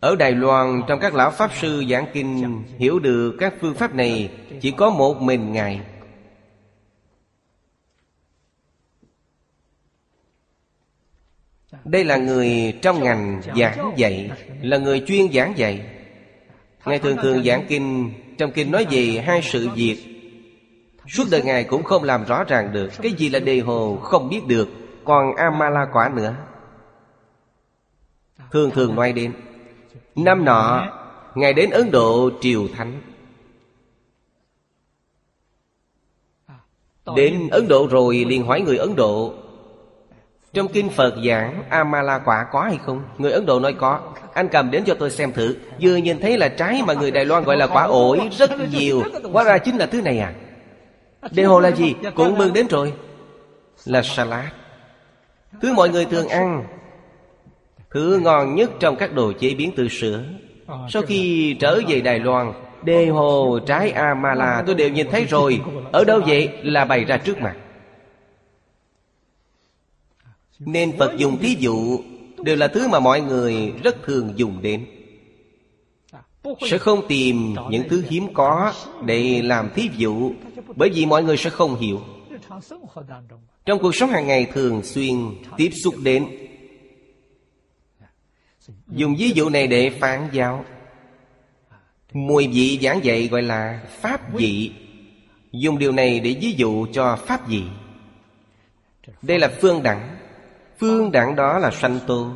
Ở 0.00 0.16
Đài 0.16 0.32
Loan, 0.32 0.82
trong 0.88 1.00
các 1.00 1.14
lão 1.14 1.30
Pháp 1.30 1.50
Sư 1.60 1.84
giảng 1.90 2.06
kinh, 2.12 2.62
Hiểu 2.78 2.98
được 2.98 3.36
các 3.38 3.54
phương 3.60 3.74
pháp 3.74 3.94
này 3.94 4.30
Chỉ 4.60 4.70
có 4.70 4.90
một 4.90 5.22
mình 5.22 5.52
Ngài. 5.52 5.80
Đây 11.84 12.04
là 12.04 12.16
người 12.16 12.78
trong 12.82 13.02
ngành 13.02 13.40
giảng 13.56 13.92
dạy, 13.96 14.30
Là 14.62 14.78
người 14.78 15.04
chuyên 15.06 15.32
giảng 15.32 15.58
dạy. 15.58 16.01
Ngài 16.84 16.98
thường 16.98 17.16
thường 17.22 17.44
giảng 17.44 17.66
kinh 17.68 18.12
Trong 18.38 18.52
kinh 18.52 18.70
nói 18.70 18.86
về 18.90 19.24
hai 19.26 19.40
sự 19.42 19.68
việc. 19.68 19.98
Suốt 21.08 21.24
đời 21.30 21.42
Ngài 21.42 21.64
cũng 21.64 21.82
không 21.82 22.02
làm 22.02 22.24
rõ 22.24 22.44
ràng 22.44 22.72
được 22.72 22.90
Cái 23.02 23.12
gì 23.12 23.28
là 23.28 23.38
đề 23.38 23.60
hồ 23.60 23.96
không 23.96 24.28
biết 24.28 24.46
được 24.46 24.68
Còn 25.04 25.34
Amala 25.36 25.86
quả 25.92 26.10
nữa. 26.14 26.34
Thường 28.50 28.70
thường 28.70 28.94
nói 28.94 29.12
đến 29.12 29.32
Năm 30.14 30.44
nọ 30.44 30.88
Ngài 31.34 31.52
đến 31.52 31.70
Ấn 31.70 31.90
Độ 31.90 32.30
triều 32.40 32.68
thánh. 32.76 33.00
Đến 37.16 37.48
Ấn 37.50 37.68
Độ 37.68 37.88
rồi 37.90 38.24
liền 38.28 38.46
hỏi 38.46 38.60
người 38.60 38.76
Ấn 38.76 38.96
Độ 38.96 39.34
trong 40.54 40.68
kinh 40.68 40.90
Phật 40.90 41.14
giảng, 41.26 41.62
Amala 41.68 42.18
quả 42.18 42.46
có 42.52 42.60
hay 42.60 42.78
không? 42.86 43.02
Người 43.18 43.32
Ấn 43.32 43.46
Độ 43.46 43.60
nói 43.60 43.72
có. 43.72 44.00
Anh 44.34 44.48
cầm 44.48 44.70
đến 44.70 44.84
cho 44.86 44.94
tôi 44.94 45.10
xem 45.10 45.32
thử. 45.32 45.56
Vừa 45.80 45.96
nhìn 45.96 46.20
thấy 46.20 46.38
là 46.38 46.48
trái 46.48 46.82
mà 46.86 46.94
người 46.94 47.10
Đài 47.10 47.24
Loan 47.24 47.44
gọi 47.44 47.56
là 47.56 47.66
quả 47.66 47.84
ổi 47.84 48.20
Rất 48.32 48.50
nhiều. 48.70 49.02
Hóa 49.32 49.44
ra 49.44 49.58
chính 49.58 49.76
là 49.76 49.86
thứ 49.86 50.02
này 50.02 50.18
à? 50.18 50.32
Đề 51.30 51.44
hồ 51.44 51.60
là 51.60 51.70
gì? 51.70 51.94
Cũng 52.14 52.38
bưng 52.38 52.52
đến 52.52 52.66
rồi. 52.66 52.92
Là 53.84 54.02
salad. 54.02 54.44
Thứ 55.62 55.72
mọi 55.72 55.88
người 55.88 56.04
thường 56.04 56.28
ăn, 56.28 56.64
Thứ 57.90 58.18
ngon 58.22 58.54
nhất 58.54 58.70
trong 58.80 58.96
các 58.96 59.12
đồ 59.12 59.32
chế 59.32 59.54
biến 59.54 59.72
từ 59.76 59.88
sữa. 59.88 60.22
Sau 60.88 61.02
khi 61.02 61.54
trở 61.60 61.80
về 61.88 62.00
Đài 62.00 62.18
Loan 62.18 62.52
Đề 62.82 63.06
hồ 63.06 63.58
trái 63.66 63.90
Amala 63.90 64.62
tôi 64.66 64.74
đều 64.74 64.88
nhìn 64.88 65.10
thấy 65.10 65.24
rồi. 65.24 65.60
Ở 65.92 66.04
đâu 66.04 66.20
vậy? 66.26 66.50
Là 66.62 66.84
bày 66.84 67.04
ra 67.04 67.16
trước 67.16 67.40
mặt. 67.40 67.54
Nên 70.66 70.98
Phật 70.98 71.16
dùng 71.16 71.38
thí 71.38 71.56
dụ 71.58 72.00
Đều 72.42 72.56
là 72.56 72.68
thứ 72.68 72.88
mà 72.88 73.00
mọi 73.00 73.20
người 73.20 73.72
rất 73.82 73.96
thường 74.02 74.32
dùng 74.36 74.62
đến. 74.62 74.86
Sẽ 76.70 76.78
không 76.78 77.08
tìm 77.08 77.54
những 77.70 77.88
thứ 77.88 78.04
hiếm 78.08 78.34
có 78.34 78.72
Để 79.04 79.42
làm 79.42 79.70
thí 79.74 79.88
dụ, 79.96 80.32
Bởi 80.76 80.90
vì 80.90 81.06
mọi 81.06 81.22
người 81.22 81.36
sẽ 81.36 81.50
không 81.50 81.80
hiểu. 81.80 82.00
Trong 83.64 83.78
cuộc 83.78 83.94
sống 83.94 84.10
hàng 84.10 84.26
ngày 84.26 84.46
thường 84.52 84.82
xuyên 84.82 85.16
tiếp 85.56 85.70
xúc 85.84 85.94
đến, 86.02 86.26
Dùng 88.88 89.16
ví 89.16 89.30
dụ 89.30 89.48
này 89.48 89.66
để 89.66 89.90
phản 89.90 90.28
giáo. 90.32 90.64
Mùi 92.12 92.46
vị 92.46 92.78
giảng 92.82 93.04
dạy 93.04 93.28
gọi 93.28 93.42
là 93.42 93.82
pháp 94.00 94.34
vị. 94.34 94.72
Dùng 95.52 95.78
điều 95.78 95.92
này 95.92 96.20
để 96.20 96.36
ví 96.40 96.52
dụ 96.52 96.86
cho 96.92 97.16
pháp 97.16 97.48
vị. 97.48 97.62
Đây 99.22 99.38
là 99.38 99.52
phương 99.60 99.82
đẳng. 99.82 100.11
Phương 100.82 101.12
đẳng 101.12 101.36
đó 101.36 101.58
là 101.58 101.70
sanh 101.70 101.98
tô 102.06 102.30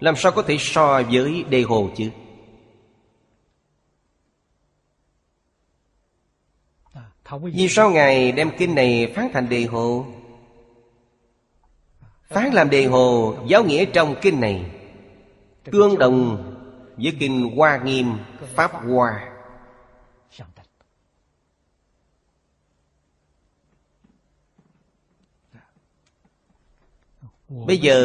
Làm 0.00 0.16
sao 0.16 0.32
có 0.32 0.42
thể 0.42 0.56
so 0.58 1.02
với 1.10 1.44
đề 1.48 1.62
hồ 1.62 1.90
chứ? 1.96 2.10
Vì 7.42 7.68
sao 7.68 7.90
Ngài 7.90 8.32
đem 8.32 8.50
kinh 8.58 8.74
này 8.74 9.12
phán 9.16 9.28
thành 9.32 9.48
đề 9.48 9.64
hồ? 9.64 10.06
Phán 12.28 12.50
làm 12.52 12.70
đề 12.70 12.86
hồ 12.86 13.34
Giáo 13.46 13.64
nghĩa 13.64 13.84
trong 13.84 14.14
kinh 14.22 14.40
này. 14.40 14.70
Tương 15.64 15.98
đồng 15.98 16.48
với 16.96 17.16
kinh 17.20 17.56
Hoa 17.56 17.80
Nghiêm, 17.84 18.06
Pháp 18.54 18.72
Hoa. 18.72 19.31
Bây 27.52 27.78
giờ 27.78 27.96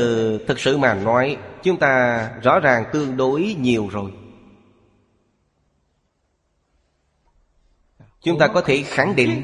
thực 0.48 0.60
sự 0.60 0.78
mà 0.78 0.94
nói 0.94 1.38
Chúng 1.64 1.80
ta 1.80 2.30
rõ 2.44 2.60
ràng 2.60 2.84
tương 2.94 3.18
đối 3.18 3.56
nhiều 3.60 3.88
rồi. 3.88 4.12
Chúng 8.22 8.40
ta 8.40 8.48
có 8.48 8.62
thể 8.62 8.84
khẳng 8.84 9.16
định 9.16 9.44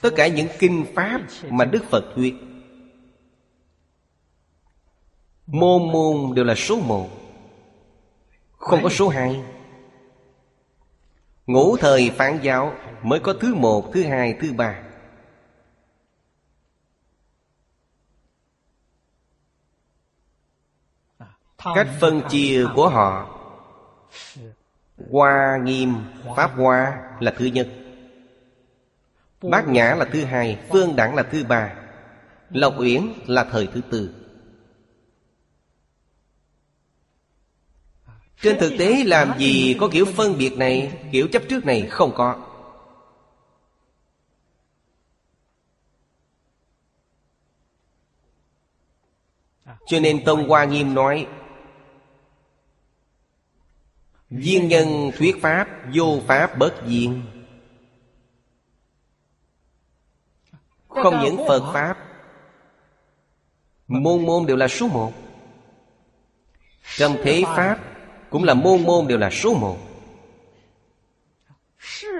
Tất 0.00 0.10
cả 0.16 0.26
những 0.26 0.48
kinh 0.58 0.84
Pháp 0.94 1.20
mà 1.50 1.64
Đức 1.64 1.84
Phật 1.90 2.04
thuyết. 2.14 2.34
Môn 5.46 5.92
môn 5.92 6.34
đều 6.34 6.44
là 6.44 6.54
số 6.54 6.80
một 6.80 7.08
Không 8.52 8.82
có 8.82 8.88
số 8.88 9.08
hai. 9.08 9.40
Ngũ 11.46 11.76
thời 11.76 12.10
phản 12.10 12.38
giáo 12.42 12.74
Mới 13.02 13.20
có 13.20 13.34
thứ 13.40 13.54
một, 13.54 13.92
thứ 13.92 14.02
hai, 14.02 14.34
thứ 14.40 14.52
ba 14.52 14.91
cách 21.74 21.88
phân 22.00 22.22
chia 22.30 22.66
của 22.74 22.88
họ. 22.88 23.38
Hoa 25.10 25.58
nghiêm 25.62 25.94
pháp 26.36 26.50
hoa 26.56 27.02
là 27.20 27.34
thứ 27.38 27.44
nhất. 27.44 27.68
Bát 29.42 29.68
nhã 29.68 29.94
là 29.94 30.04
thứ 30.04 30.24
hai 30.24 30.58
phương 30.70 30.96
đẳng 30.96 31.14
là 31.14 31.22
thứ 31.22 31.44
ba. 31.44 31.74
Lộc 32.50 32.74
uyển 32.78 33.12
là 33.26 33.44
thời 33.44 33.66
thứ 33.66 33.80
tư. 33.90 34.14
Trên 38.40 38.58
thực 38.58 38.72
tế 38.78 39.04
làm 39.04 39.38
gì 39.38 39.76
có 39.80 39.88
kiểu 39.92 40.04
phân 40.04 40.38
biệt 40.38 40.58
này 40.58 40.92
kiểu 41.12 41.28
chấp 41.32 41.42
trước 41.48 41.66
này 41.66 41.86
không 41.90 42.12
có. 42.14 42.36
Cho 49.86 50.00
nên 50.00 50.24
tông 50.24 50.48
hoa 50.48 50.64
nghiêm 50.64 50.94
nói 50.94 51.26
Duyên 54.32 54.68
nhân 54.68 55.10
thuyết 55.18 55.42
pháp 55.42 55.68
Vô 55.94 56.20
pháp 56.26 56.58
bất 56.58 56.86
duyên. 56.86 57.22
Không 60.88 61.20
những 61.24 61.36
Phật 61.48 61.72
Pháp 61.72 61.98
Môn 63.88 64.26
môn 64.26 64.46
đều 64.46 64.56
là 64.56 64.68
số 64.68 64.88
một. 64.88 65.12
Trong 66.96 67.16
thế 67.22 67.42
Pháp 67.46 67.78
Cũng 68.30 68.44
là 68.44 68.54
môn 68.54 68.82
môn 68.82 69.06
đều 69.06 69.18
là 69.18 69.30
số 69.30 69.54
một. 69.54 69.78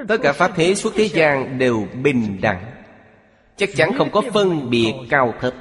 Tất 0.09 0.17
cả 0.23 0.33
Pháp 0.33 0.53
thế 0.57 0.75
suốt 0.75 0.93
thế 0.97 1.09
gian. 1.09 1.59
đều 1.59 1.87
bình 2.03 2.39
đẳng. 2.41 2.85
Chắc 3.57 3.69
chắn 3.77 3.91
không 3.99 4.11
có 4.11 4.23
phân 4.33 4.71
biệt 4.71 4.95
cao 5.11 5.35
thấp. 5.41 5.55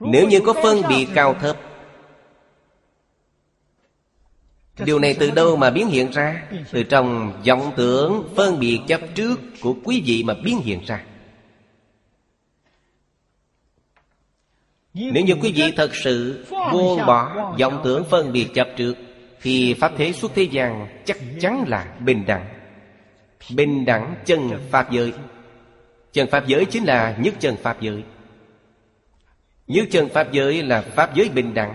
Nếu 0.00 0.28
như 0.28 0.40
có 0.40 0.52
phân 0.52 0.82
biệt 0.88 1.06
cao 1.14 1.34
thấp 1.34 1.69
Điều 4.84 4.98
này 4.98 5.16
từ 5.18 5.30
đâu 5.30 5.56
mà 5.56 5.70
biến 5.70 5.88
hiện 5.88 6.10
ra? 6.10 6.42
Từ 6.70 6.82
trong 6.82 7.32
vọng 7.46 7.72
tưởng 7.76 8.28
phân 8.36 8.60
biệt 8.60 8.80
chấp 8.88 9.00
trước 9.14 9.40
Của 9.60 9.76
quý 9.84 10.02
vị 10.04 10.22
mà 10.22 10.34
biến 10.44 10.60
hiện 10.60 10.80
ra. 10.86 11.04
Nếu 14.94 15.24
như 15.24 15.34
quý 15.42 15.52
vị 15.52 15.72
thật 15.76 15.94
sự 15.94 16.44
buông 16.72 17.06
bỏ 17.06 17.54
vọng 17.60 17.80
tưởng 17.84 18.04
phân 18.10 18.32
biệt 18.32 18.48
chấp 18.54 18.68
trước, 18.76 18.94
Thì 19.42 19.74
Pháp 19.74 19.92
thế 19.96 20.12
xuất 20.12 20.32
thế 20.34 20.42
gian 20.42 20.86
chắc 21.04 21.16
chắn 21.40 21.64
là 21.68 21.86
bình 22.00 22.24
đẳng. 22.26 22.46
Bình 23.54 23.84
đẳng 23.84 24.14
chân 24.24 24.50
Pháp 24.70 24.92
giới. 24.92 25.12
Chân 26.12 26.30
Pháp 26.30 26.46
giới 26.46 26.64
chính 26.64 26.84
là 26.84 27.16
nhất 27.18 27.34
chân 27.40 27.56
Pháp 27.56 27.80
giới. 27.80 28.02
Nhất 29.66 29.86
chân 29.90 30.08
Pháp 30.08 30.32
giới 30.32 30.62
là 30.62 30.82
Pháp 30.82 31.14
giới 31.14 31.28
bình 31.28 31.54
đẳng. 31.54 31.74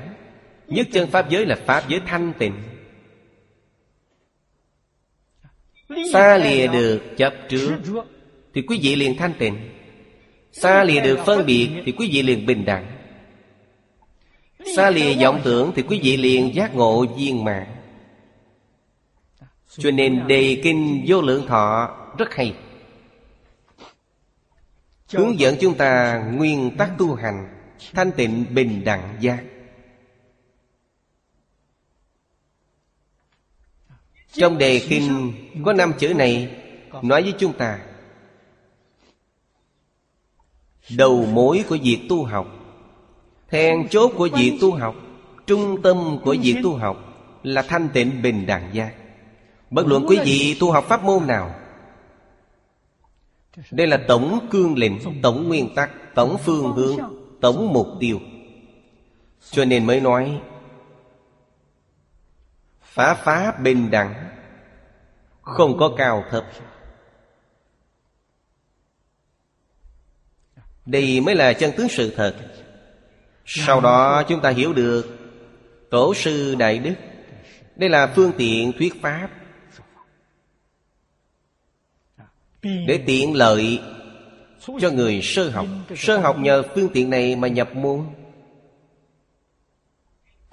Nhất 0.67 0.87
chân 0.93 1.09
Pháp 1.11 1.29
giới 1.29 1.45
là 1.45 1.55
Pháp 1.65 1.89
giới 1.89 2.01
thanh 2.07 2.33
tịnh. 2.39 2.53
Xa 6.13 6.37
lìa 6.37 6.67
được 6.67 7.01
chấp 7.17 7.33
trước 7.49 7.77
Thì 8.53 8.61
quý 8.61 8.79
vị 8.81 8.95
liền 8.95 9.17
thanh 9.17 9.33
tịnh. 9.39 9.69
Xa 10.51 10.83
lìa 10.83 11.01
được 11.01 11.19
phân 11.25 11.45
biệt 11.45 11.69
Thì 11.85 11.91
quý 11.91 12.09
vị 12.11 12.21
liền 12.21 12.45
bình 12.45 12.65
đẳng. 12.65 12.85
Xa 14.75 14.89
lìa 14.89 15.13
vọng 15.23 15.41
tưởng 15.43 15.71
Thì 15.75 15.81
quý 15.81 15.99
vị 16.03 16.17
liền 16.17 16.55
giác 16.55 16.75
ngộ 16.75 17.05
viên 17.17 17.43
mạng 17.43 17.75
Cho 19.77 19.91
nên 19.91 20.27
đề 20.27 20.61
kinh 20.63 21.03
vô 21.07 21.21
lượng 21.21 21.47
thọ 21.47 21.97
rất 22.17 22.33
hay. 22.33 22.55
Hướng 25.13 25.39
dẫn 25.39 25.55
chúng 25.61 25.75
ta 25.75 26.23
nguyên 26.33 26.77
tắc 26.77 26.91
tu 26.97 27.15
hành 27.15 27.47
Thanh 27.93 28.11
tịnh 28.11 28.45
bình 28.49 28.83
đẳng 28.85 29.17
giác 29.19 29.43
Trong 34.37 34.57
đề 34.57 34.81
kinh 34.89 35.33
có 35.65 35.73
năm 35.73 35.93
chữ 35.99 36.13
này, 36.13 36.49
Nói 37.01 37.23
với 37.23 37.33
chúng 37.37 37.53
ta. 37.53 37.79
Đầu 40.97 41.25
mối 41.25 41.63
của 41.69 41.77
việc 41.83 41.99
tu 42.09 42.23
học, 42.23 42.47
Then 43.49 43.87
chốt 43.87 44.11
của 44.17 44.29
việc 44.37 44.57
tu 44.61 44.71
học, 44.71 44.95
Trung 45.47 45.81
tâm 45.81 46.19
của 46.23 46.35
việc 46.41 46.55
tu 46.63 46.75
học 46.75 46.97
Là 47.43 47.61
thanh 47.61 47.89
tịnh 47.89 48.21
bình 48.21 48.45
đẳng 48.45 48.69
giác. 48.73 48.93
Bất 49.69 49.87
luận 49.87 50.05
quý 50.07 50.17
vị 50.25 50.57
tu 50.59 50.71
học 50.71 50.85
pháp 50.87 51.03
môn 51.03 51.27
nào, 51.27 51.55
Đây 53.71 53.87
là 53.87 53.97
tổng 54.07 54.47
cương 54.51 54.77
lĩnh, 54.77 54.99
Tổng 55.21 55.47
nguyên 55.47 55.75
tắc, 55.75 55.91
Tổng 56.15 56.37
phương 56.45 56.73
hướng, 56.73 56.97
Tổng 57.41 57.73
mục 57.73 57.87
tiêu. 57.99 58.19
Cho 59.51 59.65
nên 59.65 59.85
mới 59.85 60.01
nói, 60.01 60.41
Phá 62.81 63.13
phá 63.13 63.53
bình 63.63 63.91
đẳng 63.91 64.24
không 65.45 65.77
có 65.77 65.93
cao 65.97 66.23
thấp. 66.31 66.45
Đây 70.85 71.21
mới 71.21 71.35
là 71.35 71.53
chân 71.53 71.71
tướng 71.77 71.89
sự 71.89 72.13
thật. 72.15 72.35
Sau 73.45 73.81
đó 73.81 74.23
chúng 74.23 74.41
ta 74.41 74.49
hiểu 74.49 74.73
được, 74.73 75.17
Tổ 75.89 76.13
sư 76.13 76.55
Đại 76.55 76.79
Đức, 76.79 76.93
Đây 77.75 77.89
là 77.89 78.13
phương 78.15 78.31
tiện 78.37 78.71
thuyết 78.77 79.01
pháp 79.01 79.29
Để 82.61 83.03
tiện 83.05 83.35
lợi 83.35 83.81
cho 84.79 84.91
người 84.91 85.21
sơ 85.23 85.49
học. 85.49 85.65
Sơ 85.95 86.17
học 86.17 86.39
nhờ 86.39 86.63
phương 86.75 86.89
tiện 86.93 87.09
này 87.09 87.35
mà 87.35 87.47
nhập 87.47 87.75
môn. 87.75 88.05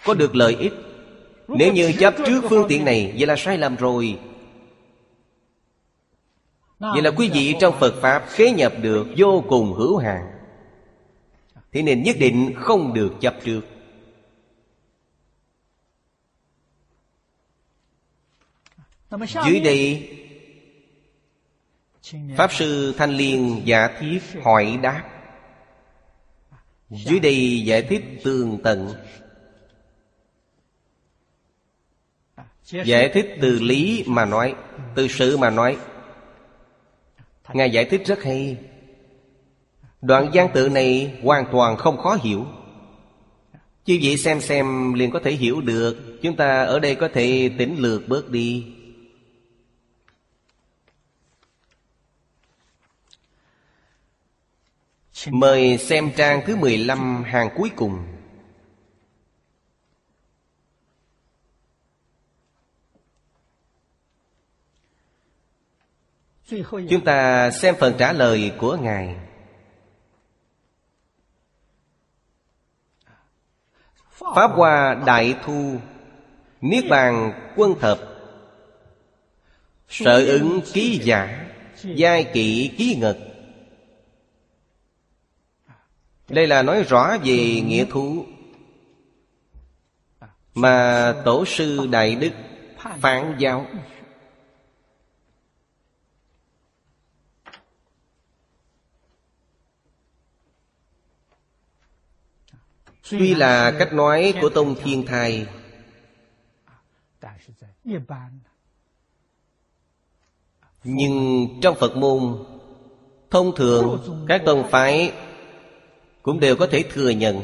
Có 0.04 0.14
được 0.14 0.36
lợi 0.36 0.56
ích. 0.58 0.72
Nếu 1.48 1.72
như 1.72 1.92
chấp 1.92 2.14
trước 2.26 2.44
phương 2.48 2.66
tiện 2.68 2.84
này, 2.84 3.14
Vậy 3.18 3.26
là 3.26 3.36
sai 3.36 3.58
lầm 3.58 3.76
rồi. 3.76 4.18
Vậy 6.82 7.02
là 7.02 7.10
quý 7.10 7.30
vị 7.34 7.54
trong 7.60 7.74
Phật 7.80 7.94
Pháp 8.00 8.24
khế 8.28 8.50
nhập 8.50 8.72
được 8.80 9.06
vô 9.16 9.44
cùng 9.48 9.72
hữu 9.72 9.96
hạn. 9.96 10.30
Thế 11.72 11.82
nên 11.82 12.02
nhất 12.02 12.16
định 12.20 12.54
không 12.56 12.94
được 12.94 13.12
chấp 13.20 13.34
trước. 13.44 13.60
Dưới 19.46 19.60
đây, 19.60 20.10
Pháp 22.36 22.52
Sư 22.52 22.94
Thanh 22.98 23.10
Liên 23.10 23.62
giả 23.64 23.88
thiết 24.00 24.22
hỏi 24.42 24.78
đáp. 24.82 25.08
Dưới 26.90 27.20
đây 27.20 27.62
giải 27.64 27.82
thích 27.82 28.04
tường 28.24 28.58
tận. 28.64 28.94
Giải 32.64 33.10
thích 33.14 33.38
từ 33.42 33.58
lý 33.60 34.04
mà 34.06 34.24
nói, 34.24 34.54
Từ 34.94 35.08
sự 35.08 35.36
mà 35.36 35.50
nói. 35.50 35.76
Ngài 37.48 37.70
giải 37.70 37.84
thích 37.84 38.02
rất 38.06 38.22
hay. 38.22 38.56
Đoạn 40.02 40.30
văn 40.34 40.48
tự 40.54 40.68
này 40.68 41.18
hoàn 41.22 41.44
toàn 41.52 41.76
không 41.76 41.96
khó 41.96 42.18
hiểu. 42.22 42.46
Chứ 43.84 43.98
vậy 44.02 44.16
xem 44.16 44.40
xem 44.40 44.94
liền 44.94 45.10
có 45.10 45.20
thể 45.24 45.30
hiểu 45.30 45.60
được. 45.60 46.18
Chúng 46.22 46.36
ta 46.36 46.64
ở 46.64 46.78
đây 46.78 46.94
có 46.94 47.08
thể 47.14 47.50
tỉnh 47.58 47.76
lược 47.78 48.08
bớt 48.08 48.30
đi. 48.30 48.66
Mời 55.30 55.78
xem 55.78 56.10
trang 56.16 56.42
thứ 56.46 56.56
15 56.56 57.24
hàng 57.24 57.48
cuối 57.56 57.70
cùng. 57.76 57.98
Chúng 66.90 67.04
ta 67.04 67.50
xem 67.50 67.74
phần 67.78 67.94
trả 67.98 68.12
lời 68.12 68.52
của 68.58 68.76
Ngài. 68.76 69.16
Pháp 74.34 74.50
Hoa 74.54 74.94
Đại 75.06 75.34
Thu, 75.44 75.76
Niết 76.60 76.84
Bàn 76.90 77.32
Quân 77.56 77.74
Thập. 77.80 77.98
Sở 79.88 80.26
ứng 80.26 80.60
ký 80.72 81.00
giả, 81.02 81.48
Giai 81.84 82.24
kỵ 82.24 82.74
ký 82.78 82.96
ngật 83.00 83.18
Đây 86.28 86.46
là 86.46 86.62
nói 86.62 86.82
rõ 86.82 87.16
về 87.24 87.60
nghĩa 87.60 87.84
thú. 87.84 88.24
Mà 90.54 91.14
Tổ 91.24 91.44
sư 91.44 91.86
Đại 91.90 92.14
Đức 92.14 92.30
phản 93.00 93.34
giáo 93.38 93.66
Tuy 103.18 103.34
là 103.34 103.70
cách 103.78 103.92
nói 103.92 104.34
của 104.40 104.48
Tông 104.48 104.74
Thiên 104.82 105.06
Thai, 105.06 105.46
Nhưng 110.84 111.48
trong 111.62 111.76
Phật 111.80 111.96
môn, 111.96 112.44
Thông 113.30 113.56
thường 113.56 114.24
các 114.28 114.42
tông 114.46 114.70
phái 114.70 115.12
Cũng 116.22 116.40
đều 116.40 116.56
có 116.56 116.66
thể 116.66 116.84
thừa 116.90 117.10
nhận, 117.10 117.40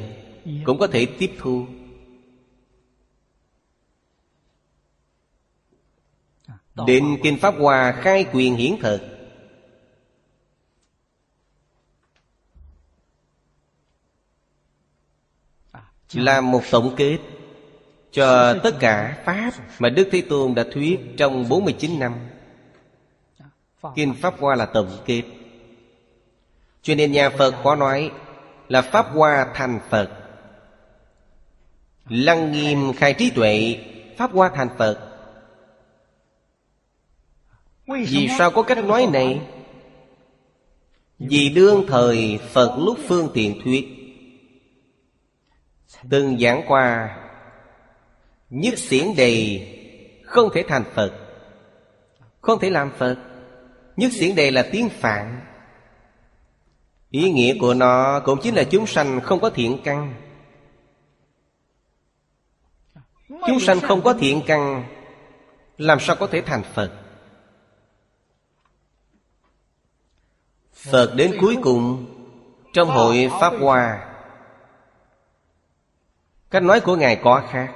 Cũng 0.64 0.78
có 0.78 0.86
thể 0.86 1.06
tiếp 1.18 1.30
thu. 1.38 1.66
Định 6.86 7.16
Kinh 7.22 7.38
Pháp 7.38 7.54
Hòa 7.58 7.92
khai 7.92 8.26
quyền 8.32 8.56
hiển 8.56 8.76
thực 8.80 9.17
Là 16.12 16.40
một 16.40 16.62
tổng 16.70 16.94
kết 16.96 17.18
Cho 18.12 18.54
tất 18.54 18.74
cả 18.80 19.22
Pháp 19.24 19.50
mà 19.78 19.88
Đức 19.88 20.08
Thế 20.12 20.22
Tôn 20.28 20.54
đã 20.54 20.64
thuyết 20.72 21.00
trong 21.16 21.48
49 21.48 21.98
năm. 21.98 22.14
Kinh 23.94 24.14
Pháp 24.14 24.40
Hoa 24.40 24.56
là 24.56 24.66
tổng 24.66 24.90
kết. 25.06 25.22
Cho 26.82 26.94
nên 26.94 27.12
nhà 27.12 27.30
Phật 27.30 27.54
có 27.64 27.76
nói 27.76 28.10
Là 28.68 28.82
Pháp 28.82 29.06
Hoa 29.12 29.46
thành 29.54 29.80
Phật. 29.90 30.10
Lăng 32.08 32.52
nghiêm 32.52 32.92
khai 32.92 33.14
trí 33.14 33.30
tuệ 33.30 33.78
Pháp 34.16 34.32
Hoa 34.32 34.50
thành 34.54 34.68
Phật. 34.78 35.08
Vì 37.86 38.28
sao 38.38 38.50
có 38.50 38.62
cách 38.62 38.84
nói 38.84 39.06
này? 39.12 39.40
Vì 41.18 41.48
đương 41.48 41.84
thời 41.88 42.38
Phật 42.52 42.76
lúc 42.78 42.98
phương 43.08 43.30
tiện 43.34 43.60
thuyết 43.64 43.97
Từng 46.10 46.38
giảng 46.38 46.62
qua, 46.68 47.16
Nhất 48.50 48.78
xiển 48.78 49.14
đề, 49.16 49.66
Không 50.24 50.48
thể 50.54 50.64
thành 50.68 50.84
Phật. 50.94 51.12
Không 52.40 52.60
thể 52.60 52.70
làm 52.70 52.90
Phật. 52.96 53.16
Nhất 53.96 54.12
xiển 54.12 54.34
đề 54.34 54.50
là 54.50 54.68
tiếng 54.72 54.88
Phạn. 54.88 55.40
Ý 57.10 57.30
nghĩa 57.30 57.58
của 57.60 57.74
nó 57.74 58.20
cũng 58.20 58.38
chính 58.42 58.54
là 58.54 58.64
chúng 58.64 58.86
sanh 58.86 59.20
không 59.20 59.40
có 59.40 59.50
thiện 59.50 59.80
căn. 59.84 60.14
Chúng 63.28 63.60
sanh 63.60 63.80
không 63.80 64.02
có 64.02 64.12
thiện 64.12 64.42
căn, 64.46 64.84
Làm 65.78 66.00
sao 66.00 66.16
có 66.16 66.26
thể 66.26 66.40
thành 66.40 66.62
Phật? 66.74 66.92
Phật 70.72 71.14
đến 71.14 71.36
cuối 71.40 71.56
cùng 71.62 72.06
Trong 72.72 72.88
hội 72.88 73.30
Pháp 73.40 73.52
Hoa. 73.60 74.07
Cách 76.50 76.62
nói 76.62 76.80
của 76.80 76.96
Ngài 76.96 77.16
có 77.16 77.42
khác. 77.50 77.72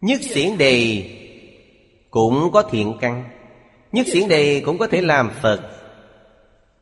Nhất 0.00 0.20
xiển 0.22 0.58
đề 0.58 1.04
Cũng 2.10 2.50
có 2.52 2.62
thiện 2.62 2.98
căn. 3.00 3.24
Nhất 3.92 4.06
xiển 4.06 4.28
đề 4.28 4.62
cũng 4.66 4.78
có 4.78 4.86
thể 4.86 5.00
làm 5.00 5.30
Phật. 5.42 5.60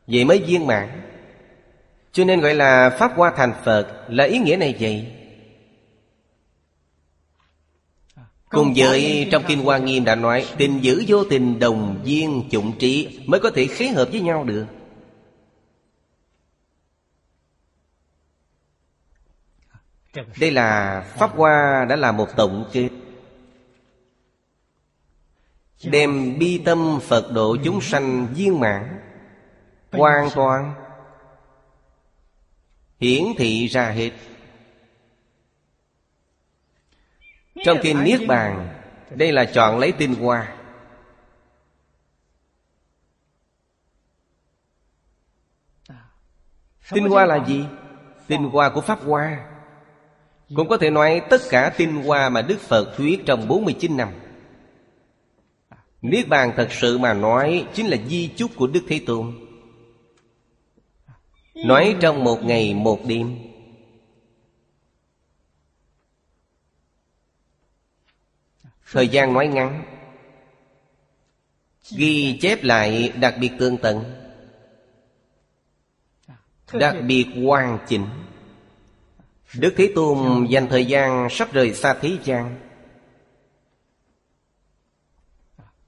Vậy 0.07 0.25
mới 0.25 0.39
viên 0.39 0.67
mãn. 0.67 0.89
Cho 2.11 2.23
nên 2.23 2.39
gọi 2.39 2.55
là 2.55 2.89
Pháp 2.99 3.11
Hoa 3.15 3.33
thành 3.37 3.53
Phật 3.65 4.05
Là 4.07 4.23
ý 4.23 4.37
nghĩa 4.37 4.55
này 4.55 4.75
vậy. 4.79 5.05
Cùng 8.49 8.73
với 8.75 9.27
trong 9.31 9.43
Kinh 9.47 9.63
Hoa 9.63 9.77
Nghiêm 9.77 10.05
đã 10.05 10.15
nói 10.15 10.45
Tình 10.57 10.83
giữ 10.83 11.03
vô 11.07 11.23
tình 11.23 11.59
đồng 11.59 11.99
duyên 12.03 12.43
chủng 12.51 12.71
trí 12.79 13.19
Mới 13.25 13.39
có 13.39 13.49
thể 13.49 13.65
khế 13.65 13.87
hợp 13.87 14.09
với 14.11 14.21
nhau 14.21 14.43
được 14.43 14.65
Đây 20.13 20.51
là 20.51 21.01
Pháp 21.17 21.31
Hoa 21.35 21.85
đã 21.89 21.95
là 21.95 22.11
một 22.11 22.27
tổng 22.35 22.69
kết. 22.73 22.89
Đem 25.83 26.39
bi 26.39 26.61
tâm 26.65 26.99
Phật 27.01 27.31
độ 27.33 27.57
chúng 27.63 27.81
sanh 27.81 28.27
viên 28.33 28.59
mãn, 28.59 28.99
Hoàn 29.91 30.29
toàn 30.35 30.73
Hiển 32.99 33.23
thị 33.37 33.67
ra 33.67 33.89
hết. 33.89 34.11
Trong 37.65 37.77
kinh 37.81 38.03
Niết 38.03 38.21
Bàn, 38.27 38.75
Đây 39.09 39.31
là 39.31 39.45
chọn 39.45 39.79
lấy 39.79 39.91
tinh 39.91 40.15
hoa. 40.15 40.55
Tinh 46.91 47.09
hoa 47.09 47.25
là 47.25 47.45
gì? 47.47 47.65
Tinh 48.27 48.43
hoa 48.43 48.69
của 48.69 48.81
Pháp 48.81 48.99
Hoa. 49.03 49.48
Cũng 50.55 50.69
có 50.69 50.77
thể 50.77 50.89
nói 50.89 51.21
tất 51.29 51.41
cả 51.49 51.73
tinh 51.77 52.03
hoa 52.03 52.29
mà 52.29 52.41
Đức 52.41 52.59
Phật 52.59 52.93
thuyết 52.97 53.21
trong 53.25 53.47
49 53.47 53.97
năm. 53.97 54.09
Niết 56.01 56.27
Bàn 56.27 56.53
thật 56.55 56.67
sự 56.71 56.97
mà 56.97 57.13
nói 57.13 57.67
Chính 57.73 57.87
là 57.87 57.97
di 58.07 58.29
chúc 58.35 58.51
của 58.55 58.67
Đức 58.67 58.81
Thế 58.87 59.01
Tôn. 59.05 59.39
Nói 61.65 61.95
trong 61.99 62.23
một 62.23 62.43
ngày 62.43 62.73
một 62.73 62.99
đêm. 63.05 63.39
Thời 68.91 69.07
gian 69.07 69.33
nói 69.33 69.47
ngắn. 69.47 69.83
Ghi 71.97 72.39
chép 72.41 72.63
lại 72.63 73.13
đặc 73.19 73.35
biệt 73.39 73.51
tương 73.59 73.77
tận. 73.77 74.03
Đặc 76.73 76.95
biệt 77.07 77.25
hoàn 77.45 77.79
chỉnh. 77.87 78.05
Đức 79.57 79.73
Thế 79.77 79.91
Tôn 79.95 80.45
dành 80.49 80.67
thời 80.67 80.85
gian 80.85 81.27
sắp 81.29 81.53
rời 81.53 81.73
xa 81.73 81.93
thế 82.01 82.17
gian. 82.23 82.55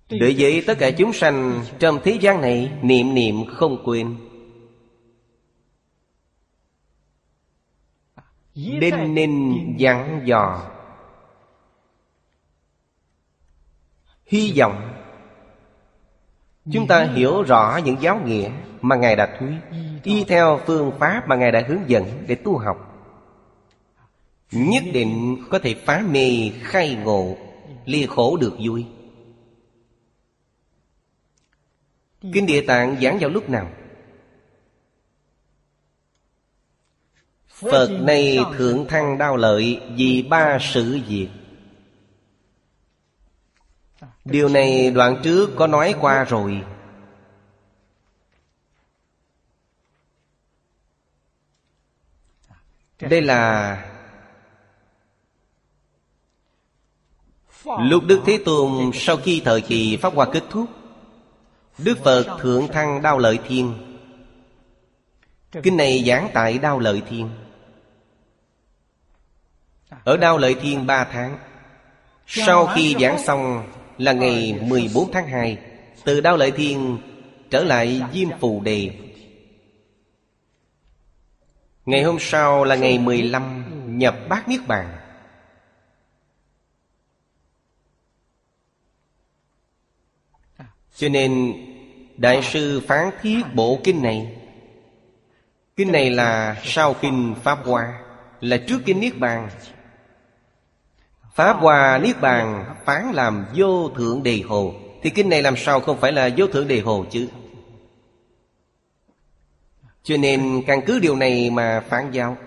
Đối 0.10 0.36
với 0.38 0.64
tất 0.68 0.76
cả 0.80 0.92
chúng 0.92 1.14
sanh 1.14 1.64
trong 1.80 2.00
thế 2.04 2.18
gian 2.22 2.42
này, 2.42 2.72
Niệm 2.82 3.14
niệm 3.14 3.36
không 3.46 3.84
quên. 3.86 4.18
Đinh 8.56 9.16
ninh 9.16 9.76
dặn 9.78 10.22
dò. 10.26 10.72
Hy 14.26 14.54
vọng. 14.58 14.94
Chúng 16.72 16.88
ta 16.88 17.04
hiểu 17.04 17.44
rõ 17.44 17.80
những 17.86 17.98
giáo 18.02 18.22
nghĩa 18.26 18.52
mà 18.82 18.96
Ngài 18.96 19.16
đã 19.16 19.38
thuyết, 19.40 19.80
Y 20.04 20.24
theo 20.24 20.60
phương 20.66 20.92
pháp 21.00 21.28
mà 21.28 21.36
Ngài 21.36 21.52
đã 21.52 21.64
hướng 21.68 21.90
dẫn 21.90 22.24
để 22.28 22.36
tu 22.36 22.58
học. 22.58 22.91
Nhất 24.52 24.84
định 24.94 25.44
có 25.50 25.60
thể 25.60 25.76
phá 25.86 26.04
mê, 26.10 26.52
khai 26.62 26.96
ngộ 26.96 27.38
Lia 27.86 28.08
khổ 28.08 28.38
được 28.38 28.58
vui. 28.66 28.86
Kinh 32.34 32.46
Địa 32.46 32.66
Tạng 32.68 33.02
giảng 33.02 33.18
vào 33.20 33.30
lúc 33.30 33.50
nào? 33.50 33.72
Phật 37.48 37.90
này 38.02 38.40
thượng 38.58 38.88
thăng 38.88 39.18
đau 39.18 39.38
lợi 39.38 39.82
vì 39.96 40.22
ba 40.30 40.58
sự 40.62 41.00
việc. 41.08 41.30
Điều 44.26 44.50
này 44.50 44.92
đoạn 44.92 45.22
trước 45.24 45.50
có 45.56 45.68
nói 45.68 45.96
qua 46.00 46.24
rồi. 46.24 46.64
Đây 53.00 53.22
là 53.22 53.91
Lúc 57.66 58.04
Đức 58.08 58.22
Thế 58.26 58.40
Tôn 58.46 58.92
sau 58.94 59.18
khi 59.18 59.42
thời 59.46 59.62
kỳ 59.62 59.98
Pháp 59.98 60.14
Hoa 60.16 60.26
kết 60.34 60.44
thúc, 60.50 60.66
Đức 61.78 61.98
Phật 62.04 62.38
Thượng 62.42 62.68
Thăng 62.68 63.02
Đao 63.02 63.18
Lợi 63.18 63.40
Thiên. 63.48 63.74
Kinh 65.64 65.78
này 65.78 66.04
giảng 66.08 66.30
tại 66.34 66.58
Đao 66.58 66.80
Lợi 66.80 67.02
Thiên. 67.10 67.30
Ở 70.04 70.18
Đao 70.18 70.38
Lợi 70.38 70.56
Thiên 70.62 70.86
ba 70.86 71.04
tháng, 71.04 71.38
Sau 72.28 72.68
khi 72.68 72.96
giảng 73.00 73.24
xong 73.24 73.64
là 73.98 74.14
ngày 74.14 74.60
14 74.62 75.12
tháng 75.12 75.28
2 75.28 75.58
Từ 76.04 76.22
Đao 76.22 76.38
Lợi 76.38 76.52
Thiên 76.52 76.98
trở 77.50 77.64
lại 77.64 78.02
Diêm 78.14 78.30
Phù 78.40 78.62
Đề. 78.62 78.92
Ngày 81.86 82.04
hôm 82.04 82.18
sau 82.20 82.64
là 82.64 82.76
ngày 82.76 82.98
15 82.98 83.66
nhập 84.00 84.16
Bát 84.30 84.48
Niết 84.48 84.68
Bàn. 84.68 85.01
Cho 90.96 91.10
nên 91.10 91.54
Đại 92.18 92.42
sư 92.44 92.82
phán 92.88 93.10
thiết 93.22 93.42
bộ 93.54 93.80
kinh 93.84 94.02
này 94.02 94.38
Kinh 95.76 95.92
này 95.92 96.10
là 96.10 96.62
sau 96.64 96.94
kinh 96.94 97.36
Pháp 97.44 97.66
Hoa 97.66 98.02
Là 98.42 98.58
trước 98.58 98.82
kinh 98.86 99.00
Niết 99.00 99.18
Bàn. 99.18 99.50
Pháp 101.34 101.54
Hoa 101.54 101.98
Niết 101.98 102.22
Bàn 102.22 102.76
phán 102.86 103.12
làm 103.14 103.46
vô 103.56 103.90
thượng 103.90 104.24
đề 104.24 104.42
hồ. 104.48 104.74
Thì 105.04 105.10
kinh 105.10 105.30
này 105.30 105.42
làm 105.42 105.58
sao 105.58 105.80
không 105.80 106.00
phải 106.00 106.12
là 106.12 106.30
vô 106.38 106.48
thượng 106.48 106.68
đề 106.68 106.80
hồ 106.80 107.06
chứ? 107.12 107.28
Cho 110.04 110.18
nên 110.18 110.64
căn 110.68 110.82
cứ 110.86 111.00
điều 111.00 111.16
này 111.16 111.50
mà 111.50 111.84
phán 111.90 112.12
giáo. 112.12 112.38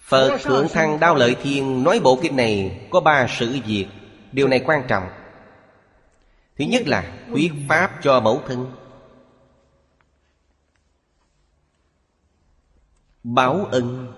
Phật 0.00 0.38
Thượng 0.42 0.68
Thăng 0.68 1.00
Đao 1.00 1.14
Lợi 1.14 1.36
Thiên 1.42 1.84
nói 1.84 2.00
bộ 2.00 2.18
kinh 2.22 2.36
này 2.36 2.80
có 2.90 3.00
ba 3.00 3.26
sự 3.38 3.58
việc 3.66 3.86
Điều 4.34 4.48
này 4.48 4.62
quan 4.66 4.84
trọng. 4.88 5.08
Thứ 6.58 6.64
nhất 6.64 6.82
là 6.86 7.26
thuyết 7.28 7.52
pháp 7.68 7.98
cho 8.02 8.20
mẫu 8.20 8.42
thân. 8.46 8.72
Báo 13.22 13.64
ân. 13.64 14.14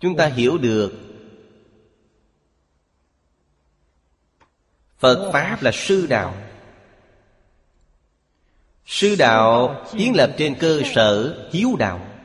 Chúng 0.00 0.16
ta 0.16 0.26
hiểu 0.26 0.58
được 0.58 0.92
phật 4.98 5.30
pháp 5.32 5.62
là 5.62 5.70
sư 5.74 6.06
đạo. 6.10 6.34
Sư 8.86 9.16
đạo 9.18 9.84
kiến 9.92 10.12
lập 10.16 10.34
trên 10.38 10.56
cơ 10.60 10.82
sở 10.94 11.38
hiếu 11.52 11.76
đạo. 11.78 12.15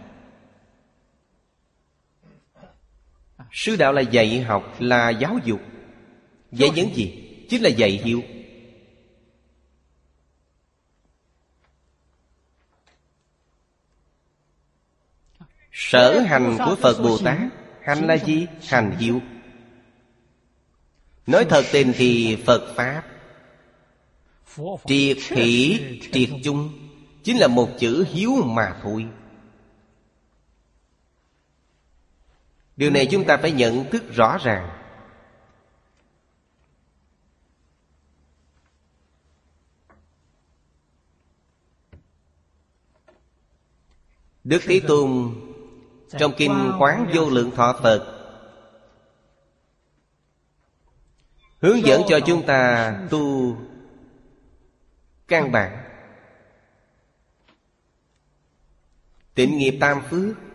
Sư 3.52 3.76
đạo 3.76 3.94
là 3.94 4.02
dạy 4.02 4.42
học 4.42 4.76
là 4.80 5.10
giáo 5.10 5.40
dục. 5.46 5.60
Dạy 6.52 6.70
những 6.76 6.96
gì? 6.96 7.28
Chính 7.50 7.62
là 7.62 7.70
dạy 7.70 8.02
hiếu 8.04 8.22
sở 15.72 16.20
hành 16.20 16.58
của 16.66 16.76
phật 16.76 17.02
bồ 17.04 17.18
tát 17.18 17.40
hành 17.84 18.08
là 18.08 18.18
gì? 18.18 18.48
Hành 18.68 18.98
hiếu 19.00 19.22
nói 21.28 21.46
thật 21.50 21.66
tình 21.72 21.94
thì 21.98 22.38
phật 22.46 22.74
pháp 22.76 23.04
triệt 24.86 25.18
thị 25.28 25.80
triệt 26.14 26.30
chung 26.44 26.70
chính 27.24 27.38
là 27.38 27.48
một 27.48 27.70
chữ 27.80 28.06
hiếu 28.14 28.36
mà 28.46 28.76
thôi 28.84 29.06
điều 32.76 32.90
này 32.90 33.08
chúng 33.12 33.26
ta 33.26 33.38
phải 33.38 33.52
nhận 33.52 33.90
thức 33.92 34.04
rõ 34.16 34.38
ràng. 34.38 34.78
Đức 44.44 44.62
thế 44.66 44.82
tôn 44.88 45.36
trong 46.20 46.34
kinh 46.38 46.72
quán 46.80 47.12
vô 47.14 47.30
lượng 47.30 47.52
thọ 47.56 47.80
phật 47.84 48.18
hướng 51.62 51.86
dẫn 51.86 52.02
cho 52.08 52.20
chúng 52.20 52.46
ta 52.46 52.94
tu 53.10 53.58
căn 55.28 55.52
bản, 55.52 55.84
tịnh 59.34 59.58
nghiệp 59.58 59.78
tam 59.82 60.02
phước. 60.10 60.51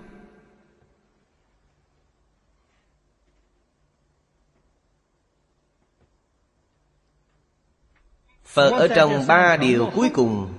Phật 8.57 8.71
ở 8.71 8.89
trong 8.89 9.27
ba 9.27 9.57
điều 9.57 9.91
cuối 9.95 10.11
cùng 10.15 10.53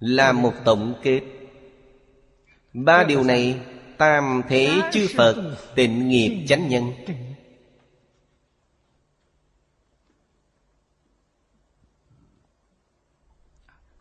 là 0.00 0.32
một 0.32 0.52
tổng 0.64 0.94
kết. 1.02 1.20
Ba 2.72 3.04
điều 3.04 3.24
này 3.24 3.60
tam 3.98 4.42
thế 4.48 4.80
chư 4.92 5.08
phật 5.16 5.56
tịnh 5.74 6.08
nghiệp 6.08 6.44
chánh 6.48 6.68
nhân. 6.68 6.92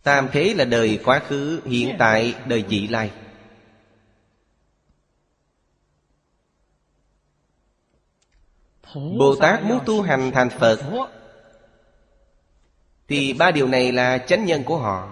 tam 0.04 0.28
thế 0.32 0.54
là 0.54 0.66
đời 0.66 1.00
quá 1.04 1.20
khứ 1.20 1.62
hiện 1.66 1.96
tại 2.00 2.36
đời 2.48 2.64
vị 2.70 2.88
lai 2.88 3.12
bồ 8.96 9.36
tát 9.36 9.64
muốn 9.64 9.80
tu 9.86 10.02
hành 10.02 10.32
thành 10.32 10.50
phật. 10.50 10.80
Thì 13.08 13.34
ba 13.34 13.52
điều 13.52 13.68
này 13.68 13.92
là 13.92 14.18
chánh 14.18 14.46
nhân 14.46 14.64
của 14.64 14.78
họ. 14.78 15.10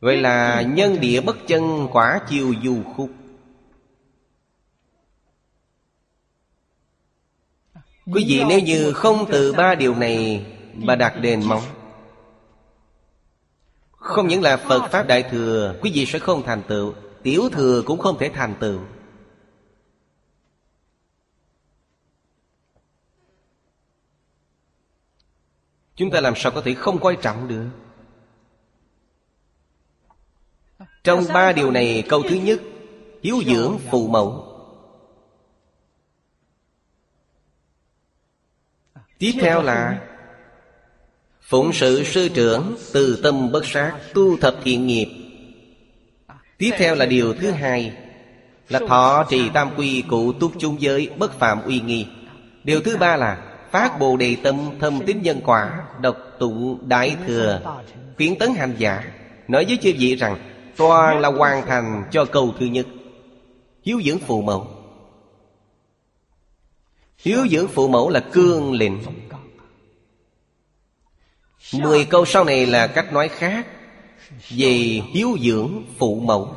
Gọi 0.00 0.16
là 0.16 0.62
nhân 0.62 1.00
địa 1.00 1.20
bất 1.20 1.36
chân 1.46 1.88
quả 1.92 2.20
chiều 2.28 2.54
du 2.62 2.82
khúc. 2.96 3.10
Quý 8.06 8.24
vị 8.28 8.42
nếu 8.48 8.60
như 8.60 8.92
không 8.92 9.26
từ 9.30 9.52
ba 9.52 9.74
điều 9.74 9.94
này 9.94 10.46
Mà 10.74 10.96
đặt 10.96 11.14
đền 11.20 11.42
mong 11.48 11.62
Không 13.92 14.28
những 14.28 14.42
là 14.42 14.56
Phật 14.56 14.88
Pháp 14.90 15.06
Đại 15.06 15.22
Thừa 15.22 15.74
Quý 15.82 15.90
vị 15.94 16.06
sẽ 16.06 16.18
không 16.18 16.42
thành 16.42 16.62
tựu 16.68 16.94
Tiểu 17.22 17.48
Thừa 17.52 17.82
cũng 17.86 17.98
không 17.98 18.18
thể 18.18 18.28
thành 18.34 18.54
tựu 18.60 18.78
Chúng 26.02 26.10
ta 26.10 26.20
làm 26.20 26.34
sao 26.36 26.52
có 26.52 26.60
thể 26.60 26.74
không 26.74 26.98
quan 27.00 27.16
trọng 27.22 27.48
được? 27.48 27.66
Trong 31.04 31.24
ba 31.34 31.52
điều 31.52 31.70
này 31.70 32.04
câu 32.08 32.22
thứ 32.28 32.36
nhất 32.36 32.60
Hiếu 33.22 33.42
dưỡng 33.46 33.78
phụ 33.90 34.08
mẫu. 34.08 34.46
Tiếp 39.18 39.32
theo 39.40 39.62
là 39.62 40.08
Phụng 41.40 41.72
sự 41.72 42.04
sư 42.04 42.28
trưởng 42.28 42.76
Từ 42.92 43.20
tâm 43.22 43.52
bất 43.52 43.66
sát 43.66 43.98
Tu 44.14 44.36
thập 44.36 44.56
thiện 44.64 44.86
nghiệp. 44.86 45.08
Tiếp 46.58 46.70
theo 46.78 46.94
là 46.94 47.06
điều 47.06 47.34
thứ 47.34 47.50
hai 47.50 47.96
Là 48.68 48.80
thọ 48.88 49.24
trì 49.30 49.48
tam 49.48 49.70
quy 49.76 50.04
cụ 50.08 50.32
túc 50.32 50.52
chung 50.58 50.80
giới 50.80 51.10
Bất 51.18 51.32
phạm 51.32 51.62
uy 51.62 51.80
nghi. 51.80 52.06
Điều 52.64 52.80
thứ 52.80 52.96
ba 52.96 53.16
là 53.16 53.51
Phát 53.72 53.98
bồ 53.98 54.16
đề 54.16 54.36
tâm 54.42 54.78
thâm 54.80 55.00
tín 55.06 55.22
nhân 55.22 55.40
quả, 55.44 55.84
Độc 56.00 56.16
tụng 56.38 56.88
đại 56.88 57.16
thừa. 57.26 57.60
Khuyến 58.16 58.38
tấn 58.38 58.54
hành 58.54 58.74
giả, 58.78 59.04
Nói 59.48 59.64
với 59.64 59.78
chư 59.82 59.92
vị 59.98 60.16
rằng 60.16 60.38
Toàn 60.76 61.18
là 61.18 61.28
hoàn 61.28 61.66
thành 61.66 62.04
cho 62.10 62.24
câu 62.24 62.54
thứ 62.58 62.66
nhất, 62.66 62.86
Hiếu 63.82 64.00
dưỡng 64.04 64.18
phụ 64.18 64.42
mẫu. 64.42 64.66
Hiếu 67.18 67.46
dưỡng 67.50 67.68
phụ 67.68 67.88
mẫu 67.88 68.08
là 68.08 68.20
cương 68.20 68.72
lĩnh 68.72 69.02
Mười 71.72 72.04
câu 72.04 72.24
sau 72.24 72.44
này 72.44 72.66
là 72.66 72.86
cách 72.86 73.12
nói 73.12 73.28
khác, 73.28 73.66
Về 74.48 75.00
hiếu 75.12 75.36
dưỡng 75.42 75.84
phụ 75.98 76.20
mẫu. 76.20 76.56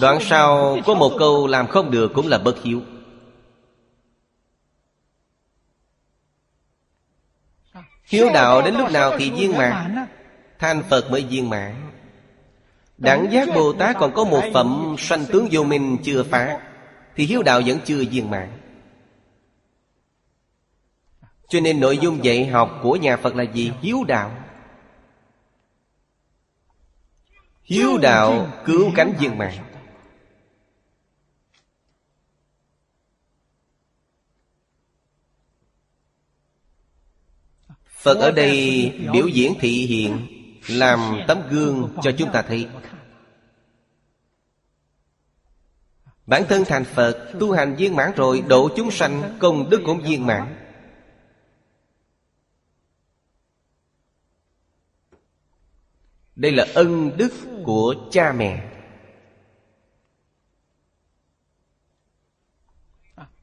Đoạn 0.00 0.18
sau 0.20 0.78
có 0.86 0.94
một 0.94 1.12
câu 1.18 1.46
làm 1.46 1.66
không 1.66 1.90
được 1.90 2.12
cũng 2.14 2.26
là 2.26 2.38
bất 2.38 2.62
hiếu. 2.62 2.82
Hiếu 8.10 8.30
đạo 8.34 8.62
đến 8.62 8.74
lúc 8.74 8.90
nào 8.90 9.18
thì 9.18 9.30
viên 9.30 9.56
mãn. 9.56 10.06
Thành 10.58 10.82
Phật 10.90 11.10
mới 11.10 11.24
viên 11.24 11.50
mãn. 11.50 11.74
Đẳng 12.98 13.32
giác 13.32 13.48
Bồ 13.54 13.72
Tát 13.72 13.96
còn 13.98 14.12
có 14.14 14.24
một 14.24 14.42
phẩm 14.54 14.94
sanh 14.98 15.24
tướng 15.26 15.48
vô 15.50 15.64
minh 15.64 15.98
chưa 16.02 16.22
phá 16.22 16.58
Thì 17.16 17.26
hiếu 17.26 17.42
đạo 17.42 17.60
vẫn 17.66 17.78
chưa 17.84 18.04
viên 18.10 18.30
mãn. 18.30 18.48
Cho 21.48 21.60
nên 21.60 21.80
nội 21.80 21.98
dung 21.98 22.24
dạy 22.24 22.46
học 22.46 22.80
của 22.82 22.96
nhà 22.96 23.16
Phật 23.16 23.36
là 23.36 23.42
gì? 23.42 23.72
Hiếu 23.80 24.04
đạo. 24.08 24.30
Hiếu 27.62 27.98
đạo 27.98 28.46
cứu 28.64 28.90
cánh 28.94 29.12
viên 29.18 29.38
mãn 29.38 29.54
Phật 38.02 38.18
ở 38.18 38.30
đây 38.30 38.92
biểu 39.12 39.28
diễn 39.28 39.54
thị 39.60 39.86
hiện 39.86 40.26
Làm 40.68 41.20
tấm 41.28 41.38
gương 41.50 41.96
cho 42.02 42.12
chúng 42.18 42.32
ta 42.32 42.42
thấy. 42.42 42.68
Bản 46.26 46.42
thân 46.48 46.64
thành 46.66 46.84
Phật, 46.84 47.32
Tu 47.40 47.52
hành 47.52 47.76
viên 47.76 47.96
mãn 47.96 48.12
rồi, 48.16 48.42
Độ 48.48 48.68
chúng 48.76 48.90
sanh 48.90 49.36
Công 49.40 49.70
đức 49.70 49.82
cũng 49.86 50.00
viên 50.00 50.26
mãn. 50.26 50.56
Đây 56.36 56.52
là 56.52 56.66
ân 56.74 57.16
đức 57.16 57.32
của 57.64 57.94
cha 58.10 58.32
mẹ. 58.32 58.72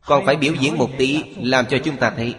Còn 0.02 0.26
phải 0.26 0.36
biểu 0.36 0.54
diễn 0.54 0.78
một 0.78 0.90
tí, 0.98 1.24
Làm 1.38 1.66
cho 1.70 1.78
chúng 1.84 1.98
ta 1.98 2.10
thấy. 2.10 2.36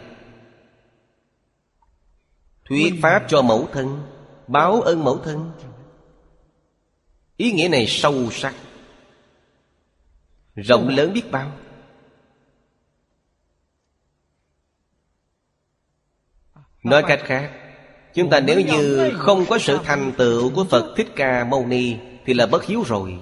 Thuyết 2.69 2.95
pháp 3.03 3.25
cho 3.29 3.43
mẫu 3.43 3.69
thân 3.73 4.03
Báo 4.47 4.81
ơn 4.81 5.05
mẫu 5.05 5.19
thân. 5.19 5.51
Ý 7.37 7.53
nghĩa 7.53 7.69
này 7.69 7.87
sâu 7.89 8.31
sắc 8.31 8.55
Rộng 10.55 10.89
lớn 10.89 11.13
biết 11.13 11.31
bao. 11.31 11.53
Nói 16.83 17.03
cách 17.09 17.21
khác 17.25 17.53
Chúng 18.15 18.31
ta 18.31 18.41
nếu 18.41 18.61
như 18.61 19.13
không 19.19 19.45
có 19.49 19.59
sự 19.59 19.79
thành 19.85 20.13
tựu 20.19 20.55
của 20.55 20.65
Phật 20.65 20.95
Thích 20.97 21.09
Ca 21.17 21.45
Mâu 21.45 21.67
Ni 21.67 21.97
Thì 22.25 22.35
là 22.35 22.47
bất 22.47 22.65
hiếu 22.65 22.83
rồi. 22.87 23.19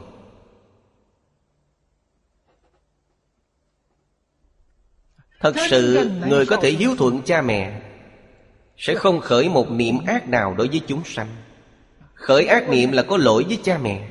Thật 5.40 5.55
sự 5.70 6.11
người 6.26 6.47
có 6.47 6.57
thể 6.57 6.70
hiếu 6.70 6.97
thuận 6.99 7.22
cha 7.22 7.42
mẹ 7.42 7.86
sẽ 8.77 8.95
không 8.95 9.20
khởi 9.20 9.49
một 9.49 9.70
niệm 9.70 9.99
ác 10.07 10.29
nào 10.29 10.55
đối 10.55 10.68
với 10.68 10.81
chúng 10.87 11.05
sanh. 11.05 11.29
Khởi 12.14 12.47
ác 12.47 12.68
niệm 12.68 12.93
là 12.93 13.03
có 13.03 13.16
lỗi 13.16 13.45
với 13.49 13.59
cha 13.64 13.79
mẹ. 13.79 14.09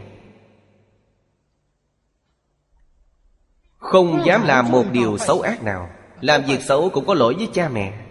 Không 3.77 4.25
dám 4.25 4.43
làm 4.45 4.71
một 4.71 4.85
điều 4.91 5.17
xấu 5.17 5.41
ác 5.41 5.63
nào, 5.63 5.89
Làm 6.21 6.43
việc 6.43 6.61
xấu 6.61 6.89
cũng 6.89 7.05
có 7.05 7.13
lỗi 7.13 7.35
với 7.37 7.49
cha 7.53 7.69
mẹ. 7.69 8.05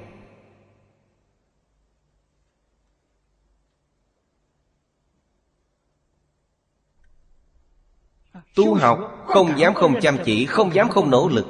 Tu 8.55 8.75
học 8.75 9.25
không 9.27 9.59
dám 9.59 9.75
không 9.75 10.01
chăm 10.01 10.19
chỉ, 10.25 10.47
Không 10.47 10.75
dám 10.75 10.89
không 10.89 11.11
nỗ 11.11 11.29
lực. 11.29 11.47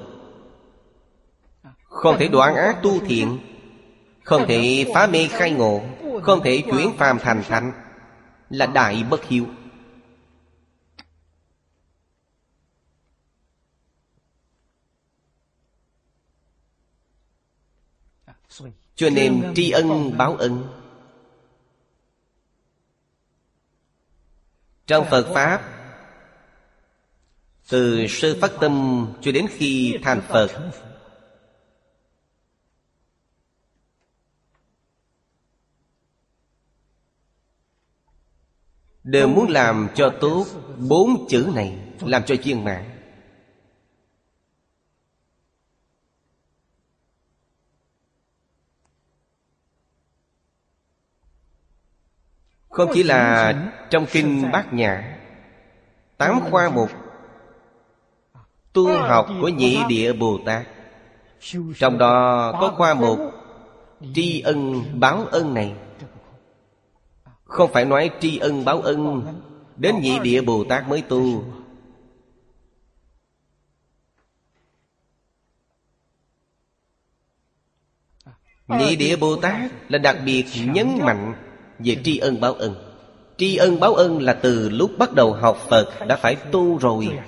Không 1.84 2.16
thể 2.18 2.28
đoạn 2.28 2.54
ác 2.54 2.82
tu 2.82 3.00
thiện 3.06 3.53
không 4.24 4.44
thể 4.48 4.90
phá 4.94 5.06
mê 5.06 5.28
khai 5.28 5.50
ngộ, 5.50 5.82
Không 6.22 6.40
thể 6.44 6.62
chuyển 6.72 6.96
phàm 6.96 7.18
thành 7.18 7.42
thánh. 7.48 7.72
Là 8.50 8.66
đại 8.66 9.04
bất 9.10 9.24
hiếu. 9.24 9.46
Cho 18.94 19.10
nên 19.10 19.52
tri 19.56 19.70
ân, 19.70 20.18
báo 20.18 20.36
ân. 20.36 20.66
Trong 24.86 25.06
Phật 25.10 25.30
Pháp, 25.34 25.74
Từ 27.68 28.06
sơ 28.08 28.36
phát 28.40 28.52
tâm 28.60 29.06
cho 29.20 29.32
đến 29.32 29.46
khi 29.50 29.98
thành 30.02 30.20
Phật 30.28 30.48
Đều 39.04 39.28
muốn 39.28 39.48
làm 39.48 39.88
cho 39.94 40.12
tốt 40.20 40.46
Bốn 40.78 41.26
chữ 41.28 41.50
này, 41.54 41.78
Làm 42.00 42.24
cho 42.24 42.36
chuyên 42.36 42.64
mạng 42.64 42.90
Không 52.68 52.90
chỉ 52.94 53.02
là 53.02 53.54
trong 53.90 54.06
kinh 54.12 54.50
bát 54.52 54.72
nhã, 54.72 55.18
Tám 56.16 56.40
khoa 56.50 56.70
mục, 56.70 56.90
Tu 58.72 58.98
học 58.98 59.28
của 59.40 59.48
nhị 59.48 59.78
địa 59.88 60.12
Bồ 60.12 60.38
Tát, 60.46 60.66
Trong 61.78 61.98
đó 61.98 62.52
có 62.60 62.74
khoa 62.76 62.94
mục 62.94 63.18
Tri 64.14 64.40
ân 64.40 64.84
báo 65.00 65.26
ân 65.30 65.54
này. 65.54 65.74
Không 67.54 67.72
phải 67.72 67.84
nói 67.84 68.10
tri 68.20 68.38
ân 68.38 68.64
báo 68.64 68.80
ân, 68.80 69.22
Đến 69.76 69.94
nhị 70.00 70.18
địa 70.18 70.40
Bồ 70.40 70.64
Tát 70.64 70.88
mới 70.88 71.02
tu. 71.02 71.44
Nhị 78.68 78.96
địa 78.96 79.16
Bồ 79.16 79.36
Tát 79.36 79.70
là 79.88 79.98
đặc 79.98 80.16
biệt 80.24 80.44
nhấn 80.64 80.98
mạnh 80.98 81.34
về 81.78 81.96
tri 82.04 82.18
ân 82.18 82.40
báo 82.40 82.54
ân. 82.54 82.74
Tri 83.36 83.56
ân 83.56 83.80
báo 83.80 83.94
ân 83.94 84.22
là 84.22 84.32
từ 84.32 84.68
lúc 84.68 84.90
bắt 84.98 85.12
đầu 85.12 85.32
học 85.32 85.58
phật 85.68 86.06
đã 86.08 86.16
phải 86.16 86.36
tu 86.36 86.78
rồi. 86.78 87.18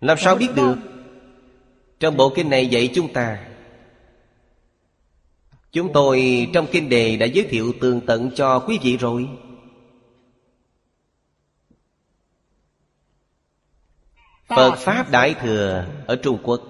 Làm 0.00 0.18
sao 0.18 0.36
biết 0.36 0.48
được? 0.56 0.76
Trong 2.00 2.16
bộ 2.16 2.32
kinh 2.36 2.50
này 2.50 2.66
dạy 2.66 2.90
chúng 2.94 3.12
ta 3.12 3.51
chúng 5.72 5.92
tôi 5.92 6.46
trong 6.54 6.66
kinh 6.72 6.88
đề 6.88 7.16
đã 7.16 7.26
giới 7.26 7.46
thiệu 7.50 7.72
tường 7.80 8.00
tận 8.06 8.30
cho 8.34 8.58
quý 8.58 8.78
vị 8.82 8.96
rồi. 8.96 9.28
Phật 14.48 14.74
pháp 14.76 15.10
đại 15.10 15.34
thừa 15.40 15.86
ở 16.06 16.16
trung 16.16 16.38
quốc 16.42 16.62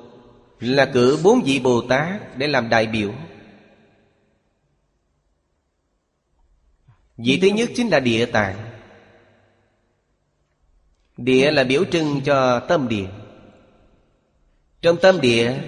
là 0.61 0.91
cử 0.95 1.19
bốn 1.25 1.43
vị 1.45 1.61
Bồ 1.65 1.81
Tát 1.89 2.39
để 2.39 2.49
làm 2.49 2.69
đại 2.69 2.87
biểu. 2.87 3.13
Vị 7.17 7.39
thứ 7.43 7.49
nhất 7.49 7.71
chính 7.75 7.89
là 7.89 8.01
địa 8.01 8.27
tạng. 8.27 8.57
Địa 11.17 11.51
là 11.51 11.65
biểu 11.65 11.85
trưng 11.85 12.21
cho 12.25 12.61
tâm 12.61 12.89
địa. 12.89 13.09
Trong 14.81 14.97
tâm 15.03 15.21
địa, 15.21 15.59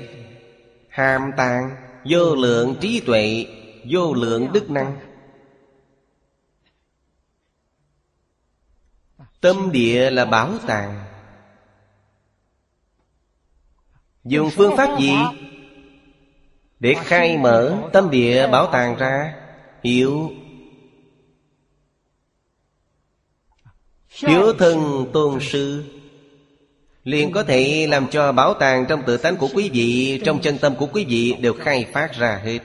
Hàm 0.88 1.30
tạng 1.36 1.83
Vô 2.04 2.34
lượng 2.34 2.76
trí 2.80 3.00
tuệ, 3.00 3.46
Vô 3.90 4.14
lượng 4.14 4.52
đức 4.52 4.70
năng. 4.70 4.96
Tâm 9.40 9.72
địa 9.72 10.10
là 10.10 10.24
bảo 10.24 10.58
tàng. 10.66 11.04
Dùng 14.24 14.50
phương 14.50 14.76
pháp 14.76 15.00
gì? 15.00 15.12
Để 16.80 16.94
khai 16.98 17.38
mở 17.38 17.88
tâm 17.92 18.10
địa 18.10 18.46
bảo 18.46 18.68
tàng 18.72 18.96
ra. 18.96 19.34
Hiểu. 19.82 20.30
Hiếu 24.08 24.52
thân 24.58 25.06
tôn 25.12 25.38
sư 25.40 25.93
liền 27.04 27.32
có 27.32 27.42
thể 27.42 27.86
làm 27.86 28.08
cho 28.10 28.32
bảo 28.32 28.54
tàng 28.54 28.86
trong 28.88 29.02
tự 29.06 29.16
tánh 29.16 29.36
của 29.36 29.48
quý 29.54 29.70
vị, 29.72 30.20
Trong 30.24 30.40
chân 30.42 30.58
tâm 30.58 30.74
của 30.76 30.86
quý 30.92 31.04
vị 31.04 31.34
đều 31.40 31.54
khai 31.54 31.86
phát 31.92 32.12
ra 32.12 32.40
hết. 32.44 32.58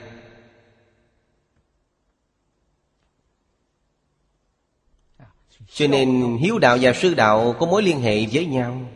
Cho 5.67 5.87
nên 5.87 6.37
hiếu 6.41 6.59
đạo 6.59 6.77
và 6.81 6.93
sư 6.93 7.13
đạo 7.13 7.55
có 7.59 7.65
mối 7.65 7.83
liên 7.83 8.01
hệ 8.01 8.25
với 8.31 8.45
nhau. 8.45 8.89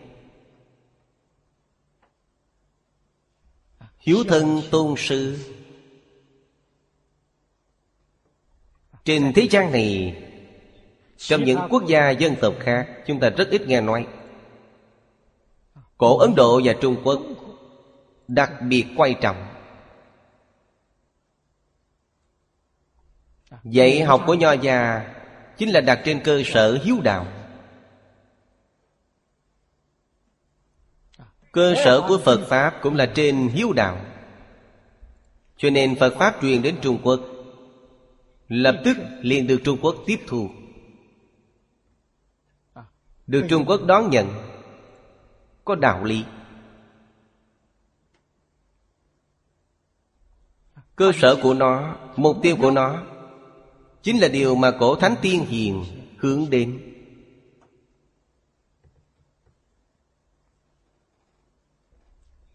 Hiếu 4.00 4.24
thân 4.28 4.62
tôn 4.72 4.96
sư. 4.98 5.38
Trên 9.06 9.34
thế 9.36 9.48
gian 9.52 9.72
này, 9.72 10.16
Trong 11.18 11.44
những 11.44 11.60
quốc 11.70 11.84
gia 11.88 12.10
dân 12.10 12.36
tộc 12.42 12.54
khác, 12.60 12.88
Chúng 13.08 13.20
ta 13.20 13.30
rất 13.30 13.50
ít 13.50 13.68
nghe 13.68 13.82
nói. 13.82 14.08
Cổ 16.04 16.18
Ấn 16.18 16.36
Độ 16.36 16.62
và 16.64 16.74
Trung 16.82 16.96
Quốc 17.04 17.22
Đặc 18.28 18.52
biệt 18.62 18.86
quan 18.98 19.14
trọng. 19.22 19.48
Dạy 23.64 24.04
học 24.04 24.24
của 24.28 24.34
Nho 24.34 24.52
già 24.52 25.10
Chính 25.58 25.70
là 25.70 25.82
đặt 25.82 26.02
trên 26.06 26.22
cơ 26.24 26.42
sở 26.46 26.80
hiếu 26.84 27.02
đạo. 27.04 27.28
Cơ 31.52 31.74
sở 31.86 32.06
của 32.08 32.18
Phật 32.18 32.48
Pháp 32.50 32.80
cũng 32.82 32.96
là 32.96 33.06
trên 33.06 33.48
hiếu 33.48 33.74
đạo. 33.74 33.98
Cho 35.58 35.70
nên 35.70 35.96
Phật 36.00 36.14
Pháp 36.20 36.36
truyền 36.42 36.62
đến 36.62 36.76
Trung 36.82 37.00
Quốc, 37.04 37.20
Lập 38.48 38.82
tức 38.86 38.98
liền 39.22 39.48
được 39.48 39.62
Trung 39.64 39.78
Quốc 39.82 39.96
tiếp 40.06 40.20
thu. 40.28 40.50
Được 43.28 43.46
Trung 43.50 43.66
Quốc 43.66 43.82
đón 43.86 44.10
nhận 44.10 44.53
có 45.66 45.76
đạo 45.76 46.04
lý. 46.04 46.26
Cơ 50.96 51.12
sở 51.16 51.40
của 51.44 51.54
nó, 51.54 51.96
Mục 52.16 52.38
tiêu 52.42 52.56
của 52.62 52.72
nó, 52.72 53.04
Chính 54.04 54.20
là 54.20 54.28
điều 54.28 54.56
mà 54.56 54.72
cổ 54.80 54.96
thánh 54.96 55.16
tiên 55.22 55.46
hiền 55.46 55.86
hướng 56.18 56.50
đến. 56.50 56.80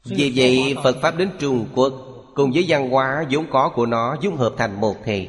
Vì 0.05 0.32
vậy, 0.36 0.76
Phật 0.85 0.97
Pháp 1.02 1.16
đến 1.16 1.30
Trung 1.39 1.68
Quốc 1.74 1.93
Cùng 2.39 2.52
với 2.52 2.64
văn 2.68 2.90
hóa 2.90 3.26
vốn 3.30 3.47
có 3.51 3.68
của 3.74 3.86
nó 3.86 4.16
dung 4.20 4.36
hợp 4.36 4.55
thành 4.59 4.80
một 4.80 4.97
thể. 5.05 5.28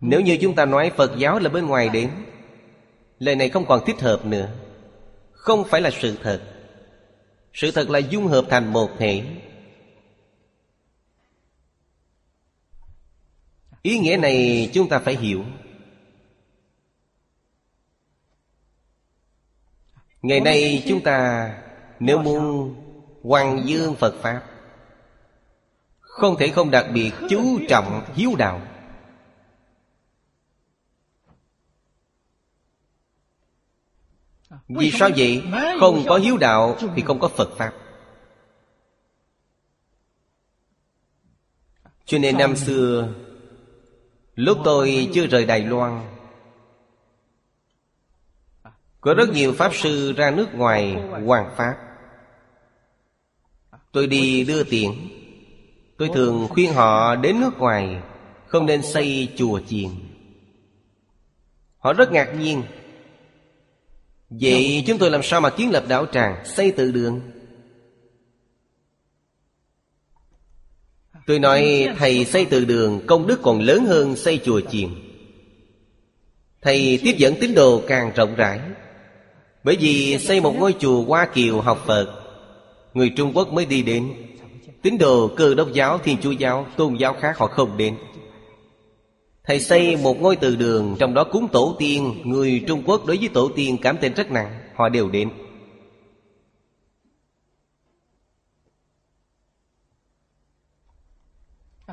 Nếu 0.00 0.20
như 0.20 0.38
chúng 0.40 0.54
ta 0.54 0.64
nói 0.64 0.90
Phật 0.96 1.12
giáo 1.18 1.38
là 1.38 1.48
bên 1.48 1.66
ngoài 1.66 1.88
đến 1.88 2.10
Lời 3.18 3.36
này 3.36 3.48
không 3.48 3.66
còn 3.66 3.84
thích 3.86 4.00
hợp 4.00 4.24
nữa. 4.24 4.48
Không 5.32 5.64
phải 5.64 5.80
là 5.80 5.90
sự 5.90 6.18
thật. 6.22 6.42
Sự 7.52 7.70
thật 7.70 7.90
là 7.90 7.98
dung 7.98 8.26
hợp 8.26 8.44
thành 8.50 8.72
một 8.72 8.90
thể. 8.98 9.22
Ý 13.82 13.98
nghĩa 13.98 14.16
này 14.16 14.70
chúng 14.74 14.88
ta 14.88 14.98
phải 14.98 15.16
hiểu. 15.16 15.44
Ngày 20.22 20.40
nay 20.40 20.84
chúng 20.88 21.02
ta 21.02 21.48
nếu 22.00 22.18
muốn 22.18 22.74
hoàng 23.22 23.62
dương 23.64 23.94
Phật 23.94 24.14
Pháp, 24.22 24.42
Không 26.00 26.36
thể 26.38 26.48
không 26.48 26.70
đặc 26.70 26.86
biệt 26.94 27.10
chú 27.30 27.58
trọng 27.68 28.04
hiếu 28.14 28.34
đạo. 28.38 28.60
Vì 34.68 34.90
sao 34.90 35.10
vậy? 35.16 35.42
Không 35.80 36.04
có 36.08 36.16
hiếu 36.16 36.36
đạo 36.36 36.76
thì 36.96 37.02
không 37.02 37.20
có 37.20 37.28
Phật 37.28 37.50
Pháp. 37.56 37.72
Cho 42.08 42.18
nên 42.18 42.38
năm 42.38 42.56
xưa 42.56 43.08
Lúc 44.34 44.58
tôi 44.64 45.08
chưa 45.14 45.26
rời 45.26 45.44
Đài 45.44 45.60
Loan 45.60 46.00
Có 49.00 49.14
rất 49.14 49.28
nhiều 49.32 49.52
Pháp 49.52 49.74
Sư 49.74 50.12
ra 50.16 50.30
nước 50.30 50.54
ngoài 50.54 50.94
hoàng 51.26 51.50
Pháp 51.56 51.76
Tôi 53.92 54.06
đi 54.06 54.44
đưa 54.44 54.64
tiền. 54.64 55.08
Tôi 55.98 56.10
thường 56.14 56.46
khuyên 56.50 56.72
họ 56.72 57.16
đến 57.16 57.40
nước 57.40 57.58
ngoài 57.58 58.02
Không 58.46 58.66
nên 58.66 58.82
xây 58.82 59.32
chùa 59.36 59.60
chiền. 59.66 59.90
Họ 61.78 61.92
rất 61.92 62.12
ngạc 62.12 62.34
nhiên 62.38 62.62
Vậy 64.30 64.84
chúng 64.86 64.98
tôi 64.98 65.10
làm 65.10 65.22
sao 65.22 65.40
mà 65.40 65.50
kiến 65.50 65.70
lập 65.70 65.84
đạo 65.88 66.06
tràng 66.12 66.44
Xây 66.46 66.70
tự 66.70 66.92
đường? 66.92 67.20
Tôi 71.26 71.38
nói 71.38 71.88
thầy 71.98 72.24
xây 72.24 72.44
từ 72.44 72.64
đường 72.64 73.00
công 73.06 73.26
đức 73.26 73.42
còn 73.42 73.60
lớn 73.60 73.86
hơn 73.86 74.16
xây 74.16 74.40
chùa 74.44 74.60
chiền. 74.60 74.88
Thầy 76.62 77.00
tiếp 77.04 77.14
dẫn 77.18 77.34
tín 77.40 77.54
đồ 77.54 77.82
càng 77.88 78.12
rộng 78.14 78.34
rãi. 78.34 78.60
Bởi 79.64 79.76
vì 79.80 80.18
xây 80.18 80.40
một 80.40 80.54
ngôi 80.58 80.74
chùa 80.78 81.04
Hoa 81.04 81.26
Kiều 81.34 81.60
học 81.60 81.84
Phật 81.86 82.18
Người 82.94 83.10
Trung 83.16 83.32
Quốc 83.34 83.52
mới 83.52 83.66
đi 83.66 83.82
đến. 83.82 84.12
Tín 84.82 84.98
đồ 84.98 85.30
cơ 85.36 85.54
đốc 85.54 85.72
giáo, 85.72 85.98
thiên 85.98 86.16
chúa 86.22 86.30
giáo, 86.30 86.66
tôn 86.76 86.96
giáo 87.00 87.16
khác 87.20 87.38
họ 87.38 87.46
không 87.46 87.76
đến. 87.76 87.96
Thầy 89.48 89.60
xây 89.60 89.96
một 89.96 90.20
ngôi 90.20 90.36
từ 90.36 90.56
đường, 90.56 90.96
Trong 90.98 91.14
đó 91.14 91.24
cúng 91.24 91.48
tổ 91.52 91.76
tiên. 91.78 92.22
Người 92.24 92.64
Trung 92.68 92.82
Quốc 92.86 93.06
đối 93.06 93.16
với 93.16 93.28
tổ 93.28 93.50
tiên 93.56 93.76
cảm 93.82 93.96
tình 94.00 94.14
rất 94.14 94.30
nặng. 94.30 94.60
Họ 94.74 94.88
đều 94.88 95.08
đến. 95.10 95.30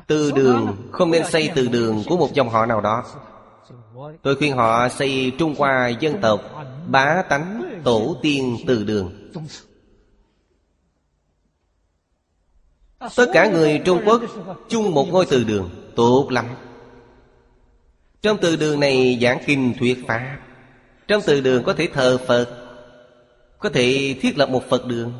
Từ 0.06 0.30
đường, 0.30 0.76
không 0.92 1.10
nên 1.10 1.26
xây 1.26 1.50
từ 1.54 1.68
đường 1.68 2.02
của 2.06 2.16
một 2.16 2.34
dòng 2.34 2.48
họ 2.48 2.66
nào 2.66 2.80
đó. 2.80 3.04
Tôi 4.22 4.36
khuyên 4.36 4.56
họ 4.56 4.88
xây 4.88 5.32
Trung 5.38 5.54
Hoa 5.58 5.88
dân 5.88 6.20
tộc, 6.20 6.40
Bá 6.86 7.22
tánh, 7.28 7.80
tổ 7.84 8.16
tiên 8.22 8.56
từ 8.66 8.84
đường. 8.84 9.30
Tất 13.16 13.26
cả 13.32 13.50
người 13.50 13.82
Trung 13.84 14.02
Quốc 14.06 14.22
chung 14.68 14.94
một 14.94 15.08
ngôi 15.10 15.26
từ 15.26 15.44
đường. 15.44 15.70
Tốt 15.96 16.26
lắm. 16.30 16.46
Trong 18.26 18.38
từ 18.40 18.56
đường 18.56 18.80
này 18.80 19.18
giảng 19.22 19.38
kinh 19.46 19.74
thuyết 19.78 20.04
pháp. 20.06 20.38
Trong 21.08 21.22
từ 21.26 21.40
đường 21.40 21.62
có 21.64 21.74
thể 21.74 21.88
thờ 21.92 22.18
Phật, 22.26 22.46
Có 23.58 23.68
thể 23.68 24.16
thiết 24.20 24.38
lập 24.38 24.50
một 24.50 24.62
Phật 24.68 24.86
đường. 24.86 25.12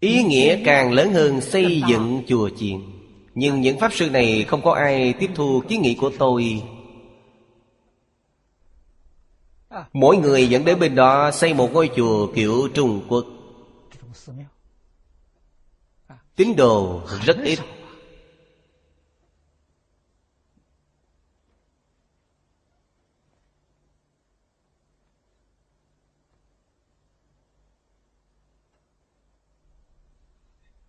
Ý 0.00 0.22
nghĩa 0.22 0.60
càng 0.64 0.92
lớn 0.92 1.12
hơn 1.12 1.40
xây 1.40 1.82
dựng 1.88 2.22
chùa 2.28 2.50
chiền. 2.56 2.76
Nhưng 3.34 3.60
những 3.60 3.80
pháp 3.80 3.92
sư 3.92 4.10
này 4.10 4.44
không 4.44 4.62
có 4.62 4.72
ai 4.72 5.12
tiếp 5.12 5.30
thu 5.34 5.62
kiến 5.68 5.82
nghị 5.82 5.94
của 5.94 6.10
tôi. 6.18 6.62
Mỗi 9.92 10.16
người 10.16 10.48
dẫn 10.48 10.64
đến 10.64 10.78
bên 10.78 10.94
đó 10.94 11.30
xây 11.30 11.54
một 11.54 11.72
ngôi 11.72 11.90
chùa 11.96 12.32
kiểu 12.34 12.68
Trung 12.74 13.00
Quốc. 13.08 13.26
Tín 16.36 16.56
đồ 16.56 17.02
rất 17.24 17.36
ít. 17.44 17.58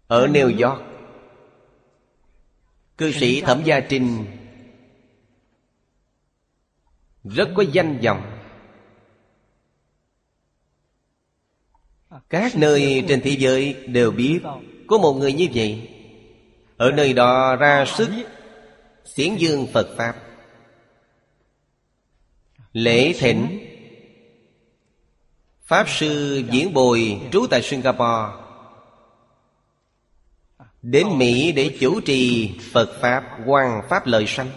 Ở 0.08 0.28
New 0.28 0.68
York 0.68 0.82
Cư 2.98 3.12
sĩ 3.12 3.42
Thẩm 3.42 3.64
Gia 3.64 3.80
Trinh 3.80 4.26
Rất 7.24 7.50
có 7.56 7.64
danh 7.72 8.00
vọng. 8.04 8.40
Các 12.30 12.56
nơi 12.56 13.04
trên 13.08 13.22
thế 13.22 13.36
giới 13.40 13.74
đều 13.88 14.12
biết 14.12 14.40
Có 14.88 14.98
một 14.98 15.14
người 15.14 15.34
như 15.34 15.48
vậy. 15.54 15.90
Ở 16.78 16.92
nơi 16.92 17.14
đó 17.14 17.56
ra 17.56 17.86
sức 17.86 18.10
Xiển 19.06 19.36
dương 19.36 19.68
Phật 19.74 19.96
Pháp. 19.98 20.16
Lễ 22.74 23.14
thỉnh. 23.14 23.60
Pháp 25.64 25.90
sư 25.90 26.44
diễn 26.52 26.74
bồi 26.74 27.22
trú 27.32 27.48
tại 27.50 27.62
Singapore 27.62 28.47
Đến 30.90 31.08
Mỹ 31.18 31.52
để 31.52 31.78
chủ 31.80 32.02
trì 32.02 32.52
Phật 32.72 32.90
Pháp 33.02 33.24
Hoàng 33.46 33.82
Pháp 33.90 34.08
lời 34.08 34.26
sanh. 34.28 34.50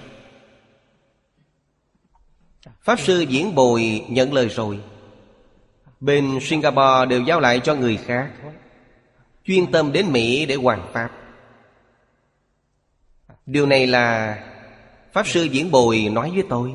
Pháp 2.83 3.01
sư 3.01 3.21
diễn 3.21 3.55
bồi 3.55 4.05
nhận 4.09 4.33
lời 4.33 4.49
rồi. 4.49 4.81
Bên 6.01 6.39
Singapore 6.43 7.07
đều 7.09 7.23
giao 7.23 7.41
lại 7.41 7.61
cho 7.65 7.75
người 7.75 7.97
khác. 7.97 8.31
Chuyên 9.45 9.73
tâm 9.73 9.93
đến 9.93 10.13
Mỹ 10.13 10.47
để 10.47 10.55
hoàn 10.55 10.93
Pháp. 10.93 11.11
Điều 13.47 13.67
này 13.67 13.87
là 13.87 14.39
Pháp 15.13 15.27
sư 15.27 15.45
diễn 15.45 15.71
bồi 15.71 16.09
nói 16.13 16.31
với 16.31 16.45
tôi. 16.49 16.73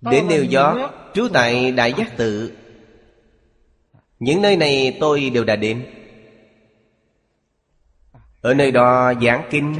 Đến 0.00 0.28
New 0.28 0.40
York 0.62 0.92
Trú 1.14 1.28
tại 1.32 1.72
Đại 1.72 1.94
Giác 1.98 2.16
Tự. 2.16 2.56
Những 4.18 4.42
nơi 4.42 4.56
này 4.56 4.96
tôi 5.00 5.30
đều 5.30 5.44
đã 5.44 5.56
đến 5.56 5.86
Ở 8.46 8.54
nơi 8.54 8.70
đó 8.70 9.12
giảng 9.22 9.48
kinh. 9.50 9.74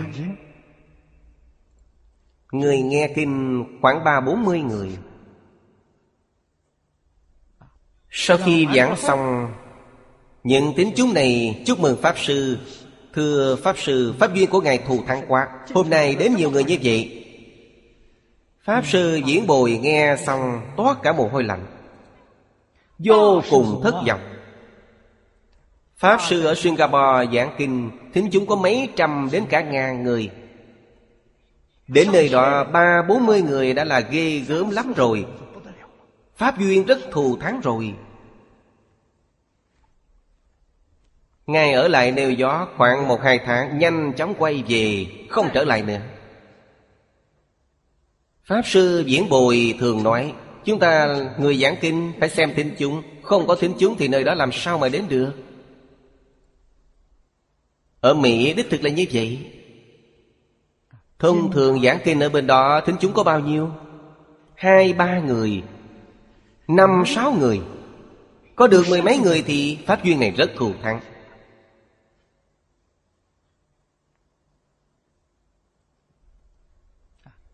Người 2.53 2.83
nghe 2.83 3.13
kinh 3.15 3.65
khoảng 3.83 4.05
ba 4.05 4.21
bốn 4.21 4.45
mươi 4.45 4.61
người. 4.61 4.99
Sau 8.11 8.37
khi 8.45 8.67
giảng 8.75 8.97
xong 8.97 9.53
Những 10.43 10.73
tín 10.77 10.89
chúng 10.97 11.15
này 11.15 11.63
chúc 11.67 11.81
mừng 11.81 11.97
Pháp 12.03 12.19
Sư. 12.19 12.59
Thưa 13.15 13.57
Pháp 13.57 13.79
Sư 13.79 14.15
Pháp 14.19 14.35
duyên 14.35 14.51
của 14.51 14.61
Ngài 14.61 14.79
thù 14.79 15.05
thắng 15.07 15.25
quá. 15.29 15.49
Hôm 15.75 15.91
nay 15.91 16.15
đến 16.15 16.35
nhiều 16.37 16.51
người 16.51 16.65
như 16.65 16.79
vậy. 16.83 17.25
Pháp 18.65 18.87
Sư 18.87 19.21
diễn 19.27 19.47
bồi 19.47 19.79
nghe 19.83 20.17
xong 20.27 20.61
toát 20.77 20.97
cả 21.03 21.13
mồ 21.13 21.29
hôi 21.29 21.45
lạnh. 21.45 21.67
Vô 22.99 23.43
cùng 23.51 23.81
thất 23.85 23.95
vọng 24.07 24.36
Pháp 25.97 26.21
Sư 26.29 26.45
ở 26.45 26.55
Singapore 26.55 27.37
giảng 27.37 27.55
kinh, 27.59 27.91
Thính 28.15 28.29
chúng 28.33 28.47
có 28.47 28.57
mấy 28.57 28.89
trăm 28.97 29.29
đến 29.33 29.47
cả 29.49 29.61
ngàn 29.61 30.03
người. 30.03 30.31
Đến 31.89 32.09
nơi 32.13 32.29
đó, 32.29 32.65
ba, 32.65 33.03
bốn 33.09 33.27
mươi 33.27 33.43
người 33.43 33.75
đã 33.75 33.85
là 33.85 34.01
ghê 34.01 34.39
gớm 34.39 34.71
lắm 34.71 34.93
rồi. 34.97 35.27
Pháp 36.37 36.59
duyên 36.59 36.87
rất 36.87 36.99
thù 37.11 37.37
thắng 37.37 37.61
rồi. 37.61 37.95
Ngài 41.47 41.73
ở 41.73 41.89
lại 41.89 42.13
nêu 42.13 42.31
gió 42.31 42.69
khoảng 42.77 43.09
một, 43.09 43.21
hai 43.23 43.39
tháng, 43.39 43.79
Nhanh 43.79 44.13
chóng 44.17 44.35
quay 44.39 44.65
về, 44.69 45.07
Không 45.31 45.49
trở 45.55 45.65
lại 45.65 45.83
nữa. 45.83 46.01
Pháp 48.45 48.63
sư 48.65 49.05
diễn 49.07 49.29
bồi 49.29 49.75
thường 49.81 50.03
nói, 50.03 50.33
Chúng 50.65 50.79
ta, 50.79 51.17
người 51.39 51.57
giảng 51.57 51.77
kinh, 51.81 52.13
Phải 52.21 52.29
xem 52.29 52.55
thính 52.55 52.75
chúng. 52.79 53.03
Không 53.23 53.47
có 53.47 53.55
thính 53.55 53.75
chúng 53.79 53.97
thì 53.99 54.09
nơi 54.09 54.25
đó 54.25 54.35
làm 54.35 54.53
sao 54.53 54.79
mà 54.79 54.89
đến 54.89 55.05
được? 55.09 55.33
Ở 58.07 58.15
Mỹ 58.15 58.55
đích 58.55 58.71
thực 58.71 58.85
là 58.85 58.91
như 58.91 59.05
vậy. 59.13 59.39
Thông 61.19 61.53
thường 61.53 61.83
giảng 61.83 61.99
kinh 62.05 62.21
ở 62.21 62.29
bên 62.29 62.47
đó 62.47 62.81
Thính 62.87 62.97
chúng 63.01 63.13
có 63.13 63.23
bao 63.23 63.41
nhiêu? 63.41 63.71
Hai 64.55 64.93
ba 64.93 65.19
người. 65.19 65.63
Năm 66.69 67.03
sáu 67.07 67.33
người. 67.33 67.61
Có 68.57 68.67
được 68.67 68.85
mười 68.91 69.03
mấy 69.03 69.19
người 69.19 69.43
thì 69.47 69.79
Pháp 69.87 70.05
duyên 70.05 70.21
này 70.21 70.31
rất 70.31 70.51
thù 70.57 70.73
thắng. 70.83 71.01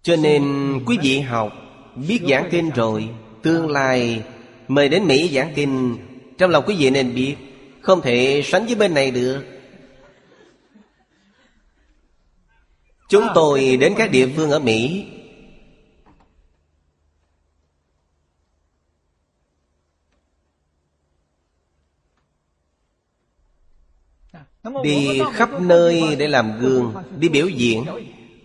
Cho 0.02 0.16
nên 0.16 0.44
quý 0.86 0.98
vị 1.02 1.20
học 1.20 1.52
Biết 2.08 2.20
giảng 2.28 2.48
kinh 2.50 2.70
rồi 2.70 3.08
Tương 3.42 3.70
lai 3.70 4.24
mời 4.68 4.88
đến 4.88 5.04
Mỹ 5.04 5.30
giảng 5.34 5.52
kinh. 5.54 5.96
Trong 6.38 6.50
lòng 6.50 6.64
quý 6.66 6.76
vị 6.78 6.90
nên 6.90 7.14
biết 7.14 7.36
Không 7.80 8.00
thể 8.00 8.42
sánh 8.44 8.66
với 8.66 8.74
bên 8.74 8.94
này 8.94 9.10
được 9.10 9.51
Chúng 13.12 13.26
tôi 13.34 13.76
đến 13.76 13.94
các 13.96 14.10
địa 14.10 14.28
phương 14.36 14.50
ở 14.50 14.58
Mỹ. 14.58 15.06
Đi 24.82 25.20
khắp 25.32 25.60
nơi 25.60 26.16
để 26.18 26.28
làm 26.28 26.60
gương, 26.60 26.94
Đi 27.18 27.28
biểu 27.28 27.48
diễn. 27.48 27.84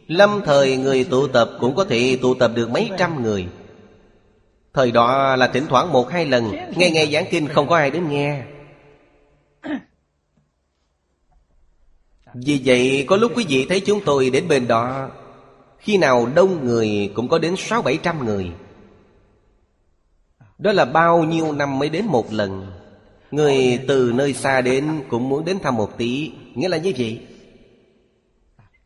Lâm 0.07 0.41
thời 0.45 0.77
người 0.77 1.03
tụ 1.03 1.27
tập 1.27 1.49
cũng 1.59 1.75
có 1.75 1.83
thể 1.83 2.17
tụ 2.21 2.33
tập 2.33 2.51
được 2.55 2.69
mấy 2.69 2.89
trăm 2.97 3.23
người. 3.23 3.47
Thời 4.73 4.91
đó 4.91 5.35
là 5.35 5.47
thỉnh 5.47 5.65
thoảng 5.69 5.93
một 5.93 6.09
hai 6.09 6.25
lần, 6.25 6.51
Nghe 6.75 6.91
nghe 6.91 7.05
giảng 7.05 7.25
kinh 7.29 7.47
không 7.47 7.67
có 7.67 7.75
ai 7.77 7.91
đến 7.91 8.09
nghe. 8.09 8.43
Vì 12.33 12.61
vậy, 12.65 13.05
có 13.07 13.15
lúc 13.15 13.31
quý 13.35 13.45
vị 13.49 13.65
thấy 13.69 13.79
chúng 13.79 14.01
tôi 14.05 14.29
đến 14.29 14.47
bên 14.47 14.67
đó, 14.67 15.09
Khi 15.77 15.97
nào 15.97 16.27
đông 16.35 16.65
người 16.65 17.11
cũng 17.13 17.27
có 17.27 17.39
đến 17.39 17.55
sáu 17.57 17.81
bảy 17.81 17.97
trăm 18.03 18.25
người. 18.25 18.51
Đó 20.57 20.71
là 20.71 20.85
bao 20.85 21.23
nhiêu 21.23 21.51
năm 21.51 21.79
mới 21.79 21.89
đến 21.89 22.05
một 22.05 22.33
lần. 22.33 22.71
Người 23.31 23.79
từ 23.87 24.11
nơi 24.15 24.33
xa 24.33 24.61
đến 24.61 25.03
cũng 25.09 25.29
muốn 25.29 25.45
đến 25.45 25.59
thăm 25.59 25.75
một 25.75 25.97
tí, 25.97 26.31
Nghĩa 26.55 26.69
là 26.69 26.77
như 26.77 26.93
vậy. 26.97 27.21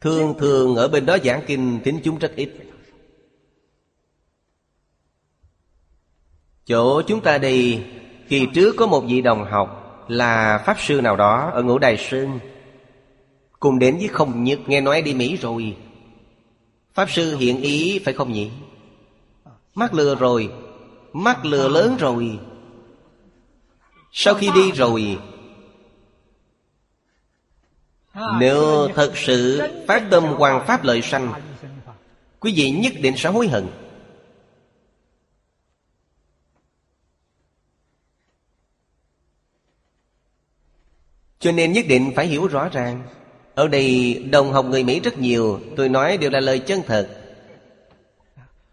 Thường 0.02 0.34
thường 0.40 0.76
ở 0.76 0.88
bên 0.88 1.06
đó 1.06 1.18
giảng 1.24 1.42
kinh 1.48 1.80
tính 1.84 2.00
chúng 2.04 2.18
rất 2.18 2.36
ít. 2.36 2.52
Chỗ 6.66 7.02
chúng 7.02 7.22
ta 7.22 7.38
đi 7.38 7.80
Kỳ 8.30 8.48
trước 8.54 8.76
có 8.78 8.88
một 8.88 9.04
vị 9.08 9.22
đồng 9.22 9.46
học 9.46 10.06
Là 10.08 10.64
Pháp 10.66 10.78
Sư 10.80 11.02
nào 11.02 11.16
đó 11.16 11.52
ở 11.54 11.64
Ngũ 11.64 11.80
Đài 11.80 11.98
Sơn 11.98 12.40
Cùng 13.62 13.80
đến 13.80 13.98
với 13.98 14.08
không 14.08 14.44
nhất 14.44 14.60
Nghe 14.68 14.82
nói 14.82 15.02
đi 15.02 15.14
Mỹ 15.14 15.38
rồi. 15.38 15.78
Pháp 16.94 17.10
Sư 17.10 17.38
hiện 17.38 17.62
ý, 17.62 18.00
phải 18.00 18.14
không 18.14 18.32
nhỉ? 18.32 18.52
Mắc 19.76 19.94
lừa 19.94 20.16
rồi, 20.16 20.54
Mắc 21.14 21.46
lừa 21.46 21.70
lớn 21.70 21.96
rồi. 22.00 22.40
Sau 24.12 24.34
khi 24.34 24.50
đi 24.56 24.72
rồi, 24.72 25.20
Nếu 28.40 28.90
thật 28.96 29.14
sự 29.16 29.62
phát 29.88 30.08
tâm 30.12 30.24
hoàng 30.24 30.64
pháp 30.68 30.84
lợi 30.84 31.02
sanh, 31.02 31.34
Quý 32.40 32.54
vị 32.56 32.72
nhất 32.72 32.94
định 33.02 33.18
sẽ 33.18 33.30
hối 33.30 33.48
hận. 33.48 33.68
Cho 41.40 41.52
nên 41.52 41.72
nhất 41.72 41.86
định 41.90 42.12
phải 42.16 42.28
hiểu 42.28 42.48
rõ 42.48 42.70
ràng 42.70 43.21
ở 43.56 43.68
đây 43.68 44.14
đồng 44.32 44.52
học 44.52 44.66
người 44.66 44.84
Mỹ 44.84 45.00
rất 45.00 45.18
nhiều, 45.18 45.60
Tôi 45.76 45.90
nói 45.90 46.18
đều 46.18 46.30
là 46.30 46.40
lời 46.40 46.60
chân 46.60 46.82
thật. 46.88 47.10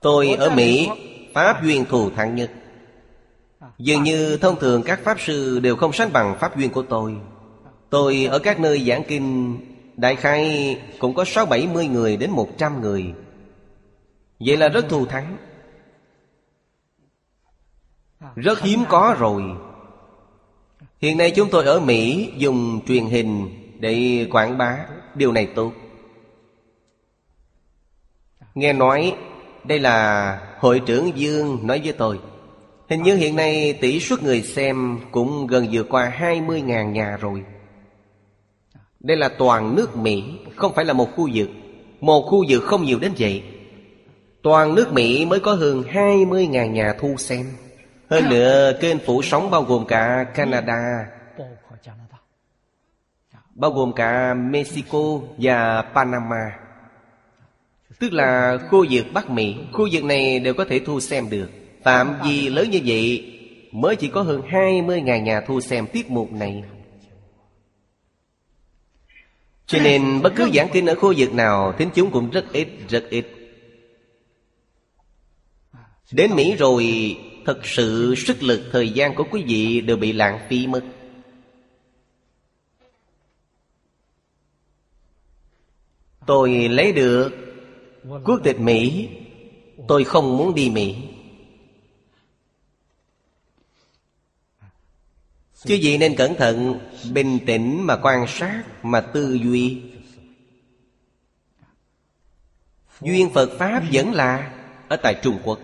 Tôi 0.01 0.31
ở 0.31 0.51
Mỹ, 0.51 0.89
Pháp 1.35 1.65
duyên 1.65 1.85
thù 1.85 2.11
thắng 2.11 2.35
nhất. 2.37 2.51
Dường 3.79 4.03
như 4.03 4.37
thông 4.37 4.59
thường 4.59 4.83
các 4.83 5.01
Pháp 5.05 5.21
sư 5.21 5.59
đều 5.59 5.77
không 5.77 5.93
sánh 5.93 6.13
bằng 6.13 6.37
Pháp 6.41 6.59
duyên 6.59 6.71
của 6.71 6.83
tôi. 6.83 7.17
Tôi 7.91 8.25
ở 8.31 8.39
các 8.39 8.61
nơi 8.61 8.85
giảng 8.89 9.03
kinh, 9.09 9.59
Đại 9.97 10.17
khai 10.17 10.77
cũng 10.99 11.15
có 11.15 11.25
sáu 11.25 11.47
bảy 11.47 11.67
mươi 11.67 11.87
người 11.87 12.17
đến 12.17 12.31
một 12.31 12.49
trăm 12.59 12.81
người. 12.81 13.13
Vậy 14.41 14.57
là 14.57 14.69
rất 14.69 14.89
thù 14.89 15.07
thắng. 15.07 15.37
Rất 18.35 18.61
hiếm 18.61 18.85
có 18.89 19.17
rồi. 19.19 19.43
Hiện 21.01 21.19
nay 21.19 21.31
chúng 21.31 21.51
tôi 21.51 21.65
ở 21.65 21.81
Mỹ 21.81 22.33
dùng 22.37 22.81
truyền 22.87 23.07
hình 23.07 23.58
để 23.79 24.27
quảng 24.31 24.59
bá 24.59 24.87
Điều 25.15 25.33
này 25.33 25.49
tốt. 25.55 25.73
Nghe 28.55 28.73
nói 28.73 29.17
đây 29.65 29.79
là 29.79 30.39
hội 30.59 30.81
trưởng 30.87 31.19
Dương 31.19 31.67
nói 31.67 31.81
với 31.85 31.93
tôi 31.93 32.19
Hình 32.89 33.03
như 33.03 33.17
hiện 33.17 33.37
nay 33.37 33.79
tỷ 33.81 34.01
suất 34.01 34.23
người 34.23 34.43
xem 34.43 34.99
cũng 35.11 35.47
gần 35.47 35.69
vượt 35.73 35.89
qua 35.89 36.13
20.000 36.21 36.91
nhà 36.91 37.17
rồi. 37.21 37.45
Đây 39.01 39.17
là 39.17 39.29
toàn 39.29 39.77
nước 39.77 39.97
Mỹ, 39.97 40.25
không 40.57 40.75
phải 40.75 40.85
là 40.85 40.93
một 40.93 41.09
khu 41.17 41.29
vực. 41.35 41.49
Một 42.01 42.23
khu 42.23 42.45
vực 42.49 42.63
không 42.65 42.85
nhiều 42.85 42.99
đến 42.99 43.13
vậy. 43.19 43.43
Toàn 44.43 44.75
nước 44.75 44.93
Mỹ 44.93 45.27
mới 45.27 45.41
có 45.41 45.55
hơn 45.55 45.83
20.000 45.93 46.67
nhà 46.67 46.95
thu 47.01 47.15
xem. 47.19 47.47
Hơn 48.11 48.29
nữa 48.29 48.73
kênh 48.81 48.99
phủ 48.99 49.23
sóng 49.23 49.51
bao 49.51 49.63
gồm 49.63 49.87
cả 49.87 50.27
Canada 50.35 51.07
Bao 53.59 53.71
gồm 53.71 53.93
cả 53.93 54.35
Mexico 54.35 55.21
và 55.39 55.83
Panama. 55.83 56.59
Tức 57.99 58.13
là 58.13 58.59
khu 58.71 58.87
vực 58.91 59.07
Bắc 59.13 59.31
Mỹ. 59.31 59.57
Khu 59.73 59.89
vực 59.93 60.05
này 60.05 60.41
đều 60.41 60.55
có 60.55 60.65
thể 60.65 60.79
thu 60.79 61.01
xem 61.01 61.31
được. 61.31 61.51
Phạm 61.83 62.15
vi 62.25 62.49
lớn 62.49 62.71
như 62.71 62.81
vậy 62.85 63.35
Mới 63.73 63.97
chỉ 63.97 64.09
có 64.09 64.23
hơn 64.23 64.43
20.000 64.51 65.23
nhà 65.23 65.41
thu 65.41 65.61
xem 65.61 65.87
tiết 65.87 66.11
mục 66.11 66.33
này. 66.33 66.65
Cho 69.67 69.79
nên 69.83 70.23
bất 70.23 70.33
cứ 70.37 70.51
giảng 70.55 70.69
kinh 70.73 70.87
ở 70.87 70.95
khu 70.95 71.15
vực 71.17 71.35
nào 71.35 71.75
Thính 71.79 71.89
chúng 71.95 72.11
cũng 72.11 72.31
rất 72.31 72.53
ít, 72.53 72.69
rất 72.89 73.05
ít. 73.11 73.27
Đến 76.13 76.31
Mỹ 76.35 76.57
rồi 76.59 77.17
Thật 77.47 77.67
sự 77.67 78.15
sức 78.15 78.43
lực 78.43 78.61
thời 78.73 78.91
gian 78.91 79.15
của 79.15 79.25
quý 79.31 79.45
vị 79.47 79.81
đều 79.81 79.97
bị 79.97 80.13
lãng 80.13 80.39
phí 80.49 80.67
mất. 80.67 80.83
Tôi 86.29 86.69
lấy 86.69 86.93
được 86.93 87.31
quốc 88.25 88.41
tịch 88.45 88.61
Mỹ. 88.61 89.09
Tôi 89.89 90.05
không 90.05 90.37
muốn 90.37 90.55
đi 90.55 90.71
Mỹ. 90.71 90.97
Chứ 95.65 95.75
gì 95.75 95.99
nên 95.99 96.17
cẩn 96.17 96.35
thận, 96.35 96.81
Bình 97.13 97.39
tĩnh 97.47 97.87
mà 97.87 97.97
quan 97.97 98.27
sát, 98.29 98.63
Mà 98.83 99.01
tư 99.01 99.39
duy. 99.43 99.83
Duyên 103.01 103.31
Phật 103.35 103.51
Pháp 103.59 103.83
vẫn 103.93 104.13
là 104.13 104.53
Ở 104.89 104.97
tại 104.97 105.21
Trung 105.23 105.39
Quốc. 105.45 105.59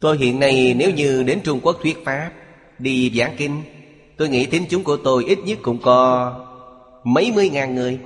Tôi 0.00 0.18
hiện 0.18 0.40
nay 0.40 0.74
nếu 0.74 0.90
như 0.90 1.22
đến 1.22 1.40
Trung 1.44 1.60
Quốc 1.62 1.76
thuyết 1.82 1.98
Pháp, 2.04 2.32
Đi 2.78 3.12
giảng 3.14 3.34
kinh, 3.38 3.62
Tôi 4.16 4.28
nghĩ 4.28 4.46
tín 4.46 4.64
chúng 4.70 4.84
của 4.84 4.96
tôi 4.96 5.24
ít 5.24 5.38
nhất 5.38 5.58
cũng 5.62 5.78
có 5.82 6.48
Mấy 7.04 7.32
mươi 7.32 7.48
ngàn 7.48 7.74
người. 7.74 8.00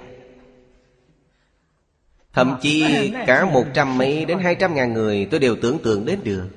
Thậm 2.32 2.58
chí 2.62 2.84
cả 3.26 3.44
một 3.44 3.64
trăm 3.74 3.98
mấy 3.98 4.24
đến 4.24 4.38
hai 4.38 4.54
trăm 4.54 4.74
ngàn 4.74 4.92
người 4.92 5.28
Tôi 5.30 5.40
đều 5.40 5.56
tưởng 5.62 5.78
tượng 5.84 6.06
đến 6.06 6.18
được. 6.24 6.48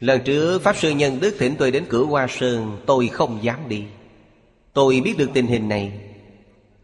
Lần 0.00 0.20
trước 0.24 0.62
Pháp 0.62 0.76
Sư 0.76 0.90
Nhân 0.90 1.20
Đức 1.20 1.34
thỉnh 1.38 1.54
tôi 1.58 1.70
đến 1.70 1.84
cửa 1.88 2.04
Hoa 2.04 2.26
Sơn 2.30 2.82
Tôi 2.86 3.08
không 3.08 3.38
dám 3.42 3.68
đi. 3.68 3.84
Tôi 4.72 5.00
biết 5.04 5.14
được 5.18 5.30
tình 5.34 5.46
hình 5.46 5.68
này. 5.68 5.92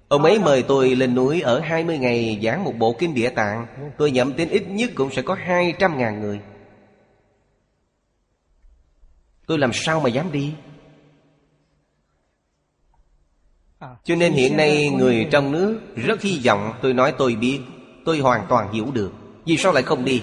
Ông 0.09 0.25
ấy 0.25 0.39
mời 0.39 0.63
tôi 0.63 0.95
lên 0.95 1.15
núi 1.15 1.41
ở 1.41 1.61
20 1.61 1.99
ngày 1.99 2.41
giảng 2.43 2.65
một 2.65 2.75
bộ 2.79 2.97
kinh 2.99 3.15
địa 3.15 3.29
tạng. 3.29 3.67
Tôi 3.99 4.11
nhậm 4.11 4.33
tin 4.33 4.49
ít 4.49 4.69
nhất 4.69 4.91
cũng 4.95 5.11
sẽ 5.11 5.23
có 5.23 5.35
200 5.35 5.99
ngàn 5.99 6.21
người. 6.21 6.41
Tôi 9.47 9.59
làm 9.59 9.71
sao 9.73 10.01
mà 10.01 10.09
dám 10.09 10.33
đi 10.33 10.53
Cho 13.81 14.15
nên 14.17 14.33
hiện 14.33 14.57
nay 14.57 14.91
người 14.91 15.29
trong 15.31 15.53
nước 15.53 15.81
Rất 15.97 16.23
hy 16.23 16.41
vọng 16.45 16.73
tôi 16.83 16.93
nói 16.93 17.15
tôi 17.19 17.35
biết 17.35 17.61
Tôi 18.05 18.19
hoàn 18.19 18.47
toàn 18.49 18.73
hiểu 18.73 18.91
được. 18.93 19.13
Vì 19.45 19.57
sao 19.57 19.73
lại 19.73 19.83
không 19.83 20.05
đi? 20.05 20.23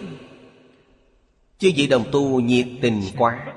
Chứ 1.57 1.71
vị 1.75 1.87
đồng 1.87 2.03
tu 2.11 2.39
nhiệt 2.39 2.67
tình 2.81 3.01
quá. 3.17 3.53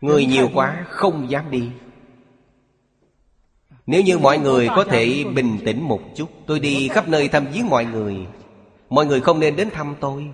Người 0.00 0.26
nhiều 0.26 0.50
quá 0.54 0.86
không 0.88 1.30
dám 1.30 1.50
đi. 1.50 1.70
Nếu 3.86 4.02
như 4.02 4.18
mọi 4.18 4.38
người 4.38 4.68
có 4.76 4.84
thể 4.84 5.24
bình 5.34 5.58
tĩnh 5.64 5.82
một 5.82 6.00
chút 6.16 6.30
Tôi 6.46 6.60
đi 6.60 6.88
khắp 6.88 7.08
nơi 7.08 7.28
thăm 7.28 7.46
viếng 7.52 7.68
mọi 7.68 7.84
người. 7.84 8.16
Mọi 8.90 9.06
người 9.06 9.20
không 9.20 9.40
nên 9.40 9.56
đến 9.56 9.70
thăm 9.70 9.94
tôi. 10.00 10.30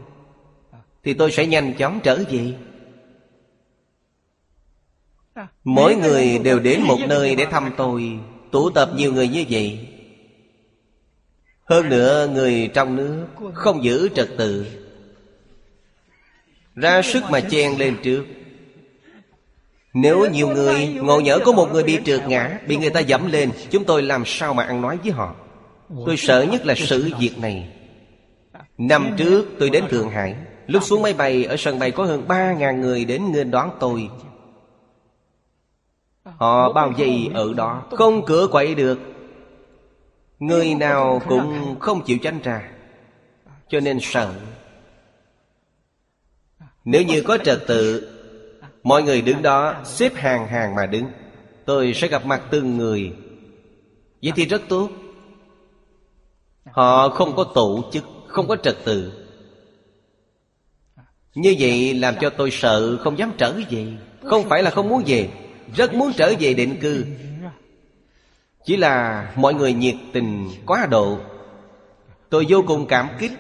Thì 1.05 1.15
tôi 1.15 1.33
sẽ 1.33 1.47
nhanh 1.47 1.75
chóng 1.75 2.01
trở 2.03 2.25
về 2.31 2.55
Mỗi 5.65 5.97
người 5.97 6.39
đều 6.39 6.59
đến 6.59 6.81
một 6.83 6.99
nơi 7.09 7.35
để 7.35 7.45
thăm 7.45 7.71
tôi. 7.77 8.19
Tụ 8.51 8.71
tập 8.71 8.91
nhiều 8.97 9.13
người 9.13 9.29
như 9.29 9.45
vậy. 9.51 9.89
Hơn 11.65 11.89
nữa 11.89 12.29
người 12.35 12.71
trong 12.75 12.97
nước 12.97 13.27
Không 13.55 13.85
giữ 13.85 14.09
trật 14.09 14.29
tự. 14.39 14.67
Ra 16.75 17.03
sức 17.03 17.25
mà 17.31 17.41
chen 17.41 17.79
lên 17.79 17.97
trước. 18.03 18.25
Nếu 19.95 20.31
nhiều 20.31 20.49
người 20.49 20.87
ngộ 20.87 21.21
nhỡ 21.21 21.39
có 21.45 21.53
một 21.53 21.69
người 21.73 21.83
bị 21.83 21.99
trượt 22.05 22.29
ngã 22.29 22.59
Bị 22.67 22.77
người 22.77 22.91
ta 22.91 23.01
dẫm 23.01 23.33
lên 23.33 23.51
Chúng 23.71 23.85
tôi 23.85 24.03
làm 24.03 24.23
sao 24.27 24.55
mà 24.55 24.65
ăn 24.65 24.81
nói 24.81 24.99
với 25.03 25.13
họ? 25.13 25.35
Tôi 26.07 26.17
sợ 26.17 26.43
nhất 26.43 26.67
là 26.67 26.75
sự 26.75 27.11
việc 27.21 27.39
này. 27.39 27.69
Năm 28.79 29.15
trước 29.17 29.47
tôi 29.59 29.71
đến 29.71 29.85
Thượng 29.91 30.11
Hải. 30.11 30.35
Lúc 30.67 30.85
xuống 30.85 31.03
máy 31.03 31.13
bay 31.15 31.45
ở 31.45 31.57
sân 31.57 31.79
bay 31.79 31.91
có 31.91 32.05
hơn 32.05 32.29
ba 32.29 32.53
ngàn 32.53 32.81
người 32.81 33.05
đến 33.05 33.33
nghênh 33.33 33.51
đón 33.51 33.71
tôi 33.81 34.09
Họ 36.41 36.73
bao 36.73 36.93
vây 36.99 37.31
ở 37.35 37.55
đó. 37.57 37.83
Không 37.91 38.25
cửa 38.27 38.47
quậy 38.51 38.75
được. 38.75 38.99
Người 40.39 40.75
nào 40.75 41.23
cũng 41.29 41.77
không 41.81 42.05
chịu 42.05 42.19
tránh 42.23 42.41
ra. 42.43 42.71
Cho 43.69 43.81
nên 43.81 43.99
sợ. 44.01 44.35
Nếu 46.85 47.03
như 47.03 47.23
có 47.23 47.39
trật 47.39 47.67
tự, 47.67 48.17
Mọi 48.83 49.03
người 49.03 49.23
đứng 49.23 49.43
đó 49.43 49.75
xếp 49.85 50.13
hàng 50.15 50.47
hàng 50.47 50.75
mà 50.75 50.87
đứng. 50.87 51.05
Tôi 51.65 51.93
sẽ 51.95 52.09
gặp 52.09 52.27
mặt 52.27 52.43
từng 52.51 52.77
người. 52.77 53.13
Vậy 54.23 54.33
thì 54.37 54.47
rất 54.47 54.63
tốt. 54.69 54.89
Họ 56.71 57.09
không 57.09 57.37
có 57.37 57.45
tổ 57.45 57.85
chức, 57.93 58.05
Không 58.27 58.49
có 58.49 58.57
trật 58.57 58.77
tự. 58.85 59.13
Như 61.35 61.57
vậy 61.59 61.95
làm 61.95 62.15
cho 62.21 62.31
tôi 62.31 62.51
sợ, 62.51 62.97
không 62.97 63.19
dám 63.19 63.33
trở 63.39 63.55
về. 63.71 63.87
Không 64.25 64.49
phải 64.49 64.63
là 64.63 64.71
không 64.71 64.89
muốn 64.89 65.03
về. 65.07 65.29
Rất 65.77 65.95
muốn 65.95 66.13
trở 66.17 66.35
về 66.41 66.55
định 66.55 66.79
cư. 66.81 67.07
Chỉ 68.65 68.77
là 68.77 69.33
mọi 69.37 69.55
người 69.55 69.73
nhiệt 69.73 69.97
tình 70.13 70.51
quá 70.67 70.87
độ. 70.91 71.19
Tôi 72.31 72.47
vô 72.49 72.65
cùng 72.67 72.87
cảm 72.89 73.09
kích. 73.19 73.33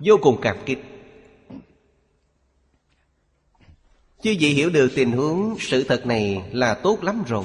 Vô 0.00 0.18
cùng 0.22 0.38
cảm 0.42 0.56
kích. 0.66 0.84
Chứ 4.22 4.30
gì 4.30 4.48
hiểu 4.48 4.70
được 4.70 4.92
tình 4.96 5.12
huống 5.12 5.56
sự 5.60 5.84
thật 5.84 6.06
này 6.06 6.42
là 6.52 6.74
tốt 6.74 7.02
lắm 7.02 7.22
rồi. 7.26 7.44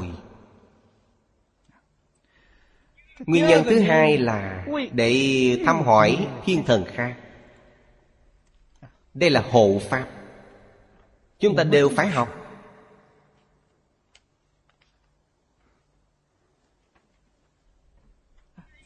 Nguyên 3.20 3.48
nhân 3.48 3.64
thứ 3.66 3.80
hai 3.80 4.18
là 4.18 4.66
để 4.92 5.62
thăm 5.66 5.82
hỏi 5.82 6.28
thiên 6.46 6.64
thần 6.66 6.86
khác. 6.94 7.16
Đây 9.14 9.30
là 9.30 9.44
hộ 9.52 9.82
pháp. 9.90 10.08
Chúng 11.40 11.56
ta 11.56 11.64
đều 11.64 11.90
phải 11.90 12.08
học. 12.08 12.39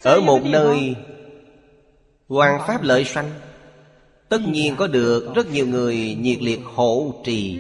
Ở 0.04 0.22
một 0.22 0.40
nơi 0.44 0.96
Hoàng 2.28 2.62
Pháp 2.68 2.84
lợi 2.84 3.06
sanh 3.06 3.32
Tất 4.30 4.42
nhiên 4.48 4.76
có 4.76 4.88
được 4.88 5.36
rất 5.36 5.48
nhiều 5.48 5.68
người 5.68 6.18
nhiệt 6.20 6.42
liệt 6.42 6.60
hộ 6.64 7.22
trì. 7.24 7.60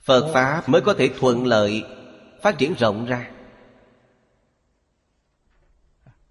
Phật 0.00 0.30
Pháp 0.34 0.68
mới 0.68 0.80
có 0.80 0.94
thể 0.94 1.10
thuận 1.18 1.46
lợi 1.46 1.84
Phát 2.42 2.58
triển 2.58 2.74
rộng 2.78 3.06
ra. 3.06 3.30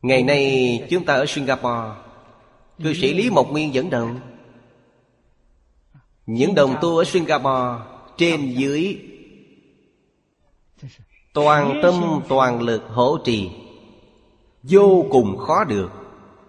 Ngày 0.02 0.24
nay 0.24 0.88
chúng 0.90 1.06
ta 1.06 1.14
ở 1.14 1.26
Singapore 1.26 2.02
Cư 2.84 2.94
sĩ 2.94 3.14
Lý 3.14 3.30
Mộc 3.30 3.52
Nguyên 3.52 3.74
dẫn 3.74 3.90
đầu. 3.90 4.10
Những 6.26 6.56
đồng 6.56 6.76
tu 6.82 6.98
ở 6.98 7.04
Singapore 7.04 7.84
Trên 8.18 8.54
dưới 8.54 9.07
Toàn 11.38 11.80
tâm 11.84 12.22
toàn 12.30 12.62
lực 12.62 12.84
hỗ 12.88 13.18
trì. 13.18 13.52
Vô 14.64 15.06
cùng 15.10 15.38
khó 15.38 15.64
được 15.64 15.92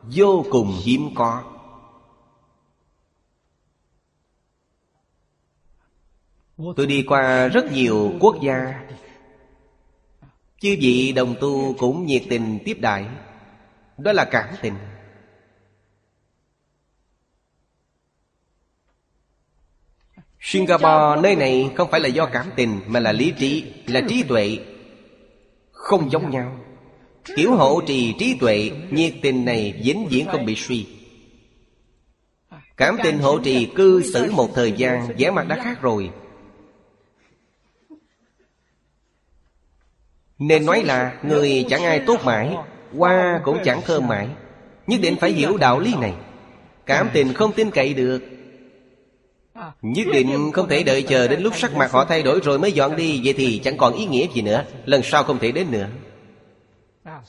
Vô 0.02 0.44
cùng 0.50 0.74
hiếm 0.84 1.10
có. 1.14 1.42
Tôi 6.76 6.86
đi 6.86 7.04
qua 7.08 7.48
rất 7.48 7.72
nhiều 7.72 8.12
quốc 8.20 8.36
gia. 8.42 8.88
Chư 10.60 10.76
vị 10.80 11.12
đồng 11.12 11.34
tu 11.40 11.74
cũng 11.78 12.06
nhiệt 12.06 12.22
tình 12.30 12.58
tiếp 12.64 12.76
đại 12.80 13.06
Đó 13.98 14.12
là 14.12 14.24
cảm 14.24 14.54
tình. 14.62 14.74
Singapore 20.40 21.22
nơi 21.22 21.36
này 21.36 21.70
không 21.76 21.90
phải 21.90 22.00
là 22.00 22.08
do 22.08 22.26
cảm 22.26 22.50
tình 22.56 22.80
Mà 22.86 23.00
là 23.00 23.12
lý 23.12 23.32
trí, 23.38 23.72
là 23.86 24.00
trí 24.08 24.22
tuệ 24.22 24.58
không 25.88 26.10
giống 26.10 26.30
nhau. 26.30 26.56
Kiểu 27.36 27.54
hộ 27.54 27.80
trì 27.86 28.14
trí 28.18 28.36
tuệ, 28.40 28.70
Nhiệt 28.90 29.14
tình 29.22 29.44
này 29.44 29.80
vĩnh 29.84 30.06
viễn 30.10 30.26
không 30.26 30.44
bị 30.44 30.54
suy. 30.54 30.86
Cảm 32.76 32.96
tình 33.02 33.18
hộ 33.18 33.38
trì 33.38 33.66
cư 33.74 34.02
xử 34.02 34.32
một 34.32 34.50
thời 34.54 34.72
gian, 34.72 35.08
vẻ 35.18 35.30
mặt 35.30 35.48
đã 35.48 35.56
khác 35.64 35.82
rồi. 35.82 36.10
Nên 40.38 40.66
nói 40.66 40.82
là 40.84 41.18
Người 41.22 41.66
chẳng 41.68 41.84
ai 41.84 42.02
tốt 42.06 42.20
mãi, 42.24 42.56
Qua 42.96 43.40
cũng 43.44 43.58
chẳng 43.64 43.80
thơm 43.84 44.08
mãi. 44.08 44.28
Nhất 44.86 45.00
định 45.02 45.16
phải 45.20 45.32
hiểu 45.32 45.56
đạo 45.56 45.80
lý 45.80 45.94
này. 46.00 46.14
Cảm 46.86 47.08
tình 47.12 47.34
không 47.34 47.52
tin 47.52 47.70
cậy 47.70 47.94
được 47.94 48.22
Nhất 49.82 50.06
định 50.12 50.52
không 50.52 50.68
thể 50.68 50.82
đợi 50.82 51.02
chờ 51.02 51.28
đến 51.28 51.40
lúc 51.40 51.56
sắc 51.56 51.74
mặt 51.74 51.92
họ 51.92 52.04
thay 52.04 52.22
đổi 52.22 52.40
rồi 52.44 52.58
mới 52.58 52.72
dọn 52.72 52.96
đi. 52.96 53.20
Vậy 53.24 53.32
thì 53.32 53.60
chẳng 53.64 53.76
còn 53.76 53.94
ý 53.94 54.06
nghĩa 54.06 54.26
gì 54.34 54.42
nữa. 54.42 54.64
Lần 54.84 55.02
sau 55.02 55.24
không 55.24 55.38
thể 55.38 55.52
đến 55.52 55.66
nữa. 55.70 55.88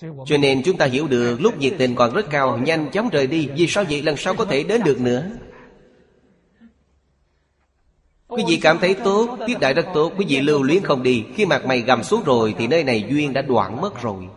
Cho 0.02 0.38
nên 0.38 0.64
chúng 0.64 0.78
ta 0.78 0.86
hiểu 0.86 1.08
được 1.08 1.38
lúc 1.42 1.58
nhiệt 1.58 1.74
tình 1.78 1.96
còn 1.96 2.14
rất 2.14 2.30
cao 2.30 2.58
Nhanh 2.58 2.92
chóng 2.92 3.10
rời 3.10 3.28
đi. 3.28 3.50
Vì 3.56 3.68
sao 3.68 3.84
vậy? 3.90 4.02
Lần 4.02 4.18
sau 4.18 4.34
có 4.34 4.46
thể 4.46 4.64
đến 4.64 4.82
được 4.84 5.02
nữa. 5.02 5.30
Quý 8.28 8.44
vị 8.48 8.60
cảm 8.62 8.80
thấy 8.80 8.94
tốt, 8.94 9.38
tiếp 9.48 9.56
đại 9.60 9.74
rất 9.74 9.86
tốt. 9.94 10.14
Quý 10.18 10.26
vị 10.30 10.42
lưu 10.42 10.64
luyến 10.64 10.84
không 10.84 11.04
đi. 11.04 11.26
Khi 11.36 11.46
mặt 11.46 11.66
mày 11.66 11.82
gầm 11.82 12.04
xuống 12.04 12.24
rồi 12.26 12.56
Thì 12.58 12.68
nơi 12.68 12.84
này 12.84 13.06
duyên 13.10 13.34
đã 13.34 13.42
đoạn 13.42 13.82
mất 13.82 14.02
rồi. 14.02 14.28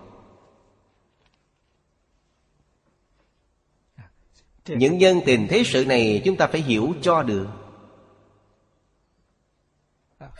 Những 4.66 4.98
nhân 4.98 5.20
tình 5.26 5.48
thế 5.48 5.62
sự 5.66 5.84
này 5.84 6.22
Chúng 6.24 6.36
ta 6.36 6.46
phải 6.46 6.60
hiểu 6.60 6.94
cho 7.02 7.22
được 7.22 7.46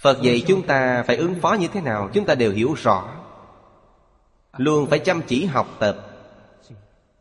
Phật 0.02 0.22
dạy 0.22 0.44
chúng 0.46 0.62
ta 0.62 1.04
phải 1.06 1.16
ứng 1.16 1.34
phó 1.40 1.52
như 1.52 1.68
thế 1.68 1.80
nào, 1.80 2.10
Chúng 2.12 2.24
ta 2.24 2.34
đều 2.34 2.52
hiểu 2.52 2.74
rõ. 2.82 3.08
Luôn 4.56 4.86
phải 4.86 4.98
chăm 4.98 5.22
chỉ 5.22 5.44
học 5.44 5.76
tập. 5.80 5.96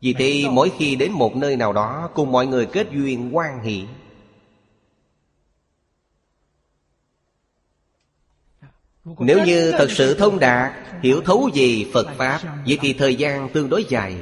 Vì 0.02 0.14
thế, 0.14 0.44
mỗi 0.52 0.72
khi 0.78 0.96
đến 0.96 1.12
một 1.12 1.36
nơi 1.36 1.56
nào 1.56 1.74
đó, 1.74 2.10
Cùng 2.14 2.32
mọi 2.32 2.48
người 2.48 2.66
kết 2.66 2.88
duyên 2.92 3.36
quan 3.36 3.64
hệ 3.64 3.78
Nếu 9.20 9.46
như 9.46 9.72
thật 9.72 9.88
sự 9.92 10.14
thông 10.14 10.40
đạt, 10.40 10.72
Hiểu 11.02 11.22
thấu 11.22 11.50
về 11.54 11.86
Phật 11.94 12.08
Pháp, 12.18 12.40
Vậy 12.68 12.78
thì 12.82 12.94
thời 12.94 13.16
gian 13.16 13.50
tương 13.50 13.70
đối 13.70 13.84
dài. 13.84 14.16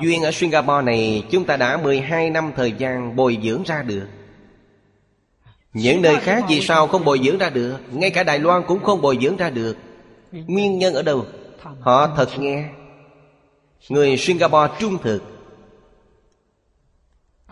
Duyên 0.00 0.22
ở 0.22 0.30
Singapore 0.30 0.82
này, 0.82 1.24
Chúng 1.30 1.44
ta 1.44 1.56
đã 1.56 1.76
12 1.76 2.30
năm 2.30 2.52
thời 2.56 2.72
gian 2.72 3.16
bồi 3.16 3.38
dưỡng 3.42 3.62
ra 3.66 3.82
được. 3.82 4.06
Những 5.74 6.02
nơi 6.02 6.16
khác 6.16 6.44
vì 6.48 6.60
sao 6.60 6.86
không 6.86 7.04
bồi 7.04 7.20
dưỡng 7.24 7.38
ra 7.38 7.50
được? 7.50 7.76
Ngay 7.92 8.10
cả 8.10 8.22
Đài 8.22 8.38
Loan 8.38 8.62
cũng 8.66 8.82
không 8.82 9.00
bồi 9.00 9.18
dưỡng 9.22 9.36
ra 9.36 9.50
được. 9.50 9.76
Nguyên 10.32 10.78
nhân 10.78 10.94
ở 10.94 11.02
đâu? 11.02 11.26
Họ 11.80 12.06
thật 12.16 12.28
nghe. 12.38 12.68
Người 13.88 14.16
Singapore 14.16 14.72
trung 14.78 14.98
thực. 15.02 15.22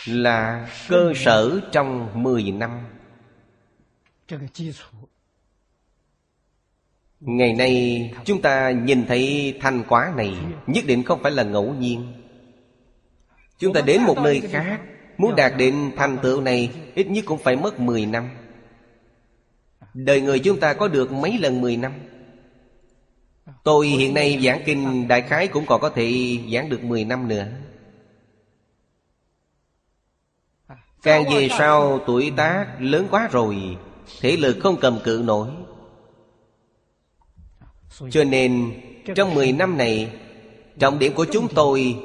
là 0.06 0.70
cơ 0.90 1.14
sở 1.16 1.60
trong 1.72 2.10
10 2.24 2.52
năm. 2.52 2.72
Ngày 7.20 7.54
nay 7.54 8.14
chúng 8.26 8.42
ta 8.42 8.72
nhìn 8.72 9.06
thấy 9.06 9.54
thành 9.62 9.84
quả 9.88 10.14
này 10.16 10.38
Nhất 10.68 10.84
định 10.88 11.04
không 11.04 11.24
phải 11.24 11.32
là 11.32 11.44
ngẫu 11.44 11.74
nhiên. 11.74 12.14
Chúng 13.60 13.74
ta 13.74 13.82
đến 13.82 14.02
một 14.02 14.18
nơi 14.18 14.42
khác 14.42 14.82
Muốn 15.18 15.36
đạt 15.36 15.54
đến 15.58 15.92
thành 15.98 16.18
tựu 16.24 16.42
này 16.42 16.72
Ít 16.96 17.08
nhất 17.08 17.26
cũng 17.28 17.38
phải 17.38 17.56
mất 17.56 17.80
10 17.80 18.06
năm. 18.06 18.30
Đời 19.94 20.22
người 20.22 20.40
chúng 20.40 20.60
ta 20.60 20.74
có 20.74 20.88
được 20.88 21.12
mấy 21.12 21.38
lần 21.38 21.62
10 21.62 21.78
năm? 21.78 21.94
Tôi 23.64 23.88
hiện 23.88 24.14
nay 24.14 24.40
giảng 24.44 24.62
kinh 24.66 25.08
đại 25.08 25.22
khái 25.22 25.48
cũng 25.48 25.66
còn 25.66 25.82
có 25.82 25.90
thể 25.90 26.38
giảng 26.54 26.70
được 26.70 26.84
10 26.84 27.06
năm 27.06 27.28
nữa. 27.28 27.48
Càng 31.04 31.26
về 31.30 31.50
sau 31.58 32.00
tuổi 32.06 32.34
tác 32.38 32.68
lớn 32.80 33.08
quá 33.12 33.30
rồi 33.32 33.78
Thể 34.22 34.38
lực 34.38 34.58
không 34.64 34.78
cầm 34.82 35.00
cự 35.04 35.22
nổi. 35.26 35.48
Cho 38.12 38.24
nên 38.24 38.82
trong 39.16 39.36
10 39.36 39.52
năm 39.52 39.78
này 39.78 40.12
Trọng 40.80 41.00
điểm 41.00 41.14
của 41.14 41.26
chúng 41.32 41.48
tôi 41.56 41.98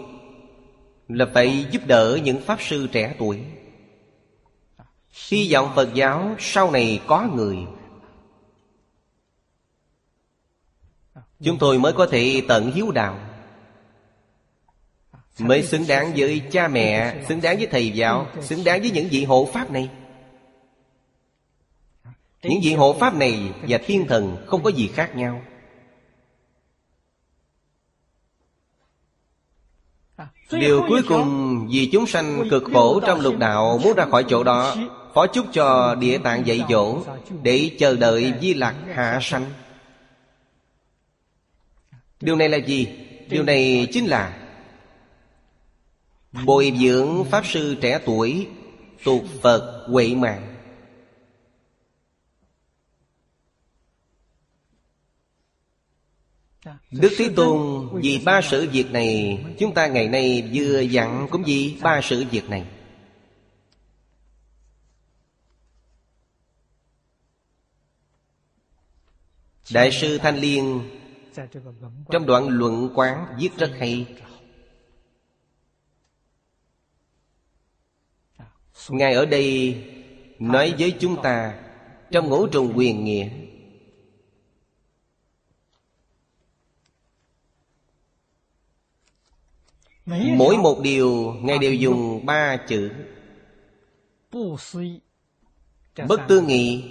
Là 1.09 1.27
phải 1.35 1.67
giúp 1.71 1.83
đỡ 1.87 2.19
những 2.25 2.41
Pháp 2.41 2.59
sư 2.63 2.87
trẻ 2.93 3.15
tuổi. 3.19 3.41
Hy 5.29 5.53
vọng 5.53 5.73
Phật 5.75 5.95
giáo 5.95 6.35
sau 6.39 6.71
này 6.71 7.01
có 7.07 7.29
người. 7.35 7.59
Chúng 11.43 11.59
tôi 11.59 11.79
mới 11.79 11.93
có 11.93 12.07
thể 12.07 12.43
tận 12.49 12.73
hiếu 12.73 12.91
đạo 12.91 13.32
Mới 15.43 15.63
xứng 15.63 15.85
đáng 15.89 16.13
với 16.17 16.43
cha 16.51 16.69
mẹ, 16.69 17.15
Xứng 17.29 17.41
đáng 17.41 17.57
với 17.57 17.67
thầy 17.67 17.91
giáo, 17.91 18.27
Xứng 18.41 18.65
đáng 18.65 18.81
với 18.81 18.91
những 18.91 19.09
vị 19.11 19.25
hộ 19.25 19.49
pháp 19.53 19.71
này. 19.71 19.91
Những 22.43 22.61
vị 22.63 22.75
hộ 22.75 22.97
pháp 23.01 23.15
này 23.15 23.51
và 23.69 23.79
thiên 23.87 24.07
thần 24.07 24.37
Không 24.47 24.63
có 24.63 24.71
gì 24.71 24.91
khác 24.95 25.17
nhau. 25.17 25.43
Điều 30.51 30.85
cuối 30.89 31.03
cùng, 31.09 31.69
Vì 31.73 31.89
chúng 31.93 32.07
sanh 32.07 32.49
cực 32.51 32.63
khổ 32.73 33.01
trong 33.01 33.21
lục 33.21 33.39
đạo 33.39 33.81
Muốn 33.85 33.97
ra 33.97 34.07
khỏi 34.11 34.25
chỗ 34.29 34.45
đó, 34.45 34.77
Phó 35.15 35.27
chúc 35.27 35.47
cho 35.53 35.95
địa 35.95 36.19
tạng 36.19 36.47
dạy 36.47 36.65
dỗ 36.71 37.03
Để 37.43 37.71
chờ 37.79 37.97
đợi 37.97 38.33
di 38.41 38.55
lạc 38.55 38.75
hạ 38.95 39.19
sanh. 39.23 39.45
Điều 42.21 42.37
này 42.37 42.49
là 42.49 42.57
gì? 42.57 42.89
Điều 43.29 43.43
này 43.43 43.89
chính 43.93 44.07
là 44.07 44.42
Bồi 46.33 46.73
dưỡng 46.81 47.25
Pháp 47.31 47.47
Sư 47.47 47.77
trẻ 47.81 48.01
tuổi 48.07 48.49
Tuột 49.05 49.23
Phật 49.43 49.87
quậy 49.93 50.15
mạng. 50.15 50.49
Đức 56.91 57.13
Thế 57.19 57.29
Tôn, 57.37 57.89
vì 58.03 58.23
ba 58.25 58.41
sự 58.43 58.69
việc 58.73 58.91
này, 58.91 59.45
Chúng 59.59 59.75
ta 59.75 59.87
ngày 59.87 60.09
nay 60.09 60.51
vừa 60.55 60.81
dặn 60.81 61.27
cũng 61.31 61.43
vì 61.43 61.77
ba 61.83 62.01
sự 62.03 62.25
việc 62.31 62.51
này. 62.51 62.67
Đại 69.73 69.93
sư 69.93 70.19
Thanh 70.19 70.37
Liên, 70.37 70.91
Trong 72.11 72.27
đoạn 72.27 72.49
luận 72.49 72.91
quán 72.95 73.27
viết 73.39 73.51
rất 73.57 73.71
hay 73.79 74.07
ngài 78.89 79.15
ở 79.15 79.27
đây 79.27 79.77
nói 80.39 80.75
với 80.79 80.95
chúng 81.01 81.23
ta 81.23 81.55
trong 82.11 82.29
ngũ 82.29 82.47
trùng 82.47 82.73
quyền 82.77 83.05
nghĩa. 83.05 83.29
Mỗi 90.37 90.57
một 90.57 90.81
điều 90.83 91.37
ngài 91.43 91.59
đều 91.59 91.75
dùng 91.75 92.27
ba 92.27 92.57
chữ. 92.57 92.91
Bất 96.09 96.21
tư 96.29 96.41
nghị 96.41 96.85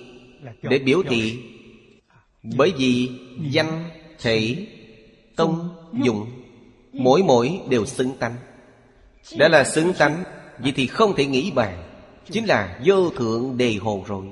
để 0.61 0.79
biểu 0.79 1.03
thị 1.09 1.39
bởi 2.43 2.73
vì 2.77 3.09
danh, 3.51 3.89
thể, 4.19 4.67
tông, 5.35 5.69
dụng 6.03 6.27
mỗi 6.91 7.23
mỗi 7.23 7.61
đều 7.69 7.85
xứng 7.85 8.17
tánh. 8.19 8.35
Đó 9.37 9.47
là 9.47 9.63
xứng 9.63 9.93
tánh 9.93 10.23
Vậy 10.63 10.73
thì 10.75 10.88
không 10.88 11.15
thể 11.15 11.25
nghĩ 11.25 11.51
bàn. 11.51 11.83
Chính 12.31 12.45
là 12.45 12.79
vô 12.85 13.09
thượng 13.09 13.57
đề 13.57 13.75
hồ 13.81 14.03
rồi. 14.07 14.25